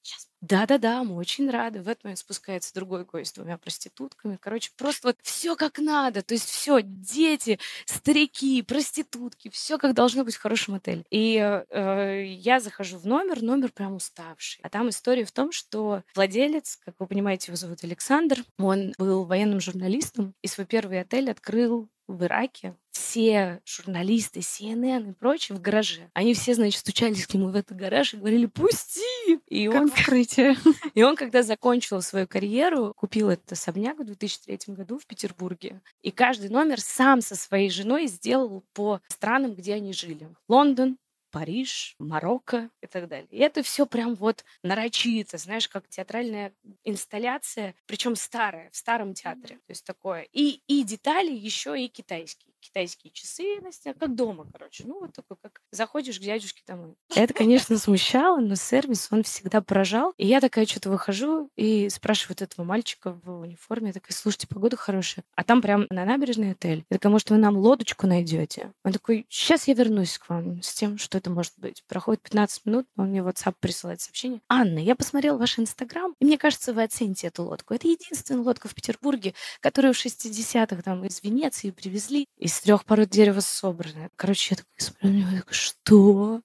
сейчас. 0.03 0.29
Да-да-да, 0.41 1.05
мы 1.05 1.17
очень 1.17 1.51
рады. 1.51 1.81
В 1.81 1.89
этот 1.89 2.05
момент 2.05 2.19
спускается 2.19 2.75
другой 2.75 3.05
гость 3.05 3.31
с 3.31 3.33
двумя 3.33 3.57
проститутками. 3.59 4.39
Короче, 4.41 4.71
просто 4.77 5.09
вот 5.09 5.17
все 5.23 5.57
как 5.57 5.79
надо. 5.79 6.23
То 6.23 6.35
есть 6.35 6.49
все, 6.49 6.81
дети, 6.83 7.59
старики, 7.87 8.63
проститутки, 8.63 9.49
все 9.49 9.79
как 9.79 9.95
должно 9.95 10.23
быть 10.23 10.35
в 10.35 10.41
хорошем 10.41 10.75
отеле. 10.75 11.05
И 11.11 11.37
э, 11.37 12.25
я 12.27 12.61
захожу 12.61 12.99
в 12.99 13.07
номер, 13.07 13.43
номер 13.43 13.73
прям 13.73 13.95
уставший. 13.97 14.61
А 14.63 14.69
там 14.69 14.91
история 14.91 15.25
в 15.25 15.33
том, 15.33 15.44
что 15.53 16.03
владелец, 16.15 16.79
как 16.85 16.95
вы 16.99 17.07
понимаете, 17.07 17.47
его 17.49 17.57
зовут 17.57 17.85
Александр. 17.85 18.45
Он 18.59 18.93
был 18.99 19.25
военным 19.25 19.61
журналистом 19.61 20.35
и 20.43 20.49
свой 20.49 20.67
первый 20.67 21.01
отель 21.01 21.31
открыл 21.31 21.89
в 22.07 22.25
Ираке. 22.25 22.77
Все 22.91 23.61
журналисты, 23.65 24.41
CNN 24.41 25.11
и 25.11 25.13
прочие 25.13 25.57
в 25.57 25.61
гараже. 25.61 26.11
Они 26.15 26.35
все, 26.35 26.55
значит, 26.55 26.81
стучались 26.81 27.27
к 27.27 27.35
нему 27.35 27.49
в 27.49 27.57
этот 27.57 27.77
гараж 27.77 28.15
и 28.15 28.17
говорили 28.17 28.47
«Пусти!» 28.47 29.41
И 29.49 29.69
как 29.69 29.83
он... 29.83 29.91
вскрытие. 29.91 30.57
И 30.95 31.03
он, 31.03 31.17
когда 31.17 31.43
закончил 31.43 32.03
свою 32.03 32.27
карьеру, 32.29 32.93
купил 32.97 33.31
этот 33.31 33.53
особняк 33.53 33.99
в 33.99 34.05
2003 34.05 34.75
году 34.75 34.99
в 34.99 35.07
Петербурге. 35.07 35.81
И 36.03 36.11
каждый 36.11 36.51
номер 36.51 36.81
сам 36.81 37.21
со 37.21 37.35
своей 37.35 37.71
женой 37.71 38.07
сделал 38.07 38.65
по 38.75 39.01
странам, 39.09 39.55
где 39.55 39.75
они 39.75 39.93
жили. 39.93 40.29
Лондон, 40.49 40.99
Париж, 41.35 41.97
Марокко 41.99 42.71
и 42.81 42.87
так 42.87 43.09
далее. 43.09 43.27
И 43.29 43.39
это 43.39 43.65
все 43.65 43.87
прям 43.87 44.15
вот 44.15 44.45
нарочито, 44.63 45.37
знаешь, 45.37 45.69
как 45.69 45.89
театральная 45.89 46.55
инсталляция, 46.85 47.75
причем 47.87 48.15
старая, 48.15 48.71
в 48.71 48.77
старом 48.77 49.15
театре. 49.15 49.57
То 49.57 49.71
есть 49.71 49.85
такое. 49.85 50.29
И, 50.33 50.63
и 50.69 50.85
детали 50.85 51.33
еще 51.33 51.77
и 51.77 51.89
китайские. 51.89 52.54
Китайские 52.65 53.13
часы, 53.13 53.61
Настя, 53.63 53.95
как 53.95 54.15
дома, 54.15 54.47
короче. 54.51 54.85
Ну, 54.87 55.01
вот 55.01 55.13
такой, 55.13 55.37
как 55.41 55.61
заходишь 55.71 56.19
к 56.19 56.23
дядюшке 56.23 56.63
домой. 56.67 56.95
Это, 57.15 57.35
конечно, 57.35 57.77
смущало, 57.79 58.41
но 58.41 58.55
сервис, 58.55 59.09
он 59.11 59.23
всегда 59.23 59.61
поражал. 59.61 60.15
И 60.17 60.27
я 60.27 60.41
такая 60.41 60.67
что-то 60.67 60.91
выхожу 60.91 61.51
и 61.57 61.89
спрашиваю 61.91 62.37
этого 62.41 62.65
мальчика 62.65 63.13
в 63.23 63.41
униформе, 63.41 63.89
я 63.89 63.93
такая, 63.93 64.17
слушайте, 64.17 64.49
погода 64.49 64.77
хорошая. 64.77 65.25
А 65.37 65.45
там 65.45 65.61
прям 65.61 65.87
на 65.91 66.05
набережной 66.05 66.53
отель. 66.53 66.85
Я 66.91 66.97
такая, 66.97 67.13
может, 67.13 67.31
вы 67.31 67.37
нам 67.37 67.57
лодочку 67.57 68.07
найдете? 68.07 68.73
Он 68.83 68.93
такой, 68.93 69.27
сейчас 69.29 69.69
я 69.69 69.75
вернусь 69.75 70.19
к 70.19 70.29
вам 70.29 70.63
с 70.63 70.73
тем, 70.75 70.99
что 70.99 71.19
это 71.19 71.31
может 71.31 71.53
быть. 71.59 71.85
Проходит 71.87 72.23
15 72.23 72.67
минут, 72.67 72.87
он 72.97 73.09
мне 73.09 73.23
в 73.23 73.29
WhatsApp 73.29 73.55
присылает 73.61 74.01
сообщение. 74.01 74.41
Анна, 74.49 74.79
я 74.79 74.97
посмотрел 74.97 75.39
ваш 75.39 75.59
Инстаграм, 75.59 76.15
и 76.19 76.25
мне 76.25 76.39
кажется, 76.39 76.73
вы 76.73 76.83
оцените 76.83 77.27
эту 77.27 77.45
лодку. 77.45 77.75
Это 77.75 77.89
единственная 77.89 78.43
лодка 78.43 78.69
в 78.69 78.75
Петербурге, 78.75 79.35
которую 79.61 79.95
в 79.95 80.05
60-х 80.05 80.83
там 80.83 81.05
из 81.05 81.23
Венеции 81.23 81.71
привезли, 81.71 82.27
из 82.39 82.54
трех 82.61 82.85
пород 82.85 83.11
дерева 83.11 83.41
собраны. 83.41 84.11
Короче, 84.17 84.55
я 84.55 84.57
такая 84.57 84.79
смотрю 84.79 85.09
на 85.09 85.15
него, 85.15 85.31
я 85.31 85.39
такая, 85.41 85.55
что? 85.55 86.43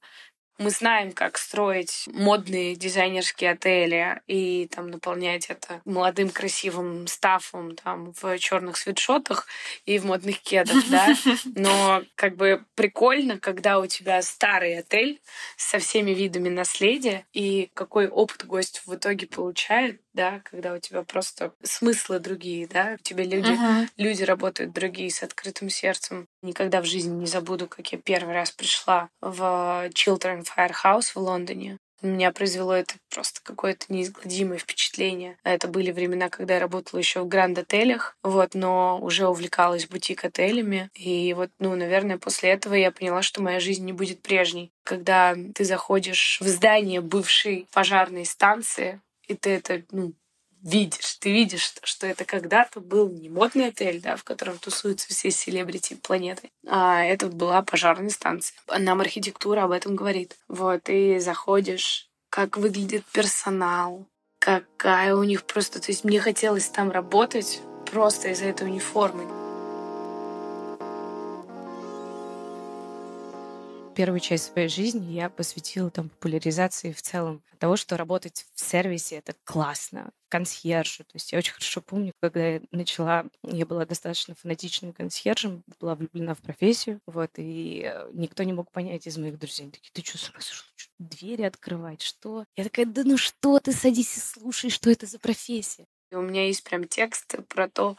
Мы 0.59 0.71
знаем, 0.71 1.13
как 1.13 1.37
строить 1.37 2.09
модные 2.11 2.75
дизайнерские 2.75 3.51
отели 3.51 4.21
и 4.27 4.67
там 4.67 4.91
наполнять 4.91 5.45
это 5.45 5.81
молодым 5.85 6.29
красивым 6.29 7.07
стафом 7.07 7.77
там 7.77 8.11
в 8.21 8.37
черных 8.39 8.75
свитшотах 8.75 9.47
и 9.85 9.97
в 9.97 10.05
модных 10.05 10.41
кедах, 10.41 10.83
да. 10.89 11.15
Но 11.55 12.03
как 12.15 12.35
бы 12.35 12.65
прикольно, 12.75 13.39
когда 13.39 13.79
у 13.79 13.87
тебя 13.87 14.21
старый 14.21 14.77
отель 14.77 15.21
со 15.55 15.79
всеми 15.79 16.11
видами 16.11 16.49
наследия 16.49 17.25
и 17.31 17.71
какой 17.73 18.09
опыт 18.09 18.45
гость 18.45 18.81
в 18.85 18.93
итоге 18.93 19.27
получает, 19.27 20.01
да, 20.19 20.41
когда 20.43 20.73
у 20.73 20.79
тебя 20.79 21.03
просто 21.03 21.53
смыслы 21.63 22.19
другие, 22.19 22.67
да, 22.67 22.97
у 22.99 23.01
тебя 23.01 23.23
люди, 23.23 23.51
uh-huh. 23.51 23.87
люди 23.95 24.23
работают 24.23 24.73
другие 24.73 25.09
с 25.09 25.23
открытым 25.23 25.69
сердцем. 25.69 26.27
Никогда 26.41 26.81
в 26.81 26.85
жизни 26.85 27.15
не 27.15 27.25
забуду, 27.25 27.67
как 27.67 27.89
я 27.93 27.97
первый 27.97 28.33
раз 28.33 28.51
пришла 28.51 29.07
в 29.21 29.87
Children 29.93 30.45
Firehouse 30.45 31.13
в 31.13 31.17
Лондоне. 31.19 31.77
Меня 32.01 32.31
произвело 32.31 32.73
это 32.73 32.95
просто 33.13 33.39
какое-то 33.43 33.85
неизгладимое 33.89 34.57
впечатление. 34.57 35.37
Это 35.45 35.69
были 35.69 35.91
времена, 35.91 36.29
когда 36.29 36.55
я 36.55 36.59
работала 36.59 36.99
еще 36.99 37.21
в 37.21 37.27
гранд-отелях, 37.27 38.17
вот, 38.21 38.55
но 38.55 38.99
уже 39.01 39.27
увлекалась 39.27 39.87
бутик-отелями. 39.87 40.89
И 40.95 41.33
вот, 41.33 41.49
ну, 41.59 41.75
наверное, 41.75 42.17
после 42.17 42.49
этого 42.49 42.73
я 42.73 42.91
поняла, 42.91 43.21
что 43.21 43.41
моя 43.41 43.61
жизнь 43.61 43.85
не 43.85 43.93
будет 43.93 44.21
прежней. 44.21 44.71
Когда 44.83 45.35
ты 45.55 45.63
заходишь 45.63 46.39
в 46.41 46.47
здание 46.47 47.01
бывшей 47.01 47.67
пожарной 47.73 48.25
станции, 48.25 49.01
и 49.29 49.35
ты 49.35 49.51
это, 49.51 49.83
ну, 49.91 50.13
видишь, 50.61 51.15
ты 51.15 51.31
видишь, 51.31 51.73
что 51.83 52.07
это 52.07 52.25
когда-то 52.25 52.81
был 52.81 53.09
не 53.09 53.29
модный 53.29 53.67
отель, 53.67 54.01
да, 54.01 54.15
в 54.15 54.23
котором 54.23 54.57
тусуются 54.57 55.07
все 55.09 55.31
селебрити 55.31 55.95
планеты, 55.95 56.51
а 56.67 57.03
это 57.03 57.27
была 57.27 57.61
пожарная 57.61 58.09
станция. 58.09 58.57
Нам 58.77 59.01
архитектура 59.01 59.63
об 59.63 59.71
этом 59.71 59.95
говорит. 59.95 60.37
Вот, 60.47 60.89
и 60.89 61.19
заходишь, 61.19 62.09
как 62.29 62.57
выглядит 62.57 63.05
персонал, 63.05 64.07
какая 64.39 65.15
у 65.15 65.23
них 65.23 65.45
просто... 65.45 65.79
То 65.79 65.91
есть 65.91 66.03
мне 66.03 66.19
хотелось 66.19 66.67
там 66.67 66.91
работать 66.91 67.61
просто 67.89 68.29
из-за 68.29 68.45
этой 68.45 68.67
униформы. 68.67 69.48
Первую 73.99 74.21
часть 74.21 74.53
своей 74.53 74.69
жизни 74.69 75.11
я 75.11 75.29
посвятила 75.29 75.91
там 75.91 76.07
популяризации 76.07 76.93
в 76.93 77.01
целом 77.01 77.43
того, 77.57 77.75
что 77.75 77.97
работать 77.97 78.45
в 78.55 78.61
сервисе— 78.61 79.15
это 79.17 79.35
классно, 79.43 80.11
консьержу. 80.29 81.03
То 81.03 81.15
есть 81.15 81.33
я 81.33 81.37
очень 81.37 81.51
хорошо 81.51 81.81
помню, 81.81 82.13
когда 82.21 82.47
я 82.47 82.61
начала, 82.71 83.25
я 83.43 83.65
была 83.65 83.85
достаточно 83.85 84.35
фанатичным 84.35 84.93
консьержем, 84.93 85.65
была 85.81 85.95
влюблена 85.95 86.33
в 86.33 86.37
профессию, 86.37 87.01
вот, 87.07 87.31
и 87.35 87.91
э, 87.93 88.09
никто 88.13 88.43
не 88.43 88.53
мог 88.53 88.71
понять 88.71 89.05
из 89.05 89.17
моих 89.17 89.37
друзей. 89.37 89.63
Они 89.63 89.71
такие, 89.73 89.91
ты 89.91 90.01
что, 90.01 90.17
с 90.17 90.29
ума 90.29 90.39
сошла? 90.39 90.69
Двери 90.97 91.41
открывать, 91.41 92.01
что? 92.01 92.45
Я 92.55 92.63
такая, 92.63 92.85
да 92.85 93.03
ну 93.03 93.17
что 93.17 93.59
ты, 93.59 93.73
садись 93.73 94.15
и 94.15 94.21
слушай, 94.21 94.69
что 94.69 94.89
это 94.89 95.07
за 95.07 95.19
профессия. 95.19 95.87
И 96.09 96.15
у 96.15 96.21
меня 96.21 96.47
есть 96.47 96.63
прям 96.63 96.87
текст 96.87 97.35
про 97.49 97.67
то, 97.67 97.97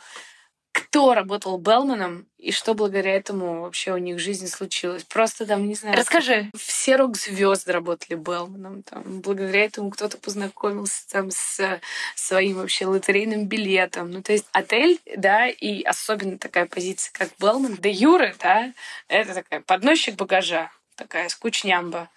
кто 0.80 1.14
работал 1.14 1.58
Белманом 1.58 2.26
и 2.38 2.52
что 2.52 2.74
благодаря 2.74 3.14
этому 3.14 3.62
вообще 3.62 3.92
у 3.92 3.98
них 3.98 4.16
в 4.16 4.18
жизни 4.18 4.46
случилось. 4.46 5.04
Просто 5.04 5.46
там, 5.46 5.68
не 5.68 5.74
знаю... 5.74 5.96
Расскажи. 5.96 6.50
Все 6.56 6.96
рок-звезды 6.96 7.72
работали 7.72 8.14
Белманом. 8.14 8.82
Там, 8.82 9.02
благодаря 9.20 9.64
этому 9.64 9.90
кто-то 9.90 10.16
познакомился 10.18 11.06
там 11.08 11.30
с 11.30 11.80
своим 12.16 12.56
вообще 12.56 12.86
лотерейным 12.86 13.46
билетом. 13.46 14.10
Ну, 14.10 14.22
то 14.22 14.32
есть 14.32 14.46
отель, 14.52 15.00
да, 15.16 15.48
и 15.48 15.82
особенно 15.82 16.38
такая 16.38 16.66
позиция, 16.66 17.12
как 17.12 17.28
Белман, 17.38 17.76
де 17.76 17.90
Юры, 17.90 18.34
да, 18.38 18.72
это 19.08 19.34
такая 19.34 19.60
подносчик 19.60 20.16
багажа, 20.16 20.70
такая 20.96 21.28
скучнямба 21.28 22.08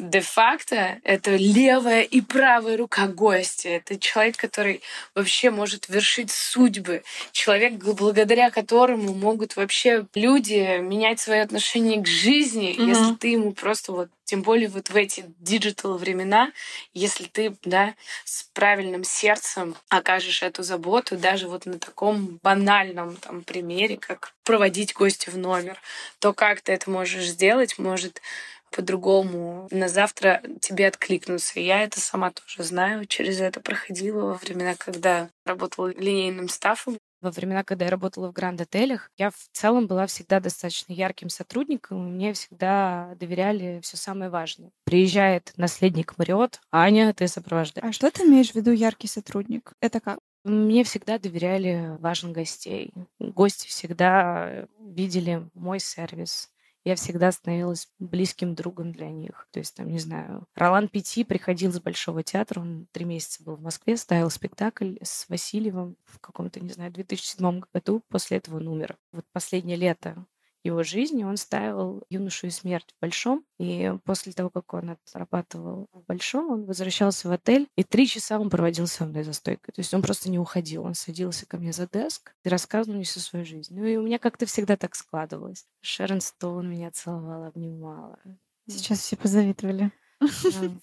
де-факто 0.00 0.98
это 1.04 1.36
левая 1.36 2.02
и 2.02 2.20
правая 2.20 2.76
рука 2.76 3.06
гостя. 3.06 3.68
Это 3.68 3.98
человек, 3.98 4.36
который 4.36 4.82
вообще 5.14 5.50
может 5.50 5.88
вершить 5.88 6.30
судьбы. 6.30 7.02
Человек, 7.32 7.74
благодаря 7.74 8.50
которому 8.50 9.14
могут 9.14 9.56
вообще 9.56 10.06
люди 10.14 10.78
менять 10.80 11.20
свои 11.20 11.40
отношения 11.40 12.00
к 12.00 12.06
жизни, 12.06 12.74
mm-hmm. 12.74 12.88
если 12.88 13.14
ты 13.14 13.28
ему 13.28 13.52
просто 13.52 13.92
вот 13.92 14.08
тем 14.24 14.42
более 14.42 14.68
вот 14.68 14.90
в 14.90 14.96
эти 14.96 15.24
digital 15.40 15.98
времена, 15.98 16.52
если 16.94 17.24
ты, 17.24 17.56
да, 17.64 17.94
с 18.24 18.44
правильным 18.52 19.02
сердцем 19.02 19.74
окажешь 19.88 20.44
эту 20.44 20.62
заботу, 20.62 21.16
даже 21.16 21.48
вот 21.48 21.66
на 21.66 21.80
таком 21.80 22.38
банальном 22.40 23.16
там 23.16 23.42
примере, 23.42 23.96
как 23.96 24.32
проводить 24.44 24.94
гостя 24.94 25.32
в 25.32 25.36
номер, 25.36 25.80
то 26.20 26.32
как 26.32 26.60
ты 26.60 26.70
это 26.70 26.88
можешь 26.88 27.26
сделать, 27.26 27.76
может 27.76 28.22
по-другому 28.70 29.68
на 29.70 29.88
завтра 29.88 30.42
тебе 30.60 30.88
откликнуться. 30.88 31.60
Я 31.60 31.82
это 31.82 32.00
сама 32.00 32.30
тоже 32.30 32.62
знаю, 32.68 33.06
через 33.06 33.40
это 33.40 33.60
проходила 33.60 34.26
во 34.26 34.34
времена, 34.34 34.74
когда 34.78 35.28
работала 35.44 35.88
линейным 35.88 36.48
стафом. 36.48 36.98
Во 37.20 37.30
времена, 37.30 37.64
когда 37.64 37.84
я 37.84 37.90
работала 37.90 38.28
в 38.28 38.32
гранд-отелях, 38.32 39.10
я 39.18 39.30
в 39.30 39.48
целом 39.52 39.86
была 39.86 40.06
всегда 40.06 40.40
достаточно 40.40 40.94
ярким 40.94 41.28
сотрудником, 41.28 42.08
и 42.08 42.10
мне 42.10 42.32
всегда 42.32 43.14
доверяли 43.16 43.80
все 43.82 43.98
самое 43.98 44.30
важное. 44.30 44.70
Приезжает 44.84 45.52
наследник 45.56 46.16
Мариот, 46.16 46.60
Аня, 46.72 47.12
ты 47.12 47.28
сопровождаешь. 47.28 47.86
А 47.86 47.92
что 47.92 48.10
ты 48.10 48.22
имеешь 48.22 48.52
в 48.52 48.54
виду 48.54 48.70
яркий 48.70 49.06
сотрудник? 49.06 49.74
Это 49.82 50.00
как? 50.00 50.18
Мне 50.44 50.82
всегда 50.84 51.18
доверяли 51.18 51.96
важных 51.98 52.32
гостей. 52.32 52.94
Гости 53.18 53.68
всегда 53.68 54.66
видели 54.78 55.46
мой 55.52 55.78
сервис 55.78 56.48
я 56.84 56.96
всегда 56.96 57.30
становилась 57.32 57.88
близким 57.98 58.54
другом 58.54 58.92
для 58.92 59.10
них. 59.10 59.46
То 59.50 59.58
есть, 59.58 59.74
там, 59.76 59.88
не 59.88 59.98
знаю, 59.98 60.46
Ролан 60.54 60.88
Пяти 60.88 61.24
приходил 61.24 61.72
с 61.72 61.80
Большого 61.80 62.22
театра, 62.22 62.60
он 62.60 62.86
три 62.92 63.04
месяца 63.04 63.42
был 63.44 63.56
в 63.56 63.62
Москве, 63.62 63.96
ставил 63.96 64.30
спектакль 64.30 64.96
с 65.02 65.28
Васильевым 65.28 65.96
в 66.04 66.18
каком-то, 66.20 66.60
не 66.60 66.70
знаю, 66.70 66.92
2007 66.92 67.62
году, 67.72 68.02
после 68.08 68.38
этого 68.38 68.56
он 68.56 68.68
умер. 68.68 68.96
Вот 69.12 69.24
последнее 69.32 69.76
лето 69.76 70.26
его 70.62 70.82
жизни 70.82 71.24
он 71.24 71.36
ставил 71.36 72.02
«Юношу 72.10 72.46
и 72.46 72.50
смерть» 72.50 72.94
в 72.96 73.00
Большом. 73.00 73.44
И 73.58 73.92
после 74.04 74.32
того, 74.32 74.50
как 74.50 74.74
он 74.74 74.90
отрабатывал 74.90 75.88
в 75.92 76.04
Большом, 76.06 76.50
он 76.50 76.64
возвращался 76.64 77.28
в 77.28 77.32
отель, 77.32 77.68
и 77.76 77.82
три 77.82 78.06
часа 78.06 78.38
он 78.38 78.50
проводил 78.50 78.86
со 78.86 79.06
мной 79.06 79.22
за 79.22 79.32
стойкой. 79.32 79.72
То 79.74 79.80
есть 79.80 79.94
он 79.94 80.02
просто 80.02 80.30
не 80.30 80.38
уходил. 80.38 80.84
Он 80.84 80.94
садился 80.94 81.46
ко 81.46 81.56
мне 81.56 81.72
за 81.72 81.88
деск 81.88 82.34
и 82.44 82.48
рассказывал 82.48 82.96
мне 82.96 83.04
всю 83.04 83.20
свою 83.20 83.44
жизнь. 83.44 83.74
Ну 83.74 83.84
и 83.84 83.96
у 83.96 84.02
меня 84.02 84.18
как-то 84.18 84.46
всегда 84.46 84.76
так 84.76 84.94
складывалось. 84.94 85.66
Шерон 85.80 86.20
Стоун 86.20 86.70
меня 86.70 86.90
целовала, 86.90 87.48
обнимала. 87.48 88.18
Сейчас 88.66 89.00
все 89.00 89.16
позавидовали. 89.16 89.90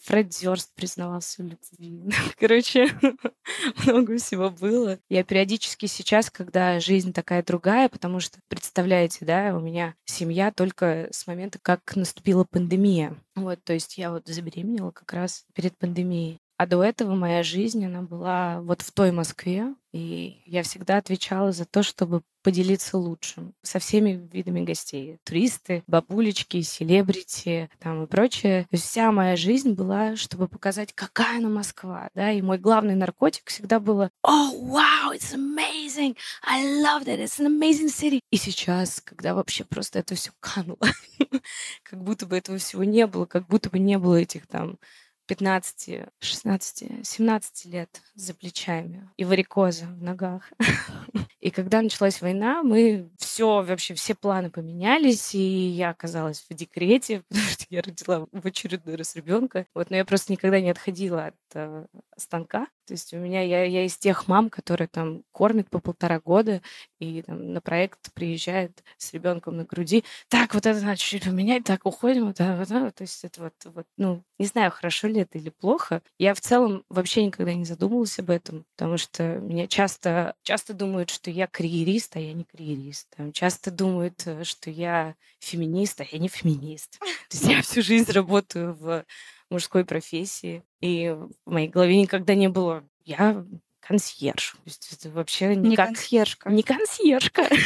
Фред 0.01 0.29
Дёрст 0.29 0.73
признавался 0.75 1.43
в 1.43 1.47
любви. 1.47 2.11
Короче, 2.39 2.89
много 3.85 4.17
всего 4.17 4.49
было. 4.49 4.99
Я 5.09 5.23
периодически 5.23 5.85
сейчас, 5.85 6.29
когда 6.29 6.79
жизнь 6.79 7.13
такая 7.13 7.43
другая, 7.43 7.89
потому 7.89 8.19
что, 8.19 8.39
представляете, 8.47 9.25
да, 9.25 9.55
у 9.55 9.59
меня 9.59 9.95
семья 10.05 10.51
только 10.51 11.07
с 11.11 11.27
момента, 11.27 11.59
как 11.61 11.95
наступила 11.95 12.43
пандемия. 12.43 13.15
Вот, 13.35 13.63
то 13.63 13.73
есть 13.73 13.97
я 13.97 14.11
вот 14.11 14.27
забеременела 14.27 14.91
как 14.91 15.13
раз 15.13 15.45
перед 15.53 15.77
пандемией. 15.77 16.39
А 16.57 16.65
до 16.65 16.83
этого 16.83 17.13
моя 17.13 17.43
жизнь, 17.43 17.85
она 17.85 18.01
была 18.01 18.61
вот 18.61 18.81
в 18.81 18.91
той 18.91 19.11
Москве, 19.11 19.75
и 19.93 20.41
я 20.45 20.63
всегда 20.63 20.97
отвечала 20.97 21.51
за 21.51 21.65
то, 21.65 21.83
чтобы 21.83 22.23
поделиться 22.41 22.97
лучшим 22.97 23.53
со 23.61 23.77
всеми 23.77 24.27
видами 24.31 24.61
гостей. 24.61 25.19
Туристы, 25.23 25.83
бабулечки, 25.85 26.61
селебрити 26.61 27.69
там 27.79 28.03
и 28.03 28.07
прочее. 28.07 28.67
Вся 28.71 29.11
моя 29.11 29.35
жизнь 29.35 29.73
была, 29.73 30.15
чтобы 30.15 30.47
показать, 30.47 30.93
какая 30.93 31.37
она 31.37 31.49
Москва. 31.49 32.09
Да? 32.15 32.31
И 32.31 32.41
мой 32.41 32.57
главный 32.57 32.95
наркотик 32.95 33.49
всегда 33.49 33.79
было 33.79 34.09
«Oh, 34.25 34.51
wow, 34.53 35.13
it's 35.13 35.35
amazing! 35.35 36.15
I 36.43 36.63
love 36.81 37.05
that! 37.05 37.19
It's 37.19 37.39
an 37.39 37.47
amazing 37.47 37.89
city!» 37.89 38.21
И 38.31 38.37
сейчас, 38.37 38.99
когда 39.01 39.35
вообще 39.35 39.63
просто 39.63 39.99
это 39.99 40.15
все 40.15 40.31
кануло, 40.39 40.79
как 41.83 42.01
будто 42.01 42.25
бы 42.25 42.35
этого 42.35 42.57
всего 42.57 42.83
не 42.83 43.05
было, 43.05 43.25
как 43.25 43.47
будто 43.47 43.69
бы 43.69 43.77
не 43.77 43.99
было 43.99 44.15
этих 44.15 44.47
там 44.47 44.79
15, 45.27 45.89
16, 46.19 47.05
17 47.05 47.65
лет 47.65 48.01
за 48.15 48.33
плечами 48.33 49.09
и 49.17 49.25
варикоза 49.25 49.85
в 49.85 50.01
ногах. 50.01 50.51
И 51.39 51.51
когда 51.51 51.81
началась 51.81 52.21
война, 52.21 52.63
мы 52.63 53.09
все, 53.19 53.61
вообще 53.61 53.93
все 53.93 54.15
планы 54.15 54.49
поменялись, 54.49 55.33
и 55.35 55.39
я 55.39 55.91
оказалась 55.91 56.45
в 56.49 56.53
декрете, 56.53 57.21
потому 57.29 57.47
что 57.47 57.65
я 57.69 57.81
родила 57.81 58.27
в 58.31 58.45
очередной 58.45 58.95
раз 58.95 59.15
ребенка. 59.15 59.65
Вот, 59.73 59.89
но 59.89 59.95
я 59.95 60.03
просто 60.03 60.31
никогда 60.31 60.59
не 60.59 60.71
отходила 60.71 61.27
от 61.27 61.35
э, 61.53 61.85
станка. 62.17 62.67
То 62.87 62.93
есть 62.93 63.13
у 63.13 63.17
меня 63.17 63.41
я, 63.41 63.63
я 63.65 63.85
из 63.85 63.97
тех 63.97 64.27
мам, 64.27 64.49
которые 64.49 64.87
там 64.87 65.23
кормят 65.31 65.69
по 65.69 65.79
полтора 65.79 66.19
года 66.19 66.61
и 66.99 67.21
там, 67.21 67.53
на 67.53 67.61
проект 67.61 68.13
приезжает 68.13 68.83
с 68.97 69.13
ребенком 69.13 69.57
на 69.57 69.65
груди. 69.65 70.03
Так, 70.29 70.53
вот 70.53 70.65
это 70.65 70.79
надо 70.81 70.97
чуть-чуть 70.97 71.25
поменять, 71.25 71.63
так 71.65 71.85
уходим, 71.85 72.27
вот, 72.27 72.39
вот, 72.39 72.69
вот. 72.69 72.95
То 72.95 73.01
есть 73.03 73.23
это 73.23 73.43
вот, 73.43 73.53
вот, 73.65 73.85
ну, 73.97 74.23
не 74.39 74.45
знаю, 74.45 74.71
хорошо 74.71 75.07
ли 75.07 75.21
это 75.21 75.37
или 75.37 75.49
плохо. 75.49 76.01
Я 76.17 76.33
в 76.33 76.41
целом 76.41 76.83
вообще 76.89 77.25
никогда 77.25 77.53
не 77.53 77.65
задумывалась 77.65 78.17
об 78.19 78.29
этом, 78.29 78.65
потому 78.75 78.97
что 78.97 79.37
меня 79.39 79.67
часто, 79.67 80.35
часто 80.43 80.73
думают, 80.73 81.09
что 81.09 81.29
я 81.29 81.47
карьерист, 81.47 82.15
а 82.15 82.19
я 82.19 82.33
не 82.33 82.45
карьерист. 82.45 83.07
Там 83.15 83.31
часто 83.33 83.71
думают, 83.71 84.23
э, 84.25 84.43
что 84.43 84.69
я 84.69 85.15
феминист, 85.39 86.01
а 86.01 86.05
я 86.09 86.17
не 86.19 86.29
феминист. 86.29 86.99
То 86.99 87.05
есть 87.37 87.43
я 87.45 87.61
всю 87.61 87.81
жизнь 87.81 88.11
работаю 88.11 88.73
в 88.73 89.05
мужской 89.49 89.85
профессии, 89.85 90.63
и 90.81 91.15
в 91.45 91.51
моей 91.51 91.67
голове 91.67 91.99
никогда 91.99 92.35
не 92.35 92.49
было 92.49 92.83
я 93.05 93.45
консьерж. 93.79 94.51
То 94.51 94.61
есть 94.65 94.93
это 94.93 95.09
вообще 95.09 95.55
Не 95.55 95.69
никак... 95.69 95.87
консьержка. 95.87 96.49
Не 96.49 96.63
консьержка. 96.63 97.47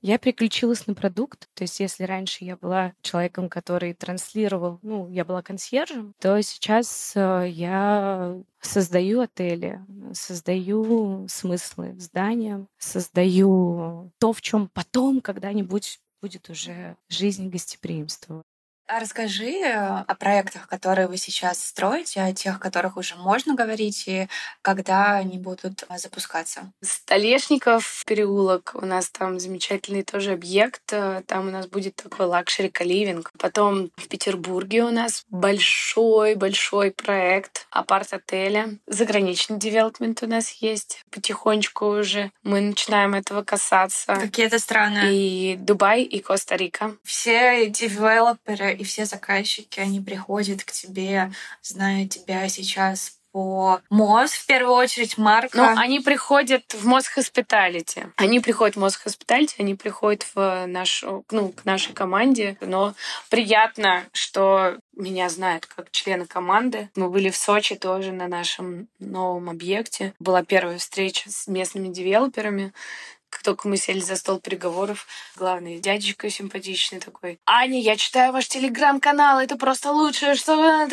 Я 0.00 0.18
переключилась 0.18 0.86
на 0.86 0.94
продукт. 0.94 1.48
То 1.54 1.62
есть 1.62 1.80
если 1.80 2.04
раньше 2.04 2.44
я 2.44 2.56
была 2.56 2.92
человеком, 3.02 3.48
который 3.48 3.94
транслировал, 3.94 4.78
ну, 4.82 5.08
я 5.08 5.24
была 5.24 5.42
консьержем, 5.42 6.14
то 6.20 6.40
сейчас 6.42 7.12
э, 7.16 7.48
я 7.48 8.40
создаю 8.60 9.20
отели, 9.20 9.80
создаю 10.12 11.26
смыслы 11.28 11.96
зданиям, 11.98 12.68
создаю 12.78 14.12
то, 14.18 14.32
в 14.32 14.40
чем 14.40 14.68
потом 14.68 15.20
когда-нибудь 15.20 16.00
будет 16.20 16.48
уже 16.48 16.96
жизнь 17.08 17.48
гостеприимства. 17.48 18.42
А 18.88 19.00
расскажи 19.00 19.50
э, 19.50 20.02
о 20.06 20.14
проектах, 20.14 20.66
которые 20.66 21.08
вы 21.08 21.18
сейчас 21.18 21.62
строите, 21.62 22.22
о 22.22 22.32
тех, 22.32 22.56
о 22.56 22.58
которых 22.58 22.96
уже 22.96 23.16
можно 23.16 23.54
говорить, 23.54 24.04
и 24.06 24.28
когда 24.62 25.16
они 25.16 25.36
будут 25.36 25.84
запускаться. 25.96 26.72
Столешников 26.82 28.02
переулок. 28.06 28.72
У 28.74 28.86
нас 28.86 29.10
там 29.10 29.38
замечательный 29.38 30.02
тоже 30.02 30.32
объект. 30.32 30.90
Э, 30.92 31.22
Там 31.26 31.48
у 31.48 31.50
нас 31.50 31.66
будет 31.66 31.96
такой 31.96 32.24
luxury 32.24 32.70
coliving. 32.70 33.30
Потом 33.38 33.90
в 33.96 34.08
Петербурге 34.08 34.84
у 34.84 34.90
нас 34.90 35.26
большой-большой 35.28 36.92
проект 36.92 37.66
апарт-отеля. 37.70 38.78
Заграничный 38.86 39.58
девелопмент 39.58 40.22
у 40.22 40.26
нас 40.26 40.48
есть. 40.62 41.04
Потихонечку 41.10 41.88
уже 41.88 42.30
мы 42.42 42.62
начинаем 42.62 43.14
этого 43.14 43.42
касаться. 43.42 44.14
Какие-то 44.14 44.58
страны. 44.58 45.14
И 45.14 45.56
Дубай, 45.56 46.04
и 46.04 46.20
Коста-Рика. 46.20 46.96
Все 47.04 47.68
девелоперы 47.68 48.77
и 48.78 48.84
все 48.84 49.04
заказчики, 49.04 49.80
они 49.80 50.00
приходят 50.00 50.64
к 50.64 50.72
тебе, 50.72 51.32
зная 51.62 52.06
тебя 52.06 52.48
сейчас 52.48 53.18
по 53.32 53.80
МОЗ, 53.90 54.32
в 54.32 54.46
первую 54.46 54.74
очередь, 54.74 55.18
марка. 55.18 55.56
Ну, 55.56 55.80
они 55.80 56.00
приходят 56.00 56.62
в 56.72 56.86
Моз 56.86 57.04
Hospitality. 57.16 58.10
Они 58.16 58.40
приходят 58.40 58.76
в 58.76 58.80
Моз 58.80 58.98
Hospitality, 59.04 59.54
они 59.58 59.74
приходят 59.74 60.26
в 60.34 60.66
нашу, 60.66 61.24
ну, 61.30 61.50
к 61.50 61.64
нашей 61.64 61.92
команде. 61.92 62.56
Но 62.60 62.94
приятно, 63.28 64.04
что 64.12 64.78
меня 64.96 65.28
знают 65.28 65.66
как 65.66 65.90
члена 65.90 66.26
команды. 66.26 66.88
Мы 66.96 67.10
были 67.10 67.30
в 67.30 67.36
Сочи 67.36 67.74
тоже 67.74 68.12
на 68.12 68.28
нашем 68.28 68.88
новом 68.98 69.50
объекте. 69.50 70.14
Была 70.18 70.42
первая 70.42 70.78
встреча 70.78 71.30
с 71.30 71.46
местными 71.46 71.88
девелоперами. 71.88 72.72
Как 73.30 73.42
только 73.42 73.68
мы 73.68 73.76
сели 73.76 74.00
за 74.00 74.16
стол 74.16 74.40
переговоров, 74.40 75.06
главный 75.36 75.80
дядечка 75.80 76.30
симпатичный 76.30 76.98
такой. 76.98 77.38
Аня, 77.46 77.80
я 77.80 77.96
читаю 77.96 78.32
ваш 78.32 78.48
телеграм-канал, 78.48 79.38
это 79.38 79.56
просто 79.56 79.92
лучшее, 79.92 80.34
что 80.34 80.56
вы... 80.56 80.88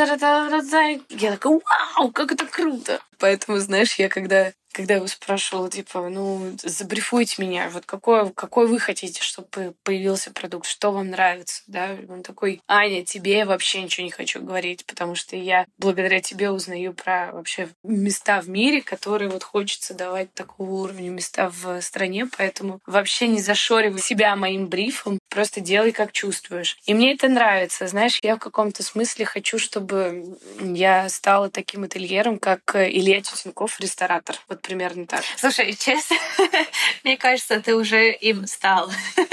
Я 1.09 1.31
такая, 1.31 1.59
вау, 1.97 2.11
как 2.11 2.31
это 2.31 2.45
круто. 2.45 3.01
Поэтому, 3.19 3.57
знаешь, 3.59 3.95
я 3.95 4.09
когда 4.09 4.51
когда 4.75 4.95
я 4.95 4.97
его 4.97 5.07
спрашивала, 5.07 5.69
типа, 5.69 6.09
ну, 6.09 6.51
забрифуйте 6.61 7.41
меня, 7.41 7.69
вот 7.69 7.85
какой, 7.85 8.29
какой 8.33 8.67
вы 8.67 8.77
хотите, 8.77 9.21
чтобы 9.21 9.73
появился 9.83 10.31
продукт, 10.31 10.67
что 10.67 10.91
вам 10.91 11.11
нравится, 11.11 11.63
да? 11.67 11.95
Он 12.09 12.23
такой, 12.23 12.61
Аня, 12.67 13.05
тебе 13.05 13.37
я 13.37 13.45
вообще 13.45 13.81
ничего 13.81 14.03
не 14.03 14.11
хочу 14.11 14.41
говорить, 14.41 14.85
потому 14.85 15.15
что 15.15 15.37
я 15.37 15.65
благодаря 15.77 16.19
тебе 16.19 16.51
узнаю 16.51 16.93
про 16.93 17.31
вообще 17.31 17.69
места 17.83 18.41
в 18.41 18.49
мире, 18.49 18.81
которые 18.81 19.29
вот 19.29 19.43
хочется 19.43 19.93
давать 19.93 20.33
такого 20.33 20.69
уровня 20.71 21.09
места 21.09 21.49
в 21.49 21.79
стране, 21.81 22.27
поэтому 22.37 22.81
вообще 22.85 23.29
не 23.29 23.39
зашоривай 23.39 24.01
себя 24.01 24.35
моим 24.35 24.67
брифом, 24.67 25.19
просто 25.35 25.59
делай, 25.59 25.91
как 25.91 26.13
чувствуешь. 26.13 26.77
И 26.85 26.93
мне 26.93 27.13
это 27.13 27.27
нравится, 27.27 27.87
знаешь, 27.87 28.19
я 28.23 28.37
в 28.37 28.39
каком-то 28.39 28.83
смысле 28.83 29.25
хочу, 29.25 29.59
чтобы 29.59 30.37
я 30.61 31.09
стала 31.09 31.49
таким 31.49 31.83
ательером, 31.83 32.39
как 32.39 32.61
Илья 32.73 33.19
Тютенков, 33.21 33.77
ресторатор. 33.81 34.37
Вот 34.47 34.61
примерно 34.61 35.05
так. 35.05 35.23
Слушай, 35.35 35.73
честно, 35.73 36.15
мне 37.03 37.17
кажется, 37.17 37.59
ты 37.59 37.75
уже 37.75 38.13
им 38.13 38.47
стал. 38.47 38.89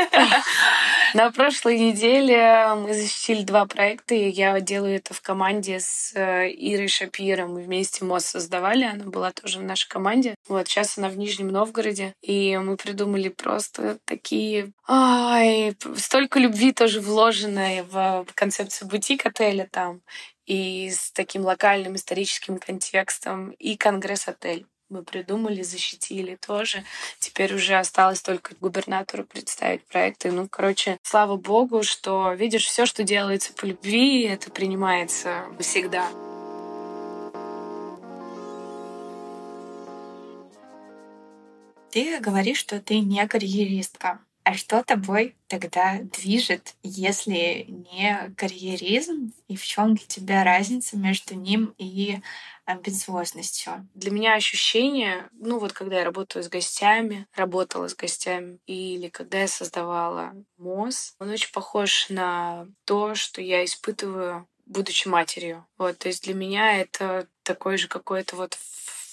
На 1.15 1.31
прошлой 1.31 1.79
неделе 1.79 2.75
мы 2.75 2.95
защитили 2.95 3.43
два 3.43 3.67
проекта, 3.67 4.15
и 4.15 4.31
я 4.31 4.59
делаю 4.61 4.97
это 4.97 5.13
в 5.13 5.21
команде 5.21 5.79
с 5.79 6.13
э, 6.15 6.49
Ирой 6.49 6.89
Шапиром. 6.89 7.53
Мы 7.53 7.63
вместе 7.63 8.05
МОЗ 8.05 8.25
создавали, 8.25 8.85
она 8.85 9.05
была 9.05 9.31
тоже 9.31 9.59
в 9.59 9.63
нашей 9.63 9.89
команде. 9.89 10.35
Вот 10.49 10.69
сейчас 10.69 10.97
она 10.97 11.11
в 11.11 11.19
Нижнем 11.19 11.49
Новгороде, 11.49 12.15
и 12.23 12.57
мы 12.57 12.79
придумали 12.79 13.29
просто 13.29 13.99
такие... 14.07 14.73
Ай, 14.89 15.77
столько 15.97 16.39
любви 16.39 16.73
тоже 16.73 17.01
вложенной 17.01 17.83
в 17.83 18.27
концепцию 18.35 18.89
бутик-отеля 18.89 19.69
там 19.71 20.01
и 20.47 20.91
с 20.91 21.13
таким 21.13 21.43
локальным 21.43 21.97
историческим 21.97 22.59
контекстом, 22.59 23.51
и 23.51 23.77
конгресс-отель 23.77 24.67
мы 24.93 25.03
придумали, 25.03 25.63
защитили 25.63 26.37
тоже. 26.37 26.85
Теперь 27.19 27.55
уже 27.55 27.75
осталось 27.75 28.21
только 28.21 28.55
губернатору 28.61 29.25
представить 29.25 29.83
проекты. 29.85 30.31
Ну, 30.31 30.47
короче, 30.49 30.99
слава 31.03 31.37
богу, 31.37 31.83
что, 31.83 32.33
видишь, 32.35 32.67
все, 32.67 32.85
что 32.87 33.03
делается 33.03 33.53
по 33.55 33.65
любви, 33.65 34.23
это 34.23 34.51
принимается 34.51 35.47
всегда. 35.59 36.09
Ты 41.91 42.21
говоришь, 42.21 42.59
что 42.59 42.81
ты 42.81 43.01
не 43.01 43.27
карьеристка. 43.27 44.21
А 44.45 44.55
что 44.55 44.83
тобой 44.83 45.37
тогда 45.47 46.01
движет, 46.03 46.75
если 46.83 47.65
не 47.69 48.35
карьеризм? 48.37 49.33
И 49.47 49.57
в 49.57 49.65
чем 49.65 49.95
для 49.95 50.07
тебя 50.07 50.43
разница 50.43 50.97
между 50.97 51.35
ним 51.37 51.75
и 51.79 52.19
амбициозностью? 52.65 53.89
Для 53.95 54.11
меня 54.11 54.35
ощущение, 54.35 55.29
ну 55.33 55.59
вот 55.61 55.73
когда 55.73 55.99
я 55.99 56.05
работаю 56.05 56.43
с 56.43 56.49
гостями, 56.49 57.27
работала 57.37 57.87
с 57.87 57.95
гостями, 57.95 58.59
или 58.67 59.09
когда 59.09 59.41
я 59.41 59.49
создавала 59.49 60.33
МОЗ, 60.57 61.15
он 61.21 61.31
очень 61.31 61.53
похож 61.53 62.09
на 62.09 62.67
то, 62.85 63.15
что 63.15 63.41
я 63.41 63.65
испытываю 63.65 64.49
будучи 64.67 65.07
матерью. 65.07 65.67
Вот, 65.79 65.99
то 65.99 66.09
есть 66.09 66.25
для 66.25 66.35
меня 66.35 66.81
это 66.81 67.27
такое 67.43 67.77
же 67.77 67.89
какое-то 67.89 68.37
вот 68.37 68.59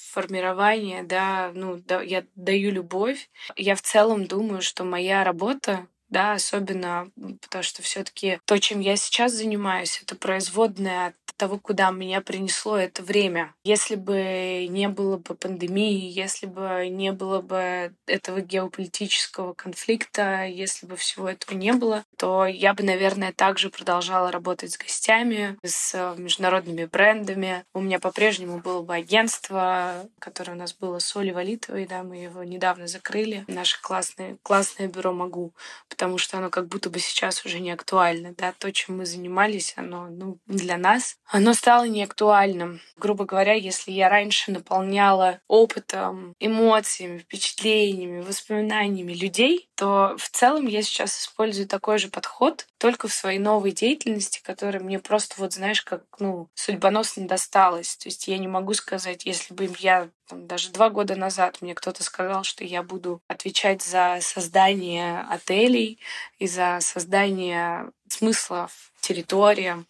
формирование, 0.10 1.03
да, 1.03 1.51
ну, 1.53 1.82
да, 1.86 2.01
я 2.01 2.24
даю 2.36 2.72
любовь. 2.72 3.30
Я 3.55 3.76
в 3.76 3.82
целом 3.82 4.26
думаю, 4.26 4.62
что 4.62 4.84
моя 4.84 5.24
работа 5.24 5.88
да, 6.10 6.34
особенно 6.34 7.12
потому 7.41 7.64
что 7.64 7.82
все-таки 7.84 8.39
то, 8.45 8.57
чем 8.57 8.80
я 8.80 8.95
сейчас 8.95 9.34
занимаюсь, 9.34 10.01
это 10.01 10.16
производная 10.16 11.07
от 11.07 11.28
того, 11.40 11.58
куда 11.58 11.90
меня 11.90 12.22
принесло 12.22 12.78
это 12.78 13.02
время. 13.02 13.56
Если 13.64 13.96
бы 13.96 14.68
не 14.70 14.90
было 14.90 15.18
бы 15.18 15.34
пандемии, 15.36 16.10
если 16.10 16.46
бы 16.46 16.88
не 16.90 17.12
было 17.12 17.42
бы 17.42 17.96
этого 18.06 18.42
геополитического 18.42 19.54
конфликта, 19.54 20.46
если 20.46 20.86
бы 20.86 20.98
всего 20.98 21.30
этого 21.30 21.56
не 21.56 21.72
было, 21.74 22.04
то 22.18 22.46
я 22.46 22.74
бы, 22.74 22.84
наверное, 22.84 23.32
также 23.32 23.70
продолжала 23.70 24.32
работать 24.32 24.74
с 24.74 24.78
гостями, 24.78 25.58
с 25.64 26.16
международными 26.18 26.86
брендами. 26.86 27.64
У 27.74 27.80
меня 27.80 28.00
по-прежнему 28.00 28.60
было 28.60 28.82
бы 28.82 28.94
агентство, 28.94 30.06
которое 30.20 30.52
у 30.52 30.56
нас 30.56 30.74
было 30.74 31.00
с 31.00 31.16
Олей 31.16 31.32
Валитовой, 31.32 31.88
да, 31.88 32.04
мы 32.04 32.18
его 32.18 32.44
недавно 32.44 32.88
закрыли. 32.88 33.46
Наше 33.48 33.82
классное, 33.82 34.38
классное 34.44 34.88
бюро 34.88 35.14
«Могу», 35.14 35.54
потому 35.88 36.18
что 36.18 36.38
оно 36.38 36.50
как 36.50 36.68
будто 36.68 36.90
бы 36.90 37.00
сейчас 37.00 37.46
уже 37.46 37.62
не 37.62 37.72
актуально, 37.72 38.34
да, 38.34 38.54
то, 38.58 38.72
чем 38.74 38.98
мы 38.98 39.06
занимались, 39.06 39.74
оно, 39.78 40.08
ну, 40.10 40.38
для 40.46 40.78
нас 40.78 41.16
оно 41.32 41.53
стало 41.53 41.84
неактуальным. 41.88 42.82
Грубо 42.97 43.25
говоря, 43.25 43.53
если 43.53 43.91
я 43.91 44.09
раньше 44.09 44.51
наполняла 44.51 45.39
опытом, 45.47 46.34
эмоциями, 46.39 47.19
впечатлениями, 47.19 48.21
воспоминаниями 48.21 49.13
людей, 49.13 49.69
то 49.75 50.15
в 50.17 50.30
целом 50.30 50.65
я 50.65 50.82
сейчас 50.82 51.21
использую 51.21 51.67
такой 51.67 51.99
же 51.99 52.09
подход, 52.09 52.67
только 52.80 53.07
в 53.07 53.13
своей 53.13 53.39
новой 53.39 53.71
деятельности, 53.71 54.41
которая 54.43 54.82
мне 54.82 54.97
просто, 54.99 55.36
вот 55.38 55.53
знаешь, 55.53 55.84
как, 55.84 56.03
ну, 56.17 56.49
судьбоносно 56.55 57.27
досталась. 57.27 57.95
То 57.95 58.09
есть 58.09 58.27
я 58.27 58.38
не 58.39 58.47
могу 58.47 58.73
сказать, 58.73 59.25
если 59.25 59.53
бы 59.53 59.69
я 59.80 60.09
там, 60.27 60.47
даже 60.47 60.71
два 60.71 60.89
года 60.89 61.15
назад 61.15 61.61
мне 61.61 61.75
кто-то 61.75 62.03
сказал, 62.03 62.43
что 62.43 62.63
я 62.63 62.84
буду 62.84 63.21
отвечать 63.27 63.82
за 63.84 64.17
создание 64.21 65.25
отелей 65.30 65.99
и 66.39 66.47
за 66.47 66.80
создание 66.82 67.91
смыслов 68.07 68.91
территориям, 69.01 69.88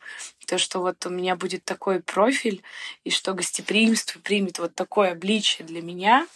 то, 0.50 0.58
что 0.58 0.80
вот 0.80 1.06
у 1.06 1.10
меня 1.12 1.36
будет 1.36 1.64
такой 1.64 2.02
профиль, 2.02 2.64
и 3.04 3.12
что 3.12 3.34
гостеприимство 3.34 4.20
примет 4.20 4.58
вот 4.58 4.74
такое 4.74 5.12
обличие 5.12 5.68
для 5.68 5.84
меня, 5.84 6.28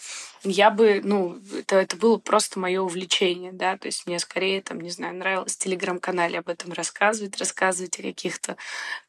я 0.43 0.69
бы, 0.69 1.01
ну, 1.03 1.39
это, 1.57 1.77
это 1.77 1.95
было 1.95 2.17
просто 2.17 2.59
мое 2.59 2.81
увлечение, 2.81 3.53
да, 3.53 3.77
то 3.77 3.87
есть 3.87 4.05
мне 4.05 4.19
скорее, 4.19 4.61
там, 4.61 4.81
не 4.81 4.89
знаю, 4.89 5.15
нравилось 5.15 5.55
в 5.55 5.59
телеграм-канале 5.59 6.39
об 6.39 6.49
этом 6.49 6.73
рассказывать, 6.73 7.37
рассказывать 7.37 7.97
о 7.99 8.03
каких-то 8.03 8.57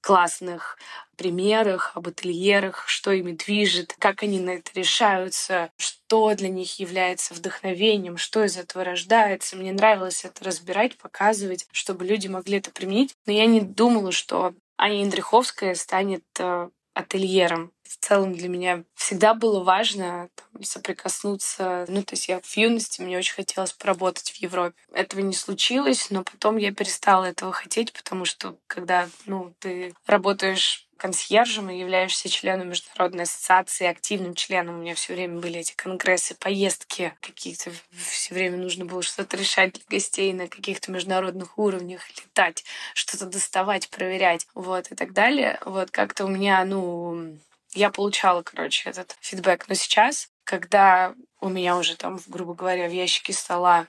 классных 0.01 0.79
примерах, 1.17 1.93
об 1.95 2.09
ательерах, 2.09 2.85
что 2.87 3.11
ими 3.11 3.33
движет, 3.33 3.95
как 3.99 4.23
они 4.23 4.41
на 4.41 4.51
это 4.51 4.71
решаются, 4.75 5.71
что 5.77 6.35
для 6.35 6.49
них 6.49 6.79
является 6.79 7.35
вдохновением, 7.35 8.17
что 8.17 8.45
из 8.45 8.57
этого 8.57 8.85
рождается. 8.85 9.57
Мне 9.57 9.73
нравилось 9.73 10.25
это 10.25 10.45
разбирать, 10.45 10.97
показывать, 10.97 11.67
чтобы 11.73 12.05
люди 12.05 12.29
могли 12.29 12.59
это 12.59 12.71
применить. 12.71 13.15
Но 13.27 13.33
я 13.33 13.47
не 13.47 13.61
думала, 13.61 14.13
что 14.13 14.55
Аня 14.77 15.03
Индриховская 15.03 15.75
станет 15.75 16.25
э, 16.39 16.71
ательером. 16.95 17.73
В 17.85 17.97
целом 17.99 18.35
для 18.35 18.49
меня 18.49 18.85
всегда 18.95 19.35
было 19.35 19.63
важно 19.63 20.29
там, 20.35 20.63
соприкоснуться. 20.63 21.85
Ну, 21.89 22.03
то 22.03 22.15
есть 22.15 22.29
я 22.29 22.41
в 22.41 22.57
юности, 22.57 23.03
мне 23.03 23.19
очень 23.19 23.35
хотелось 23.35 23.73
поработать 23.73 24.31
в 24.31 24.37
Европе. 24.37 24.75
Этого 24.93 25.21
не 25.21 25.35
случилось, 25.35 26.11
но 26.11 26.25
потом 26.25 26.57
я 26.57 26.73
перестала 26.73 27.25
этого 27.25 27.53
хотеть, 27.53 27.93
потому 27.93 28.25
что 28.25 28.57
когда 28.67 29.09
ну, 29.27 29.53
ты 29.61 29.95
работаешь 30.07 30.85
консьержем 30.97 31.69
и 31.69 31.79
являешься 31.79 32.31
членом 32.31 32.71
международной 32.71 33.25
ассоциации, 33.25 33.87
активным 33.87 34.35
членом. 34.35 34.79
У 34.79 34.83
меня 34.83 34.95
все 34.95 35.13
время 35.13 35.39
были 35.39 35.61
эти 35.61 35.75
конгрессы, 35.75 36.35
поездки 36.35 37.15
какие-то. 37.21 37.73
Все 37.93 38.35
время 38.35 38.57
нужно 38.57 38.87
было 38.87 39.03
что-то 39.03 39.37
решать 39.37 39.75
для 39.75 39.83
гостей 39.91 40.33
на 40.33 40.49
каких-то 40.49 40.91
международных 40.91 41.59
уровнях, 41.59 42.09
летать, 42.17 42.65
что-то 42.95 43.27
доставать, 43.27 43.91
проверять, 43.91 44.47
вот, 44.55 44.91
и 44.91 44.95
так 44.95 45.13
далее. 45.13 45.59
Вот 45.67 45.91
как-то 45.91 46.25
у 46.25 46.29
меня, 46.29 46.65
ну, 46.65 47.37
я 47.75 47.91
получала, 47.91 48.43
короче, 48.43 48.91
этот 48.91 49.17
фидбэк. 49.21 49.69
Но 49.69 49.75
сейчас, 49.75 50.31
когда 50.45 51.15
у 51.41 51.49
меня 51.49 51.77
уже 51.77 51.97
там, 51.97 52.19
грубо 52.27 52.55
говоря, 52.55 52.89
в 52.89 52.93
ящике 52.93 53.35
стола 53.35 53.87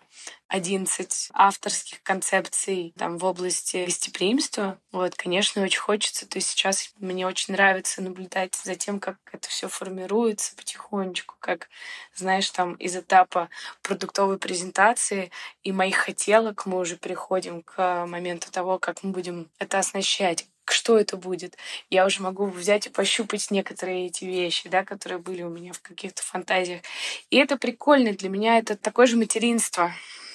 11 0.50 1.30
авторских 1.34 2.04
концепций 2.04 2.94
там 2.98 3.18
в 3.18 3.26
области 3.26 3.86
гостеприимства. 3.86 4.78
Вот, 4.92 5.16
конечно, 5.16 5.62
очень 5.64 5.80
хочется. 5.80 6.28
То 6.28 6.38
есть 6.38 6.50
сейчас 6.50 6.92
мне 7.00 7.26
очень 7.26 7.54
нравится 7.54 8.02
наблюдать 8.02 8.56
за 8.56 8.76
тем, 8.76 9.00
как 9.00 9.18
это 9.32 9.48
все 9.48 9.70
формируется 9.70 10.56
потихонечку, 10.56 11.36
как, 11.40 11.70
знаешь, 12.14 12.50
там 12.50 12.74
из 12.74 12.96
этапа 12.96 13.50
продуктовой 13.82 14.38
презентации 14.38 15.32
и 15.64 15.72
моих 15.72 15.96
хотелок 15.96 16.66
мы 16.66 16.78
уже 16.80 16.98
приходим 16.98 17.62
к 17.62 18.06
моменту 18.06 18.52
того, 18.52 18.80
как 18.80 19.02
мы 19.04 19.12
будем 19.12 19.50
это 19.60 19.80
оснащать, 19.80 20.46
что 20.72 20.98
это 20.98 21.18
будет. 21.18 21.58
Я 21.90 22.06
уже 22.06 22.22
могу 22.22 22.46
взять 22.46 22.88
и 22.88 22.90
пощупать 22.90 23.52
некоторые 23.52 24.08
эти 24.08 24.26
вещи, 24.26 24.70
да, 24.70 24.84
которые 24.84 25.20
были 25.20 25.44
у 25.44 25.50
меня 25.50 25.74
в 25.74 25.82
каких-то 25.82 26.22
фантазиях. 26.22 26.82
И 27.30 27.38
это 27.38 27.58
прикольно. 27.58 28.14
Для 28.14 28.30
меня 28.30 28.58
это 28.58 28.76
такое 28.76 29.08
же 29.08 29.18
материнство. 29.18 29.92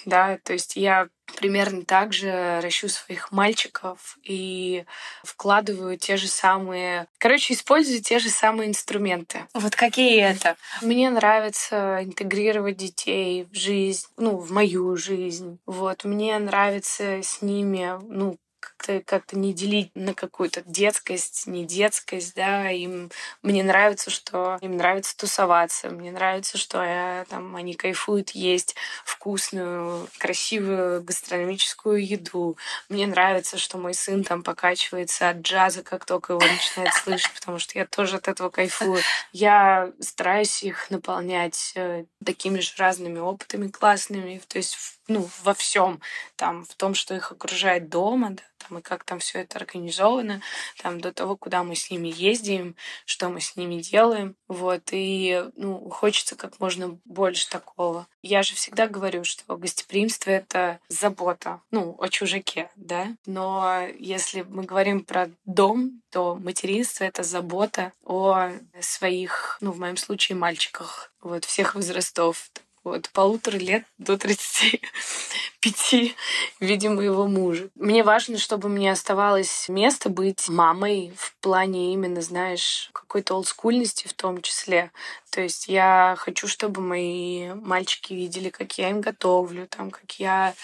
Да, 0.07 0.39
то 0.43 0.53
есть 0.53 0.77
я 0.77 1.09
примерно 1.37 1.85
так 1.85 2.13
же 2.13 2.61
ращу 2.61 2.89
своих 2.89 3.33
мальчиков 3.33 4.19
и 4.23 4.85
вкладываю 5.23 5.99
те 5.99 6.17
же 6.17 6.27
самые... 6.27 7.07
Короче, 7.19 7.55
использую 7.55 8.03
те 8.03 8.19
же 8.19 8.31
самые 8.31 8.69
инструменты. 8.69 9.47
Вот 9.55 9.77
какие 9.77 10.23
это? 10.23 10.57
Мне 10.83 11.11
нравится 11.11 12.01
интегрировать 12.03 12.77
детей 12.77 13.47
в 13.51 13.55
жизнь, 13.55 14.07
ну, 14.17 14.37
в 14.39 14.51
мою 14.51 14.97
жизнь. 14.97 15.59
Вот, 15.67 16.05
мне 16.05 16.39
нравится 16.39 17.23
с 17.23 17.43
ними, 17.43 17.99
ну, 18.09 18.39
как-то 18.61 19.01
как 19.01 19.33
не 19.33 19.53
делить 19.53 19.91
на 19.95 20.15
какую-то 20.15 20.63
детскость, 20.67 21.47
не 21.47 21.65
детскость, 21.65 22.35
да, 22.35 22.71
им 22.71 23.11
мне 23.43 23.63
нравится, 23.63 24.11
что 24.11 24.59
им 24.61 24.77
нравится 24.77 25.17
тусоваться, 25.17 25.91
мне 25.91 26.13
нравится, 26.13 26.59
что 26.59 26.83
я, 26.83 27.25
там 27.29 27.57
они 27.57 27.75
кайфуют 27.75 28.31
есть 28.31 28.77
вкусную, 29.05 30.09
красивую 30.19 31.03
гастрономическую 31.03 32.07
еду. 32.07 32.57
Мне 32.89 33.07
нравится, 33.07 33.59
что 33.59 33.79
мой 33.79 33.95
сын 33.95 34.25
там 34.25 34.43
покачивается 34.43 35.31
от 35.31 35.39
джаза, 35.39 35.83
как 35.83 36.05
только 36.05 36.35
его 36.35 36.43
начинает 36.43 36.95
слышать, 36.95 37.33
потому 37.35 37.59
что 37.59 37.79
я 37.79 37.87
тоже 37.87 38.17
от 38.17 38.29
этого 38.29 38.51
кайфую. 38.51 39.01
Я 39.33 39.93
стараюсь 40.01 40.63
их 40.63 40.91
наполнять 40.91 41.73
э, 41.75 42.05
такими 42.25 42.61
же 42.61 42.73
разными 42.77 43.19
опытами 43.19 43.69
классными, 43.69 44.41
то 44.47 44.59
есть 44.59 44.77
ну, 45.11 45.29
во 45.43 45.55
всем, 45.55 46.01
там, 46.37 46.65
в 46.65 46.75
том, 46.77 46.95
что 46.95 47.15
их 47.15 47.33
окружает 47.33 47.89
дома, 47.89 48.31
да, 48.31 48.45
там, 48.59 48.79
и 48.79 48.83
как 48.83 49.03
там 49.05 49.19
все 49.19 49.41
это 49.41 49.59
организовано, 49.59 50.41
там, 50.81 51.01
до 51.01 51.13
того, 51.13 51.37
куда 51.37 51.65
мы 51.65 51.75
с 51.75 51.91
ними 51.91 52.09
ездим, 52.15 52.77
что 53.05 53.29
мы 53.29 53.41
с 53.41 53.57
ними 53.57 53.83
делаем, 53.83 54.37
вот, 54.47 54.83
и, 54.93 55.45
ну, 55.57 55.91
хочется 55.91 56.37
как 56.37 56.61
можно 56.61 56.99
больше 57.05 57.49
такого. 57.49 58.07
Я 58.23 58.45
же 58.45 58.55
всегда 58.55 58.87
говорю, 58.87 59.25
что 59.25 59.57
гостеприимство— 59.57 60.31
это 60.31 60.79
забота, 60.89 61.61
ну, 61.73 61.97
о 61.99 62.09
чужаке, 62.09 62.71
да, 62.77 63.09
но 63.27 63.83
если 63.99 64.43
мы 64.43 64.63
говорим 64.63 65.05
про 65.05 65.29
дом, 65.45 66.03
то 66.11 66.37
материнство— 66.37 67.03
это 67.11 67.25
забота 67.25 67.93
о 68.05 68.53
своих, 68.81 69.59
ну, 69.61 69.73
в 69.73 69.81
моем 69.81 69.97
случае, 69.97 70.37
мальчиках, 70.37 71.13
вот, 71.21 71.45
всех 71.45 71.75
возрастов, 71.75 72.51
вот, 72.83 73.11
полутора 73.11 73.57
лет 73.57 73.85
до 73.99 74.17
35, 74.17 76.17
видимо, 76.61 77.03
его 77.03 77.27
мужа. 77.27 77.69
Мне 77.75 78.03
важно, 78.03 78.39
чтобы 78.39 78.69
мне 78.69 78.91
оставалось 78.91 79.69
место 79.69 80.09
быть 80.09 80.49
мамой 80.49 81.13
в 81.17 81.35
плане 81.41 81.93
именно, 81.93 82.23
знаешь, 82.23 82.91
какой-то 82.93 83.35
олдскульности 83.35 84.09
в 84.09 84.15
том 84.15 84.41
числе. 84.41 84.91
То 85.31 85.43
есть 85.43 85.69
я 85.69 86.17
хочу, 86.19 86.49
чтобы 86.49 86.81
мои 86.81 87.53
мальчики 87.53 88.15
видели, 88.15 88.49
как 88.49 88.79
я 88.79 88.91
им 88.91 89.01
готовлю, 89.01 89.67
там, 89.69 89.91
как 89.91 90.19
я 90.19 90.55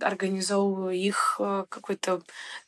организовываю 0.00 0.94
их 0.94 1.36
э, 1.38 1.64
какой-то 1.68 2.22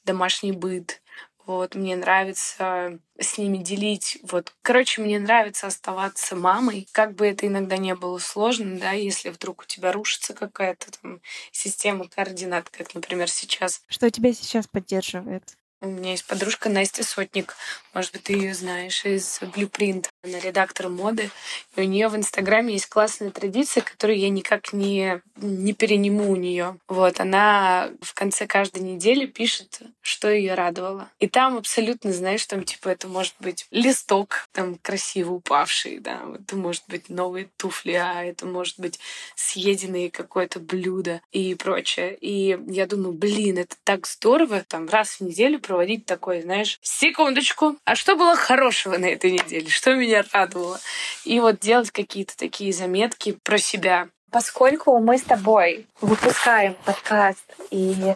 домашний 0.05 0.53
быт. 0.53 1.01
Вот, 1.47 1.77
мне 1.77 1.95
нравится 1.95 2.99
с 3.21 3.39
ними 3.39 3.59
делить. 3.59 4.19
Вот, 4.23 4.53
короче, 4.63 5.01
мне 5.01 5.21
нравится 5.21 5.69
оставаться 5.69 6.35
мамой, 6.35 6.89
как 6.91 7.15
бы 7.15 7.27
это 7.27 7.47
иногда 7.47 7.77
не 7.77 7.95
было 7.95 8.19
сложно, 8.19 8.79
да, 8.79 8.91
если 8.93 9.31
вдруг 9.31 9.63
у 9.63 9.65
тебя 9.65 9.93
рушится 9.93 10.35
какая-то 10.35 10.91
там 11.01 11.21
система 11.53 12.09
координат, 12.09 12.69
как, 12.69 12.95
например, 12.95 13.31
сейчас. 13.31 13.83
Что 13.87 14.11
тебя 14.11 14.33
сейчас 14.33 14.67
поддерживает? 14.67 15.57
У 15.83 15.89
меня 15.89 16.13
есть 16.13 16.27
подружка 16.27 16.71
Настя 16.71 17.05
Сотник. 17.05 17.55
Может 17.93 18.13
быть, 18.13 18.25
ты 18.25 18.33
ее 18.33 18.55
знаешь 18.55 19.05
из 19.05 19.41
Blueprint. 19.43 20.07
Она 20.25 20.39
редактор 20.41 20.89
моды. 20.89 21.31
И 21.77 21.83
у 21.83 21.85
нее 21.85 22.09
в 22.09 22.17
Инстаграме 22.17 22.73
есть 22.73 22.87
классная 22.87 23.31
традиция, 23.31 23.83
которую 23.83 24.19
я 24.19 24.31
никак 24.31 24.73
не, 24.73 25.21
не 25.37 25.75
перениму 25.75 26.31
у 26.31 26.37
нее. 26.37 26.79
Вот, 26.89 27.21
она 27.21 27.91
в 28.01 28.15
конце 28.15 28.47
каждой 28.47 28.83
недели 28.83 29.27
пишет, 29.27 29.83
что 30.01 30.31
ее 30.31 30.55
радовало. 30.55 31.11
И 31.19 31.29
там 31.29 31.59
абсолютно, 31.59 32.11
знаешь, 32.11 32.47
там 32.47 32.65
типа 32.65 32.89
это 32.89 33.07
может 33.07 33.35
быть 33.39 33.67
листок 33.71 34.49
там 34.53 34.77
красиво 34.77 35.35
упавший, 35.35 35.99
да, 35.99 36.23
это 36.39 36.57
может 36.57 36.85
быть 36.89 37.11
новые 37.11 37.51
туфли, 37.59 37.93
а 37.93 38.25
это 38.25 38.47
может 38.47 38.79
быть 38.81 38.99
съеденное 39.35 40.09
какое-то 40.09 40.59
блюдо 40.59 41.21
и 41.33 41.55
прочее. 41.55 42.17
И 42.19 42.59
я 42.69 42.87
думаю, 42.87 43.13
блин, 43.13 43.59
это 43.59 43.77
так 43.85 44.07
здорово, 44.07 44.65
там 44.67 44.89
раз 44.89 45.17
в 45.17 45.21
неделю 45.21 45.61
проводить 45.67 46.07
такой, 46.07 46.43
знаешь, 46.43 46.79
секундочку, 46.83 47.77
а 47.85 47.97
что 47.97 48.17
было 48.17 48.37
хорошего 48.37 48.97
на 48.97 49.07
этой 49.07 49.33
неделе, 49.33 49.69
что 49.69 49.95
меня 49.95 50.25
радовало. 50.33 50.81
И 51.25 51.41
вот 51.41 51.61
делать 51.61 51.91
какие-то 51.91 52.37
такие 52.37 52.73
заметки 52.73 53.33
про 53.43 53.59
себя. 53.59 54.09
Поскольку 54.31 54.99
мы 54.99 55.19
с 55.19 55.23
тобой 55.23 55.87
выпускаем 56.01 56.75
подкаст 56.85 57.45
и 57.71 58.15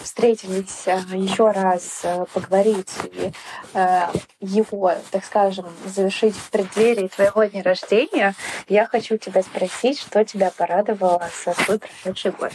встретились 0.00 0.86
э, 0.86 1.00
еще 1.14 1.50
раз 1.50 2.00
э, 2.04 2.26
поговорить 2.34 2.92
и 3.12 3.32
э, 3.72 4.06
его, 4.40 4.94
так 5.10 5.24
скажем, 5.24 5.66
завершить 5.86 6.36
в 6.36 6.50
преддверии 6.50 7.08
твоего 7.08 7.44
дня 7.44 7.62
рождения, 7.62 8.34
я 8.68 8.86
хочу 8.86 9.16
тебя 9.16 9.42
спросить, 9.42 9.98
что 9.98 10.22
тебя 10.24 10.50
порадовало 10.50 11.28
за 11.44 11.54
свой 11.54 11.78
прошедший 11.78 12.32
год. 12.32 12.52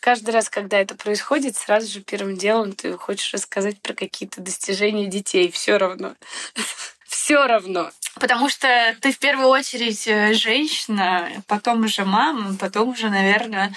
Каждый 0.00 0.30
раз, 0.30 0.48
когда 0.48 0.80
это 0.80 0.96
происходит, 0.96 1.56
сразу 1.56 1.86
же 1.86 2.00
первым 2.00 2.36
делом 2.36 2.72
ты 2.72 2.96
хочешь 2.96 3.32
рассказать 3.32 3.80
про 3.80 3.94
какие-то 3.94 4.40
достижения 4.40 5.06
детей. 5.06 5.50
Все 5.50 5.76
равно. 5.76 6.14
Все 7.06 7.46
равно. 7.46 7.90
Потому 8.14 8.48
что 8.48 8.96
ты 9.00 9.12
в 9.12 9.18
первую 9.18 9.48
очередь 9.48 10.06
э, 10.06 10.34
женщина, 10.34 11.28
потом 11.46 11.84
уже 11.84 12.04
мама, 12.04 12.56
потом 12.58 12.88
уже, 12.88 13.08
наверное, 13.08 13.72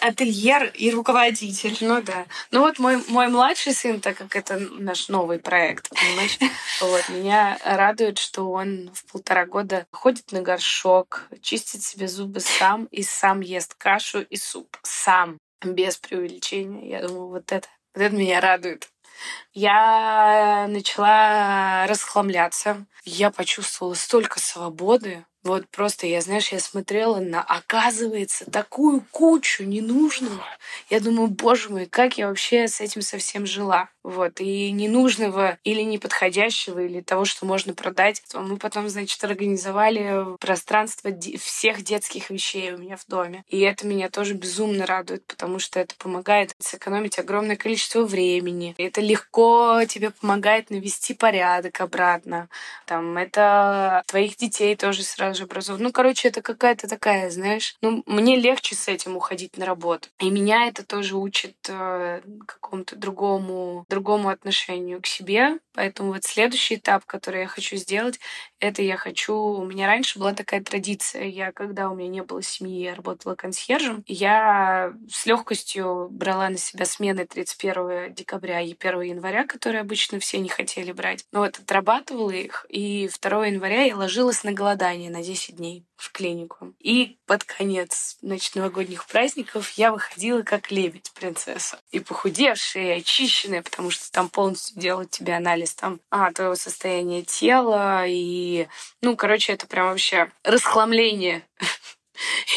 ательер 0.00 0.70
и 0.74 0.90
руководитель. 0.90 1.76
Ну 1.80 2.02
да. 2.02 2.26
Ну 2.50 2.60
вот 2.60 2.78
мой, 2.78 3.02
мой 3.08 3.28
младший 3.28 3.72
сын, 3.72 4.00
так 4.00 4.16
как 4.16 4.36
это 4.36 4.58
наш 4.58 5.08
новый 5.08 5.38
проект, 5.38 5.88
понимаешь, 5.88 6.38
вот, 6.80 7.08
меня 7.08 7.58
радует, 7.64 8.18
что 8.18 8.50
он 8.50 8.90
в 8.94 9.10
полтора 9.10 9.46
года 9.46 9.86
ходит 9.90 10.32
на 10.32 10.42
горшок, 10.42 11.28
чистит 11.40 11.82
себе 11.82 12.08
зубы 12.08 12.40
сам 12.40 12.84
и 12.86 13.02
сам 13.02 13.40
ест 13.40 13.74
кашу 13.74 14.22
и 14.22 14.36
суп. 14.36 14.76
Сам. 14.82 15.38
Без 15.64 15.96
преувеличения. 15.96 16.90
Я 16.90 17.06
думаю, 17.06 17.28
вот 17.28 17.52
это, 17.52 17.68
вот 17.94 18.02
это 18.02 18.16
меня 18.16 18.40
радует. 18.40 18.88
Я 19.54 20.66
начала 20.68 21.86
расхламляться. 21.86 22.86
Я 23.04 23.30
почувствовала 23.30 23.94
столько 23.94 24.40
свободы. 24.40 25.24
Вот 25.42 25.68
просто 25.70 26.06
я, 26.06 26.20
знаешь, 26.20 26.52
я 26.52 26.60
смотрела 26.60 27.18
на, 27.18 27.42
оказывается, 27.42 28.48
такую 28.50 29.04
кучу 29.10 29.64
ненужного. 29.64 30.44
Я 30.88 31.00
думаю, 31.00 31.28
боже 31.28 31.68
мой, 31.68 31.86
как 31.86 32.16
я 32.16 32.28
вообще 32.28 32.68
с 32.68 32.80
этим 32.80 33.02
совсем 33.02 33.44
жила. 33.44 33.88
Вот, 34.04 34.40
и 34.40 34.70
ненужного 34.72 35.58
или 35.64 35.82
неподходящего, 35.82 36.80
или 36.80 37.00
того, 37.00 37.24
что 37.24 37.46
можно 37.46 37.72
продать. 37.74 38.22
Мы 38.34 38.56
потом, 38.56 38.88
значит, 38.88 39.22
организовали 39.22 40.36
пространство 40.38 41.10
всех 41.38 41.82
детских 41.82 42.30
вещей 42.30 42.72
у 42.72 42.78
меня 42.78 42.96
в 42.96 43.06
доме. 43.06 43.44
И 43.48 43.60
это 43.60 43.86
меня 43.86 44.08
тоже 44.10 44.34
безумно 44.34 44.86
радует, 44.86 45.24
потому 45.26 45.58
что 45.58 45.78
это 45.78 45.94
помогает 45.96 46.54
сэкономить 46.58 47.18
огромное 47.18 47.56
количество 47.56 48.02
времени. 48.02 48.74
Это 48.78 49.00
легко 49.00 49.80
тебе 49.86 50.10
помогает 50.10 50.70
навести 50.70 51.14
порядок 51.14 51.80
обратно. 51.80 52.48
Там, 52.86 53.16
это 53.16 54.02
твоих 54.06 54.36
детей 54.36 54.74
тоже 54.76 55.02
сразу 55.02 55.38
же 55.38 55.44
образовывает. 55.44 55.84
Ну, 55.84 55.92
короче, 55.92 56.28
это 56.28 56.42
какая-то 56.42 56.88
такая, 56.88 57.30
знаешь, 57.30 57.76
ну, 57.82 58.02
мне 58.06 58.36
легче 58.36 58.74
с 58.74 58.88
этим 58.88 59.16
уходить 59.16 59.56
на 59.56 59.66
работу. 59.66 60.08
И 60.18 60.30
меня 60.30 60.66
это 60.66 60.84
тоже 60.84 61.16
учит 61.16 61.56
э, 61.68 62.20
какому-то 62.46 62.96
другому 62.96 63.84
другому 63.92 64.30
отношению 64.30 65.02
к 65.02 65.06
себе. 65.06 65.58
Поэтому 65.74 66.12
вот 66.12 66.24
следующий 66.24 66.76
этап, 66.76 67.04
который 67.06 67.42
я 67.42 67.46
хочу 67.46 67.76
сделать, 67.76 68.20
это 68.58 68.82
я 68.82 68.96
хочу... 68.96 69.34
У 69.34 69.64
меня 69.64 69.86
раньше 69.86 70.18
была 70.18 70.34
такая 70.34 70.62
традиция. 70.62 71.24
Я, 71.24 71.52
когда 71.52 71.88
у 71.88 71.94
меня 71.94 72.08
не 72.08 72.22
было 72.22 72.42
семьи, 72.42 72.82
я 72.82 72.94
работала 72.94 73.34
консьержем. 73.34 74.04
Я 74.06 74.92
с 75.10 75.26
легкостью 75.26 76.08
брала 76.10 76.48
на 76.48 76.58
себя 76.58 76.84
смены 76.84 77.26
31 77.26 78.14
декабря 78.14 78.60
и 78.60 78.76
1 78.78 79.00
января, 79.02 79.46
которые 79.46 79.80
обычно 79.80 80.18
все 80.20 80.38
не 80.38 80.48
хотели 80.48 80.92
брать. 80.92 81.24
Но 81.32 81.40
вот 81.40 81.58
отрабатывала 81.58 82.30
их, 82.30 82.66
и 82.68 83.08
2 83.20 83.46
января 83.46 83.84
я 83.84 83.96
ложилась 83.96 84.44
на 84.44 84.52
голодание 84.52 85.10
на 85.10 85.22
10 85.22 85.56
дней 85.56 85.84
в 85.96 86.10
клинику. 86.10 86.74
И 86.80 87.18
под 87.26 87.44
конец 87.44 88.16
значит, 88.20 88.56
новогодних 88.56 89.06
праздников 89.06 89.70
я 89.72 89.92
выходила 89.92 90.42
как 90.42 90.70
лебедь 90.70 91.12
принцесса. 91.14 91.78
И 91.90 92.00
похудевшая, 92.00 92.96
и 92.96 93.00
очищенная, 93.00 93.62
потому 93.62 93.90
что 93.90 94.10
там 94.10 94.28
полностью 94.28 94.80
делают 94.80 95.10
тебе 95.10 95.34
анализ 95.34 95.61
там, 95.70 96.00
а, 96.10 96.32
твоего 96.32 96.54
состояния 96.54 97.22
тела. 97.22 98.04
И, 98.06 98.68
ну, 99.00 99.16
короче, 99.16 99.52
это 99.52 99.66
прям 99.66 99.88
вообще 99.88 100.30
расхламление 100.44 101.42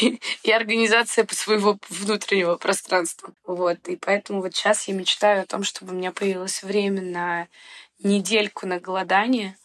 и 0.42 0.52
организация 0.52 1.26
своего 1.30 1.78
внутреннего 1.88 2.56
пространства. 2.56 3.32
Вот. 3.44 3.88
И 3.88 3.96
поэтому 3.96 4.42
вот 4.42 4.54
сейчас 4.54 4.88
я 4.88 4.94
мечтаю 4.94 5.42
о 5.42 5.46
том, 5.46 5.64
чтобы 5.64 5.92
у 5.92 5.96
меня 5.96 6.12
появилось 6.12 6.62
время 6.62 7.02
на 7.02 7.48
недельку 8.00 8.66
на 8.66 8.78
голодание, 8.78 9.56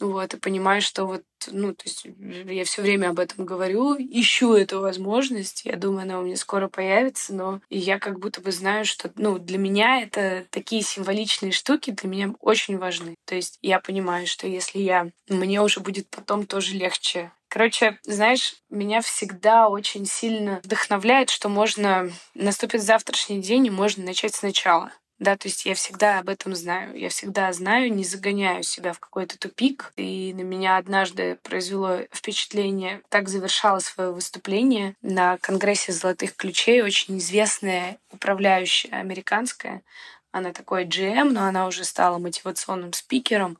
вот, 0.00 0.34
и 0.34 0.36
понимаю, 0.38 0.80
что 0.80 1.06
вот, 1.06 1.22
ну, 1.48 1.74
то 1.74 1.82
есть 1.84 2.06
я 2.24 2.64
все 2.64 2.82
время 2.82 3.10
об 3.10 3.18
этом 3.18 3.44
говорю, 3.44 3.96
ищу 3.98 4.54
эту 4.54 4.80
возможность, 4.80 5.64
я 5.64 5.76
думаю, 5.76 6.02
она 6.02 6.20
у 6.20 6.24
меня 6.24 6.36
скоро 6.36 6.68
появится, 6.68 7.34
но 7.34 7.60
я 7.70 7.98
как 7.98 8.18
будто 8.18 8.40
бы 8.40 8.52
знаю, 8.52 8.84
что, 8.84 9.10
ну, 9.16 9.38
для 9.38 9.58
меня 9.58 10.02
это 10.02 10.46
такие 10.50 10.82
символичные 10.82 11.52
штуки 11.52 11.90
для 11.90 12.08
меня 12.08 12.34
очень 12.40 12.78
важны. 12.78 13.14
То 13.26 13.34
есть 13.34 13.58
я 13.62 13.80
понимаю, 13.80 14.26
что 14.26 14.46
если 14.46 14.78
я, 14.78 15.10
мне 15.28 15.60
уже 15.62 15.80
будет 15.80 16.08
потом 16.08 16.46
тоже 16.46 16.74
легче 16.74 17.32
Короче, 17.50 17.98
знаешь, 18.02 18.56
меня 18.68 19.00
всегда 19.00 19.68
очень 19.68 20.04
сильно 20.04 20.60
вдохновляет, 20.62 21.30
что 21.30 21.48
можно 21.48 22.10
наступит 22.34 22.82
завтрашний 22.82 23.40
день 23.40 23.66
и 23.66 23.70
можно 23.70 24.04
начать 24.04 24.34
сначала. 24.34 24.92
Да, 25.18 25.36
то 25.36 25.48
есть 25.48 25.66
я 25.66 25.74
всегда 25.74 26.20
об 26.20 26.28
этом 26.28 26.54
знаю. 26.54 26.96
Я 26.96 27.08
всегда 27.08 27.52
знаю, 27.52 27.92
не 27.92 28.04
загоняю 28.04 28.62
себя 28.62 28.92
в 28.92 29.00
какой-то 29.00 29.36
тупик. 29.36 29.92
И 29.96 30.32
на 30.32 30.42
меня 30.42 30.76
однажды 30.76 31.36
произвело 31.42 32.02
впечатление, 32.12 33.02
так 33.08 33.28
завершала 33.28 33.80
свое 33.80 34.12
выступление 34.12 34.94
на 35.02 35.36
Конгрессе 35.38 35.92
золотых 35.92 36.36
ключей 36.36 36.82
очень 36.82 37.18
известная 37.18 37.98
управляющая 38.12 38.92
американская. 38.92 39.82
Она 40.30 40.52
такой 40.52 40.84
GM, 40.84 41.30
но 41.30 41.44
она 41.44 41.66
уже 41.66 41.84
стала 41.84 42.18
мотивационным 42.18 42.92
спикером. 42.92 43.58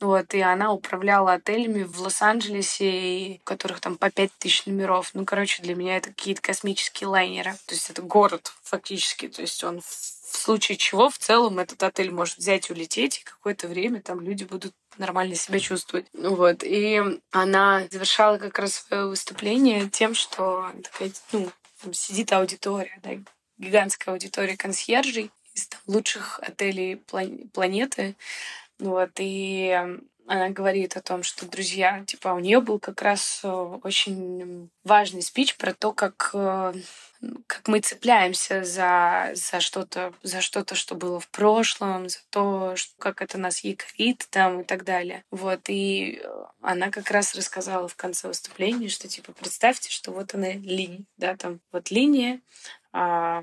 Вот, 0.00 0.32
и 0.32 0.40
она 0.40 0.72
управляла 0.72 1.34
отелями 1.34 1.82
в 1.82 2.00
Лос-Анджелесе, 2.00 3.38
у 3.42 3.44
которых 3.44 3.80
там 3.80 3.98
по 3.98 4.10
пять 4.10 4.32
тысяч 4.38 4.64
номеров. 4.64 5.10
Ну, 5.12 5.26
короче, 5.26 5.62
для 5.62 5.74
меня 5.74 5.98
это 5.98 6.08
какие-то 6.08 6.40
космические 6.40 7.08
лайнеры. 7.08 7.52
То 7.66 7.74
есть 7.74 7.90
это 7.90 8.00
город 8.00 8.54
фактически. 8.62 9.28
То 9.28 9.42
есть 9.42 9.62
он 9.62 9.82
в 10.30 10.36
случае 10.36 10.78
чего 10.78 11.10
в 11.10 11.18
целом 11.18 11.58
этот 11.58 11.82
отель 11.82 12.12
может 12.12 12.38
взять 12.38 12.70
улететь, 12.70 13.18
и 13.18 13.24
какое-то 13.24 13.66
время 13.66 14.00
там 14.00 14.20
люди 14.20 14.44
будут 14.44 14.74
нормально 14.96 15.34
себя 15.34 15.58
чувствовать. 15.58 16.06
Вот. 16.12 16.62
И 16.62 17.00
она 17.32 17.82
завершала 17.90 18.38
как 18.38 18.58
раз 18.58 18.74
свое 18.74 19.06
выступление 19.06 19.88
тем, 19.88 20.14
что 20.14 20.70
такая, 20.84 21.10
ну, 21.32 21.50
там 21.82 21.92
сидит 21.92 22.32
аудитория, 22.32 23.00
да, 23.02 23.10
гигантская 23.58 24.14
аудитория 24.14 24.56
консьержей 24.56 25.30
из 25.54 25.66
там, 25.66 25.80
лучших 25.86 26.38
отелей 26.40 27.02
планеты. 27.52 28.14
Вот. 28.78 29.10
И 29.18 29.98
она 30.26 30.48
говорит 30.50 30.96
о 30.96 31.02
том, 31.02 31.24
что, 31.24 31.44
друзья, 31.44 32.04
типа, 32.06 32.28
у 32.28 32.38
нее 32.38 32.60
был 32.60 32.78
как 32.78 33.02
раз 33.02 33.40
э, 33.42 33.48
очень 33.48 34.70
важный 34.84 35.22
спич 35.22 35.56
про 35.56 35.74
то, 35.74 35.92
как 35.92 36.30
э, 36.34 36.72
как 37.46 37.68
мы 37.68 37.80
цепляемся 37.80 38.64
за, 38.64 39.30
за 39.34 39.60
что-то, 39.60 40.14
за 40.22 40.40
что-то, 40.40 40.74
что 40.74 40.94
было 40.94 41.20
в 41.20 41.28
прошлом, 41.28 42.08
за 42.08 42.18
то, 42.30 42.76
что, 42.76 42.94
как 42.98 43.20
это 43.20 43.38
нас 43.38 43.60
якорит 43.60 44.26
там 44.30 44.60
и 44.62 44.64
так 44.64 44.84
далее. 44.84 45.24
Вот, 45.30 45.60
и 45.68 46.20
э, 46.22 46.44
она 46.62 46.90
как 46.90 47.10
раз 47.10 47.34
рассказала 47.34 47.88
в 47.88 47.96
конце 47.96 48.28
выступления, 48.28 48.88
что, 48.88 49.08
типа, 49.08 49.32
представьте, 49.32 49.90
что 49.90 50.12
вот 50.12 50.34
она 50.34 50.52
линия, 50.52 51.04
да, 51.18 51.36
там 51.36 51.60
вот 51.72 51.90
линия, 51.90 52.40
а, 52.92 53.42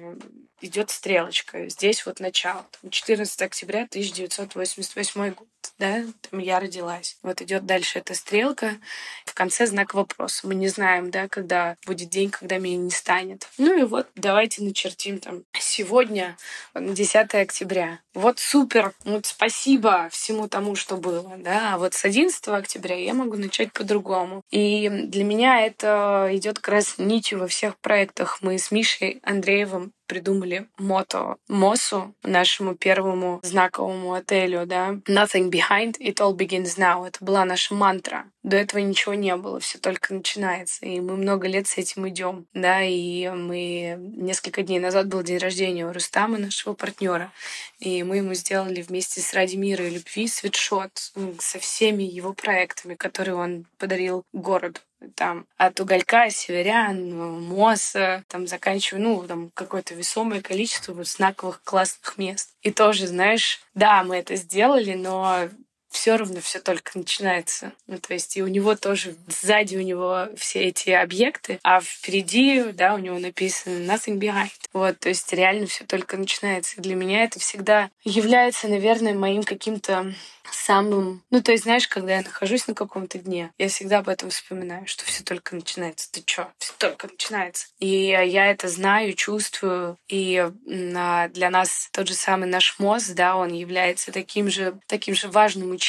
идет 0.61 0.89
стрелочка. 0.89 1.69
Здесь 1.69 2.05
вот 2.05 2.19
начало. 2.19 2.65
14 2.89 3.41
октября 3.41 3.83
1988 3.83 5.33
год 5.33 5.47
да, 5.79 6.03
там 6.29 6.39
я 6.39 6.59
родилась. 6.59 7.17
Вот 7.23 7.41
идет 7.41 7.65
дальше 7.65 7.99
эта 7.99 8.13
стрелка, 8.13 8.77
в 9.25 9.33
конце 9.33 9.67
знак 9.67 9.93
вопроса. 9.93 10.47
Мы 10.47 10.55
не 10.55 10.67
знаем, 10.67 11.11
да, 11.11 11.27
когда 11.27 11.75
будет 11.85 12.09
день, 12.09 12.29
когда 12.29 12.57
меня 12.57 12.77
не 12.77 12.91
станет. 12.91 13.47
Ну 13.57 13.77
и 13.77 13.83
вот 13.83 14.07
давайте 14.15 14.63
начертим 14.63 15.19
там 15.19 15.43
сегодня, 15.53 16.37
10 16.75 17.35
октября. 17.35 17.99
Вот 18.13 18.39
супер, 18.39 18.93
вот 19.03 19.25
спасибо 19.25 20.09
всему 20.11 20.47
тому, 20.47 20.75
что 20.75 20.97
было, 20.97 21.35
да. 21.37 21.75
А 21.75 21.77
вот 21.77 21.93
с 21.93 22.05
11 22.05 22.47
октября 22.47 22.95
я 22.95 23.13
могу 23.13 23.37
начать 23.37 23.71
по-другому. 23.73 24.41
И 24.49 24.89
для 24.89 25.23
меня 25.23 25.65
это 25.65 26.29
идет 26.31 26.59
как 26.59 26.73
раз 26.73 26.95
нитью 26.97 27.39
во 27.39 27.47
всех 27.47 27.77
проектах. 27.77 28.39
Мы 28.41 28.57
с 28.57 28.71
Мишей 28.71 29.19
Андреевым 29.23 29.93
придумали 30.07 30.67
мото 30.77 31.37
МОСу, 31.47 32.13
нашему 32.23 32.75
первому 32.75 33.39
знаковому 33.43 34.13
отелю, 34.13 34.65
да. 34.65 34.93
Nothing 35.07 35.49
behind, 35.51 35.95
it 35.99 36.15
all 36.15 36.35
begins 36.35 36.77
now. 36.77 37.05
Это 37.05 37.23
была 37.23 37.45
наша 37.45 37.73
мантра. 37.75 38.25
До 38.47 38.55
этого 38.55 38.79
ничего 38.79 39.13
не 39.13 39.35
было, 39.35 39.59
все 39.59 39.77
только 39.77 40.13
начинается. 40.13 40.85
И 40.85 41.01
мы 41.01 41.17
много 41.17 41.47
лет 41.47 41.67
с 41.67 41.77
этим 41.77 42.07
идем. 42.07 42.47
Да, 42.53 42.81
и 42.81 43.27
мы 43.27 43.97
несколько 44.15 44.63
дней 44.63 44.79
назад 44.79 45.07
был 45.07 45.21
день 45.21 45.37
рождения 45.37 45.85
у 45.85 45.91
Рустама, 45.91 46.37
нашего 46.37 46.73
партнера. 46.73 47.33
И 47.79 48.03
мы 48.03 48.17
ему 48.17 48.33
сделали 48.35 48.81
вместе 48.81 49.19
с 49.19 49.33
Ради 49.33 49.57
мира 49.57 49.85
и 49.85 49.89
любви 49.89 50.27
свитшот 50.27 51.11
со 51.39 51.59
всеми 51.59 52.03
его 52.03 52.33
проектами, 52.33 52.95
которые 52.95 53.35
он 53.35 53.65
подарил 53.77 54.23
городу 54.31 54.79
там 55.15 55.45
от 55.57 55.79
уголька, 55.79 56.29
северян, 56.31 57.43
моса, 57.47 58.23
там 58.27 58.47
заканчивая, 58.47 59.01
ну, 59.01 59.27
там 59.27 59.51
какое-то 59.53 59.93
весомое 59.93 60.41
количество 60.41 60.93
вот 60.93 61.07
знаковых 61.07 61.61
классных 61.63 62.17
мест. 62.17 62.55
И 62.63 62.71
тоже, 62.71 63.05
знаешь, 63.05 63.59
да, 63.75 64.03
мы 64.03 64.17
это 64.17 64.35
сделали, 64.35 64.95
но 64.95 65.49
все 65.97 66.15
равно 66.15 66.41
все 66.41 66.59
только 66.59 66.95
начинается. 66.95 67.73
Ну, 67.87 67.97
то 67.97 68.13
есть 68.13 68.37
и 68.37 68.43
у 68.43 68.47
него 68.47 68.75
тоже 68.75 69.15
сзади 69.27 69.75
у 69.77 69.81
него 69.81 70.27
все 70.37 70.65
эти 70.65 70.91
объекты, 70.91 71.59
а 71.63 71.81
впереди, 71.81 72.65
да, 72.71 72.93
у 72.93 72.99
него 72.99 73.17
написано 73.17 73.79
nothing 73.91 74.19
behind. 74.19 74.51
Вот, 74.73 74.99
то 74.99 75.09
есть 75.09 75.33
реально 75.33 75.65
все 75.65 75.85
только 75.85 76.15
начинается. 76.17 76.75
И 76.77 76.81
для 76.81 76.93
меня 76.93 77.23
это 77.23 77.39
всегда 77.39 77.89
является, 78.03 78.67
наверное, 78.67 79.15
моим 79.15 79.41
каким-то 79.41 80.13
самым... 80.49 81.23
Ну, 81.29 81.41
то 81.41 81.51
есть, 81.51 81.63
знаешь, 81.63 81.89
когда 81.89 82.15
я 82.15 82.21
нахожусь 82.21 82.67
на 82.67 82.73
каком-то 82.73 83.17
дне, 83.17 83.51
я 83.57 83.67
всегда 83.67 83.97
об 83.97 84.07
этом 84.07 84.29
вспоминаю, 84.29 84.87
что 84.87 85.03
все 85.03 85.21
только 85.23 85.55
начинается. 85.55 86.09
Ты 86.09 86.21
чё? 86.25 86.47
Все 86.57 86.71
только 86.77 87.07
начинается. 87.07 87.67
И 87.79 87.87
я 87.87 88.45
это 88.45 88.69
знаю, 88.69 89.13
чувствую. 89.13 89.97
И 90.07 90.47
для 90.65 91.49
нас 91.49 91.89
тот 91.91 92.07
же 92.07 92.13
самый 92.13 92.47
наш 92.47 92.79
мозг, 92.79 93.13
да, 93.13 93.35
он 93.35 93.51
является 93.51 94.13
таким 94.13 94.49
же, 94.49 94.79
таким 94.87 95.15
же 95.15 95.27
важным 95.27 95.71
учителем. 95.71 95.86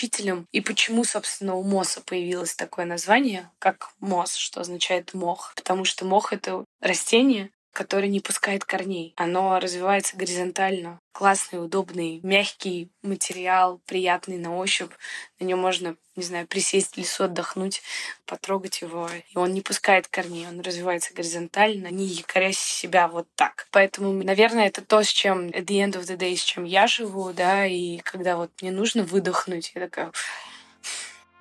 И 0.52 0.60
почему, 0.60 1.04
собственно, 1.04 1.54
у 1.54 1.62
МОСа 1.62 2.00
появилось 2.00 2.54
такое 2.54 2.84
название, 2.84 3.50
как 3.58 3.92
МОС, 4.00 4.34
что 4.34 4.60
означает 4.60 5.14
мох? 5.14 5.52
Потому 5.56 5.84
что 5.84 6.04
мох— 6.04 6.32
это 6.34 6.64
растение, 6.80 7.50
который 7.78 8.08
не 8.08 8.18
пускает 8.18 8.64
корней. 8.64 9.14
Оно 9.16 9.60
развивается 9.60 10.16
горизонтально. 10.16 10.98
Классный, 11.12 11.64
удобный, 11.64 12.18
мягкий 12.24 12.90
материал, 13.02 13.80
приятный 13.86 14.36
на 14.36 14.56
ощупь. 14.56 14.90
На 15.38 15.44
нем 15.44 15.60
можно, 15.60 15.94
не 16.16 16.24
знаю, 16.24 16.48
присесть 16.48 16.94
в 16.94 16.98
лесу, 16.98 17.22
отдохнуть, 17.22 17.80
потрогать 18.26 18.82
его. 18.82 19.08
И 19.30 19.38
он 19.38 19.52
не 19.52 19.60
пускает 19.60 20.08
корней, 20.08 20.48
он 20.48 20.60
развивается 20.60 21.14
горизонтально, 21.14 21.86
не 21.86 22.04
якорясь 22.04 22.58
себя 22.58 23.06
вот 23.06 23.28
так. 23.36 23.68
Поэтому, 23.70 24.12
наверное, 24.24 24.66
это 24.66 24.82
то, 24.82 25.04
с 25.04 25.08
чем 25.08 25.46
at 25.50 25.66
the 25.66 25.78
end 25.78 25.92
of 25.92 26.02
the 26.02 26.16
day, 26.16 26.34
с 26.34 26.42
чем 26.42 26.64
я 26.64 26.88
живу, 26.88 27.32
да, 27.32 27.64
и 27.64 27.98
когда 27.98 28.34
вот 28.34 28.50
мне 28.60 28.72
нужно 28.72 29.04
выдохнуть, 29.04 29.70
я 29.76 29.82
такая, 29.82 30.10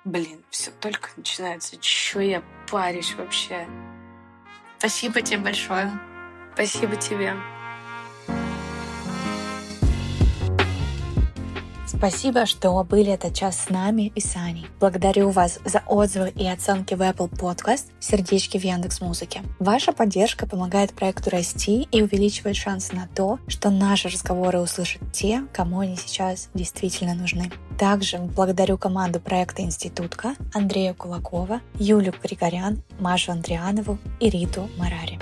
блин, 0.04 0.44
все 0.50 0.70
только 0.70 1.10
начинается, 1.16 1.76
чё 1.78 2.20
я 2.20 2.44
парюсь 2.70 3.14
вообще. 3.14 3.66
Спасибо 4.78 5.20
тебе 5.20 5.38
большое. 5.38 5.98
Спасибо 6.58 6.96
тебе. 6.96 7.34
Спасибо, 11.86 12.46
что 12.46 12.82
были 12.82 13.12
этот 13.12 13.32
час 13.32 13.62
с 13.62 13.70
нами 13.70 14.10
и 14.16 14.20
с 14.20 14.34
Аней. 14.34 14.66
Благодарю 14.80 15.30
вас 15.30 15.60
за 15.64 15.84
отзывы 15.86 16.30
и 16.30 16.48
оценки 16.48 16.94
в 16.94 17.00
Apple 17.00 17.30
Podcast, 17.30 17.84
сердечки 18.00 18.58
в 18.58 18.64
Яндекс 18.64 19.00
Музыке. 19.00 19.42
Ваша 19.60 19.92
поддержка 19.92 20.48
помогает 20.48 20.92
проекту 20.94 21.30
расти 21.30 21.86
и 21.92 22.02
увеличивает 22.02 22.56
шансы 22.56 22.92
на 22.96 23.06
то, 23.06 23.38
что 23.46 23.70
наши 23.70 24.08
разговоры 24.08 24.58
услышат 24.58 25.02
те, 25.12 25.44
кому 25.52 25.78
они 25.78 25.94
сейчас 25.94 26.48
действительно 26.54 27.14
нужны. 27.14 27.52
Также 27.78 28.18
благодарю 28.18 28.78
команду 28.78 29.20
проекта 29.20 29.62
«Институтка» 29.62 30.34
Андрея 30.52 30.92
Кулакова, 30.92 31.60
Юлю 31.78 32.12
Григорян, 32.20 32.82
Машу 32.98 33.30
Андрианову 33.30 33.98
и 34.18 34.28
Риту 34.28 34.68
Марари. 34.76 35.20